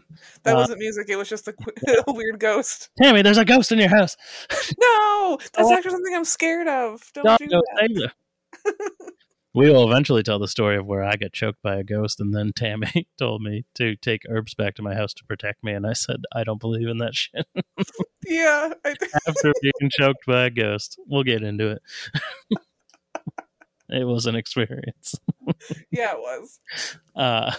That 0.45 0.55
Uh, 0.55 0.61
wasn't 0.61 0.79
music. 0.79 1.09
It 1.11 1.17
was 1.17 1.29
just 1.29 1.49
a, 1.49 1.53
qu- 1.53 1.73
a 2.09 2.13
weird 2.13 2.39
ghost. 2.41 2.91
Tammy, 3.03 3.23
there's 3.23 3.39
a 3.39 3.45
ghost 3.45 3.71
in 3.73 3.79
your 3.79 3.89
house. 3.91 4.17
No, 4.81 5.39
that's 5.53 5.69
Oh. 5.69 5.75
actually 5.75 5.91
something 5.91 6.15
I'm 6.15 6.25
scared 6.25 6.69
of. 6.69 7.03
Don't 7.15 7.25
Don't 7.25 7.39
do 7.39 7.47
go 7.49 7.61
that. 7.77 8.13
we 9.55 9.71
will 9.71 9.91
eventually 9.91 10.23
tell 10.23 10.39
the 10.39 10.49
story 10.49 10.77
of 10.77 10.87
where 10.87 11.03
I 11.03 11.17
got 11.17 11.33
choked 11.33 11.63
by 11.63 11.77
a 11.77 11.85
ghost, 11.85 12.21
and 12.21 12.35
then 12.35 12.53
Tammy 12.55 13.09
told 13.19 13.43
me 13.43 13.65
to 13.75 13.97
take 13.97 14.23
herbs 14.29 14.55
back 14.55 14.75
to 14.77 14.83
my 14.83 14.95
house 14.95 15.13
to 15.15 15.25
protect 15.25 15.65
me, 15.65 15.73
and 15.73 15.87
I 15.87 15.93
said 15.93 16.21
I 16.33 16.45
don't 16.45 16.61
believe 16.61 16.89
in 16.89 16.99
that 16.99 17.15
shit. 17.17 17.47
Yeah, 18.27 18.73
I, 18.85 18.95
After 19.29 19.53
being 19.61 19.91
choked 19.91 20.27
by 20.27 20.47
a 20.47 20.51
ghost, 20.51 20.99
we'll 21.07 21.25
get 21.25 21.43
into 21.43 21.71
it. 21.71 21.83
it 23.89 24.05
was 24.05 24.27
an 24.27 24.37
experience. 24.37 25.15
yeah, 25.91 26.13
it 26.13 26.19
was. 26.19 26.61
Uh, 27.17 27.53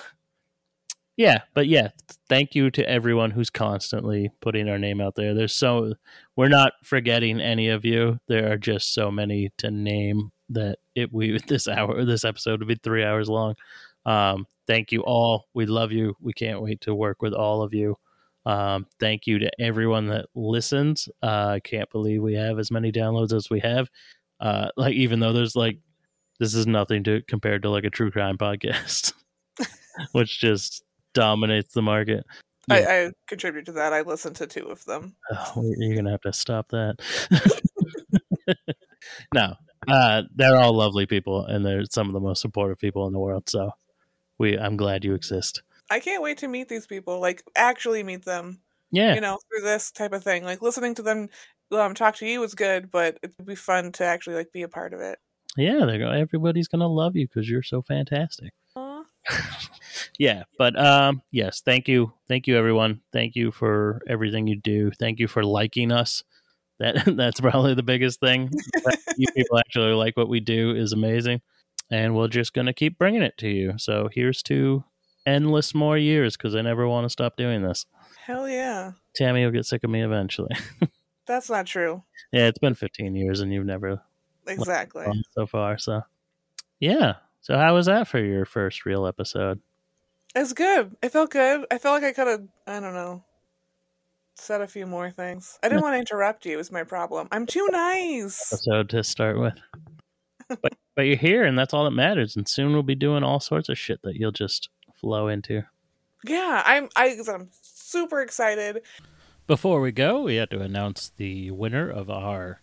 yeah, 1.18 1.40
but 1.54 1.68
yeah, 1.68 1.90
thank 2.30 2.56
you 2.56 2.72
to 2.72 2.90
everyone 2.90 3.32
who's 3.32 3.50
constantly 3.50 4.32
putting 4.40 4.70
our 4.70 4.80
name 4.80 5.02
out 5.02 5.16
there. 5.16 5.34
There's 5.34 5.54
so 5.54 5.94
we're 6.38 6.48
not 6.48 6.74
forgetting 6.84 7.42
any 7.42 7.68
of 7.68 7.84
you. 7.84 8.20
There 8.28 8.52
are 8.52 8.58
just 8.58 8.94
so 8.94 9.12
many 9.12 9.52
to 9.58 9.70
name 9.70 10.32
that 10.54 10.80
it 10.96 11.12
we 11.12 11.40
this 11.48 11.68
hour 11.68 12.06
this 12.06 12.26
episode 12.26 12.60
would 12.60 12.68
be 12.68 12.76
three 12.76 13.04
hours 13.04 13.30
long. 13.30 13.56
Um, 14.06 14.48
thank 14.68 14.92
you 14.92 15.02
all. 15.02 15.46
We 15.54 15.66
love 15.66 15.92
you. 15.92 16.16
We 16.20 16.34
can't 16.34 16.62
wait 16.62 16.82
to 16.82 16.96
work 16.96 17.22
with 17.22 17.34
all 17.34 17.62
of 17.62 17.74
you. 17.74 17.98
Um, 18.46 18.88
thank 19.00 19.28
you 19.28 19.40
to 19.40 19.52
everyone 19.62 20.08
that 20.08 20.26
listens. 20.34 21.08
Uh, 21.22 21.48
I 21.56 21.60
can't 21.60 21.90
believe 21.92 22.24
we 22.24 22.34
have 22.34 22.58
as 22.58 22.72
many 22.72 22.92
downloads 22.92 23.34
as 23.34 23.50
we 23.50 23.60
have. 23.60 23.90
Uh, 24.40 24.70
like 24.76 24.96
even 24.96 25.20
though 25.20 25.34
there's 25.34 25.56
like 25.56 25.78
this 26.40 26.56
is 26.56 26.66
nothing 26.66 27.04
to 27.04 27.22
compared 27.28 27.62
to 27.62 27.70
like 27.70 27.84
a 27.84 27.90
true 27.90 28.10
crime 28.10 28.38
podcast, 28.38 29.14
which 30.12 30.40
just 30.40 30.84
dominates 31.14 31.74
the 31.74 31.84
market. 31.84 32.26
I. 32.70 32.86
I 32.86 33.12
contribute 33.28 33.66
to 33.66 33.72
that. 33.74 33.94
I 33.94 34.02
listen 34.02 34.34
to 34.36 34.48
two 34.48 34.66
of 34.66 34.84
them. 34.86 35.16
Oh, 35.32 35.64
you're 35.78 35.96
gonna 35.96 36.12
have 36.12 36.22
to 36.22 36.34
stop 36.34 36.70
that. 36.70 36.96
no, 39.34 39.56
uh, 39.88 40.24
they're 40.36 40.58
all 40.58 40.74
lovely 40.74 41.06
people, 41.06 41.46
and 41.46 41.66
they're 41.66 41.86
some 41.86 42.08
of 42.08 42.14
the 42.14 42.20
most 42.20 42.42
supportive 42.42 42.78
people 42.78 43.08
in 43.08 43.14
the 43.14 43.20
world. 43.20 43.50
So, 43.50 43.72
we 44.38 44.58
I'm 44.58 44.78
glad 44.78 45.04
you 45.04 45.14
exist. 45.14 45.62
I 45.90 46.00
can't 46.00 46.24
wait 46.24 46.38
to 46.40 46.48
meet 46.48 46.70
these 46.70 46.88
people. 46.88 47.20
Like 47.20 47.44
actually 47.56 48.04
meet 48.04 48.26
them. 48.26 48.62
Yeah, 48.92 49.16
You 49.16 49.22
know, 49.22 49.40
through 49.50 49.64
this 49.64 49.92
type 49.92 50.14
of 50.14 50.24
thing. 50.24 50.44
Like 50.44 50.62
listening 50.62 50.96
to 50.96 51.02
them 51.02 51.30
um, 51.72 51.94
talk 51.94 52.16
to 52.18 52.26
you 52.26 52.40
was 52.40 52.56
good, 52.56 52.92
but 52.92 53.18
it 53.24 53.34
would 53.38 53.48
be 53.48 53.56
fun 53.56 53.92
to 53.94 54.04
actually 54.04 54.36
like 54.36 54.52
be 54.52 54.64
a 54.64 54.68
part 54.68 54.94
of 54.94 55.00
it. 55.00 55.20
yeah, 55.58 55.86
they're 55.86 56.00
go- 56.00 56.12
everybody's 56.12 56.68
gonna 56.68 56.88
love 56.88 57.16
you 57.16 57.28
because 57.28 57.50
you're 57.50 57.64
so 57.64 57.82
fantastic. 57.82 58.52
Yeah, 60.18 60.44
but 60.58 60.78
um, 60.80 61.22
yes, 61.32 61.62
thank 61.62 61.88
you, 61.88 62.14
thank 62.28 62.48
you, 62.48 62.58
everyone. 62.58 63.02
Thank 63.12 63.36
you 63.36 63.52
for 63.52 64.02
everything 64.08 64.48
you 64.48 64.56
do. 64.56 64.92
Thank 64.92 65.20
you 65.20 65.28
for 65.28 65.44
liking 65.44 65.92
us. 65.92 66.24
That 66.82 67.04
that's 67.16 67.40
probably 67.40 67.74
the 67.76 67.84
biggest 67.84 68.20
thing. 68.20 68.50
You 69.18 69.28
people 69.36 69.58
actually 69.60 69.94
like 69.94 70.18
what 70.18 70.28
we 70.30 70.40
do 70.40 70.76
is 70.76 70.92
amazing, 70.94 71.42
and 71.92 72.16
we're 72.16 72.28
just 72.28 72.54
gonna 72.54 72.74
keep 72.74 72.98
bringing 72.98 73.22
it 73.22 73.38
to 73.38 73.48
you. 73.48 73.74
So 73.78 74.10
here's 74.12 74.42
to 74.44 74.84
endless 75.26 75.76
more 75.76 75.98
years 75.98 76.36
because 76.36 76.56
I 76.56 76.62
never 76.62 76.88
want 76.88 77.06
to 77.06 77.10
stop 77.10 77.38
doing 77.38 77.62
this. 77.62 77.86
Hell 78.26 78.50
yeah. 78.50 78.94
Tammy 79.16 79.44
will 79.46 79.52
get 79.52 79.66
sick 79.66 79.84
of 79.84 79.90
me 79.90 80.02
eventually. 80.04 80.56
That's 81.28 81.50
not 81.50 81.68
true. 81.68 82.04
yeah, 82.32 82.48
it's 82.48 82.58
been 82.60 82.74
15 82.74 83.16
years 83.16 83.40
and 83.42 83.54
you've 83.54 83.66
never 83.66 84.02
Exactly. 84.48 85.06
so 85.34 85.46
far. 85.46 85.78
So, 85.78 86.02
yeah. 86.80 87.16
So, 87.42 87.56
how 87.58 87.76
was 87.76 87.86
that 87.86 88.08
for 88.08 88.18
your 88.20 88.46
first 88.46 88.86
real 88.86 89.06
episode? 89.06 89.60
It's 90.36 90.54
good. 90.54 90.96
It 91.04 91.10
felt 91.12 91.30
good. 91.30 91.66
I 91.70 91.78
felt 91.78 92.02
like 92.02 92.10
I 92.10 92.14
could 92.14 92.28
have, 92.28 92.48
I 92.66 92.80
don't 92.80 92.94
know, 92.96 93.24
said 94.42 94.62
a 94.62 94.68
few 94.68 94.86
more 94.86 95.12
things. 95.12 95.60
I 95.64 95.70
didn't 95.70 95.82
want 95.84 95.94
to 95.94 96.00
interrupt 96.00 96.46
you, 96.46 96.60
is 96.60 96.72
my 96.72 96.84
problem. 96.84 97.28
I'm 97.32 97.46
too 97.46 97.68
nice. 97.72 98.52
Episode 98.52 98.90
to 98.90 99.04
start 99.04 99.40
with. 99.40 99.54
but 100.62 100.74
but 100.96 101.04
you're 101.04 101.16
here 101.16 101.44
and 101.46 101.58
that's 101.58 101.74
all 101.74 101.86
that 101.86 101.92
matters. 101.92 102.36
And 102.36 102.48
soon 102.48 102.74
we'll 102.74 102.84
be 102.84 102.96
doing 102.96 103.24
all 103.24 103.40
sorts 103.40 103.70
of 103.70 103.78
shit 103.78 104.02
that 104.04 104.16
you'll 104.16 104.32
just 104.32 104.70
flow 105.00 105.28
into. 105.28 105.64
Yeah, 106.26 106.62
I'm 106.66 106.90
I, 106.96 107.18
I'm 107.28 107.50
super 107.62 108.22
excited. 108.22 108.82
Before 109.48 109.82
we 109.82 109.92
go, 109.92 110.24
we 110.24 110.36
have 110.36 110.50
to 110.50 110.62
announce 110.62 111.12
the 111.18 111.52
winner 111.52 111.90
of 111.90 112.10
our 112.10 112.62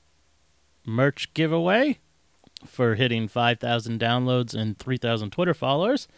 merch 0.87 1.35
giveaway 1.35 1.99
for 2.65 2.95
hitting 2.95 3.29
5,000 3.29 4.01
downloads 4.01 4.55
and 4.55 4.79
3,000 4.79 5.31
Twitter 5.31 5.55
followers. 5.55 6.09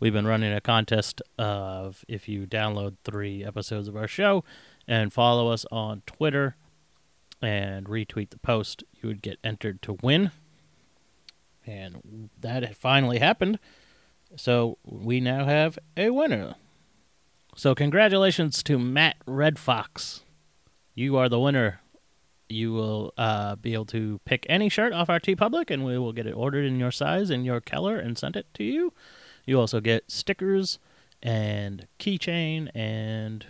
We've 0.00 0.12
been 0.12 0.26
running 0.26 0.52
a 0.52 0.60
contest 0.60 1.22
of 1.38 2.04
if 2.08 2.28
you 2.28 2.46
download 2.46 2.96
three 3.04 3.44
episodes 3.44 3.86
of 3.86 3.96
our 3.96 4.08
show 4.08 4.42
and 4.86 5.12
follow 5.12 5.48
us 5.48 5.64
on 5.70 6.02
Twitter 6.06 6.56
and 7.40 7.86
retweet 7.86 8.30
the 8.30 8.38
post, 8.38 8.84
you 9.00 9.08
would 9.08 9.22
get 9.22 9.38
entered 9.42 9.82
to 9.82 9.98
win. 10.02 10.30
And 11.66 12.30
that 12.40 12.76
finally 12.76 13.18
happened. 13.18 13.58
So 14.36 14.78
we 14.84 15.20
now 15.20 15.44
have 15.44 15.78
a 15.96 16.10
winner. 16.10 16.54
So 17.54 17.74
congratulations 17.74 18.62
to 18.64 18.78
Matt 18.78 19.16
Red 19.26 19.58
Fox. 19.58 20.22
You 20.94 21.16
are 21.16 21.28
the 21.28 21.40
winner. 21.40 21.80
You 22.48 22.72
will 22.72 23.14
uh, 23.16 23.56
be 23.56 23.74
able 23.74 23.86
to 23.86 24.20
pick 24.24 24.46
any 24.48 24.68
shirt 24.68 24.92
off 24.92 25.08
our 25.08 25.20
TeePublic, 25.20 25.70
and 25.70 25.84
we 25.84 25.98
will 25.98 26.12
get 26.12 26.26
it 26.26 26.32
ordered 26.32 26.64
in 26.64 26.78
your 26.78 26.90
size 26.90 27.30
and 27.30 27.44
your 27.44 27.60
color 27.60 27.98
and 27.98 28.16
send 28.18 28.36
it 28.36 28.46
to 28.54 28.64
you. 28.64 28.92
You 29.46 29.58
also 29.58 29.80
get 29.80 30.10
stickers 30.10 30.78
and 31.22 31.86
keychain 31.98 32.68
and 32.74 33.46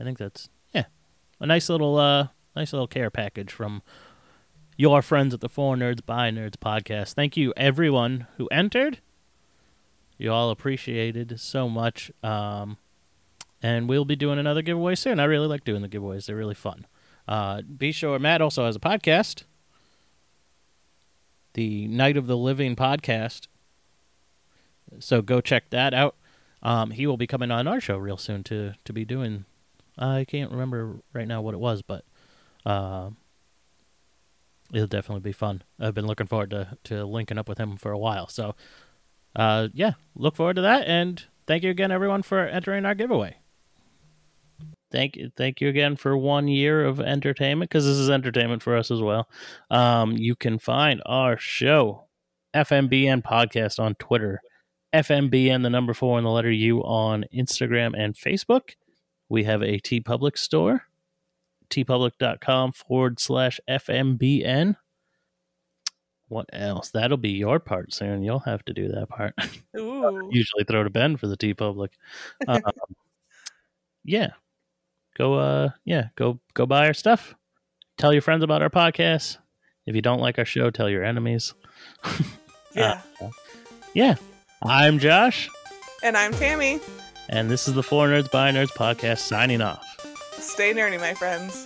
I 0.00 0.04
think 0.04 0.18
that's 0.18 0.48
yeah 0.72 0.86
a 1.38 1.46
nice 1.46 1.68
little 1.68 1.98
uh 1.98 2.28
nice 2.56 2.72
little 2.72 2.88
care 2.88 3.10
package 3.10 3.52
from 3.52 3.82
your 4.76 5.02
friends 5.02 5.34
at 5.34 5.40
the 5.40 5.48
Four 5.48 5.76
Nerds 5.76 6.04
by 6.04 6.30
Nerds 6.30 6.56
podcast. 6.56 7.12
Thank 7.12 7.36
you 7.36 7.52
everyone 7.54 8.26
who 8.38 8.46
entered. 8.48 9.00
You 10.16 10.32
all 10.32 10.48
appreciated 10.50 11.38
so 11.38 11.68
much. 11.68 12.10
Um, 12.22 12.78
and 13.62 13.90
we'll 13.90 14.06
be 14.06 14.16
doing 14.16 14.38
another 14.38 14.62
giveaway 14.62 14.94
soon. 14.94 15.20
I 15.20 15.24
really 15.24 15.46
like 15.46 15.64
doing 15.64 15.82
the 15.82 15.88
giveaways; 15.88 16.24
they're 16.24 16.36
really 16.36 16.54
fun. 16.54 16.86
Uh, 17.28 17.60
be 17.60 17.92
sure 17.92 18.18
Matt 18.18 18.40
also 18.40 18.64
has 18.64 18.74
a 18.74 18.80
podcast, 18.80 19.44
the 21.52 21.86
Night 21.88 22.16
of 22.16 22.26
the 22.26 22.36
Living 22.36 22.74
podcast. 22.74 23.48
So 24.98 25.20
go 25.20 25.42
check 25.42 25.68
that 25.70 25.92
out. 25.92 26.16
Um, 26.62 26.90
he 26.92 27.06
will 27.06 27.18
be 27.18 27.26
coming 27.26 27.50
on 27.50 27.68
our 27.68 27.80
show 27.80 27.98
real 27.98 28.16
soon 28.16 28.42
to 28.44 28.72
to 28.82 28.92
be 28.94 29.04
doing. 29.04 29.44
I 29.98 30.24
can't 30.24 30.50
remember 30.50 31.00
right 31.12 31.28
now 31.28 31.42
what 31.42 31.54
it 31.54 31.60
was, 31.60 31.82
but 31.82 32.04
uh, 32.64 33.10
it'll 34.72 34.86
definitely 34.86 35.22
be 35.22 35.32
fun. 35.32 35.62
I've 35.78 35.94
been 35.94 36.06
looking 36.06 36.26
forward 36.26 36.50
to 36.50 36.76
to 36.84 37.04
linking 37.04 37.38
up 37.38 37.48
with 37.48 37.58
him 37.58 37.76
for 37.76 37.92
a 37.92 37.98
while. 37.98 38.28
So, 38.28 38.54
uh, 39.36 39.68
yeah, 39.72 39.92
look 40.14 40.36
forward 40.36 40.56
to 40.56 40.62
that. 40.62 40.86
And 40.86 41.22
thank 41.46 41.62
you 41.62 41.70
again, 41.70 41.92
everyone, 41.92 42.22
for 42.22 42.40
entering 42.46 42.84
our 42.84 42.94
giveaway. 42.94 43.36
Thank 44.90 45.16
you, 45.16 45.30
thank 45.36 45.60
you 45.60 45.68
again 45.68 45.94
for 45.94 46.16
one 46.16 46.48
year 46.48 46.84
of 46.84 47.00
entertainment 47.00 47.70
because 47.70 47.84
this 47.84 47.96
is 47.96 48.10
entertainment 48.10 48.62
for 48.62 48.76
us 48.76 48.90
as 48.90 49.00
well. 49.00 49.28
Um, 49.70 50.12
you 50.16 50.34
can 50.34 50.58
find 50.58 51.00
our 51.06 51.38
show, 51.38 52.06
FNBN 52.54 53.22
Podcast, 53.22 53.78
on 53.78 53.94
Twitter, 53.94 54.40
FNBN 54.92 55.62
the 55.62 55.70
number 55.70 55.94
four 55.94 56.18
and 56.18 56.26
the 56.26 56.30
letter 56.30 56.50
U 56.50 56.80
on 56.80 57.24
Instagram 57.32 57.92
and 57.96 58.16
Facebook. 58.16 58.74
We 59.30 59.44
have 59.44 59.62
a 59.62 59.78
TeePublic 59.78 60.36
store, 60.36 60.84
teepublic.com 61.70 62.72
forward 62.72 63.20
slash 63.20 63.60
FNBN. 63.68 64.76
What 66.28 66.46
else? 66.52 66.90
That'll 66.90 67.16
be 67.16 67.30
your 67.30 67.60
part 67.60 67.94
soon. 67.94 68.22
You'll 68.22 68.40
have 68.40 68.64
to 68.66 68.74
do 68.74 68.88
that 68.88 69.08
part. 69.08 69.34
Ooh. 69.78 70.28
Usually 70.30 70.64
throw 70.64 70.84
to 70.84 70.90
Ben 70.90 71.16
for 71.16 71.28
the 71.28 71.36
TeePublic. 71.36 71.90
Um, 72.46 72.60
yeah. 74.04 74.30
Go 75.16 75.34
uh 75.34 75.70
yeah, 75.84 76.08
go 76.16 76.40
go 76.54 76.66
buy 76.66 76.86
our 76.86 76.94
stuff. 76.94 77.34
Tell 77.98 78.12
your 78.12 78.22
friends 78.22 78.44
about 78.44 78.62
our 78.62 78.70
podcast. 78.70 79.38
If 79.86 79.94
you 79.94 80.02
don't 80.02 80.20
like 80.20 80.38
our 80.38 80.44
show, 80.44 80.70
tell 80.70 80.88
your 80.90 81.04
enemies. 81.04 81.54
Yeah. 82.72 83.00
Yeah. 83.94 84.14
I'm 84.62 85.00
Josh, 85.00 85.48
and 86.04 86.16
I'm 86.16 86.32
Tammy. 86.32 86.78
And 87.30 87.48
this 87.48 87.68
is 87.68 87.74
the 87.74 87.82
Four 87.82 88.08
Nerds 88.08 88.30
by 88.30 88.50
Nerds 88.50 88.72
podcast 88.72 89.18
signing 89.18 89.62
off. 89.62 89.84
Stay 90.32 90.74
nerdy, 90.74 90.98
my 90.98 91.14
friends. 91.14 91.64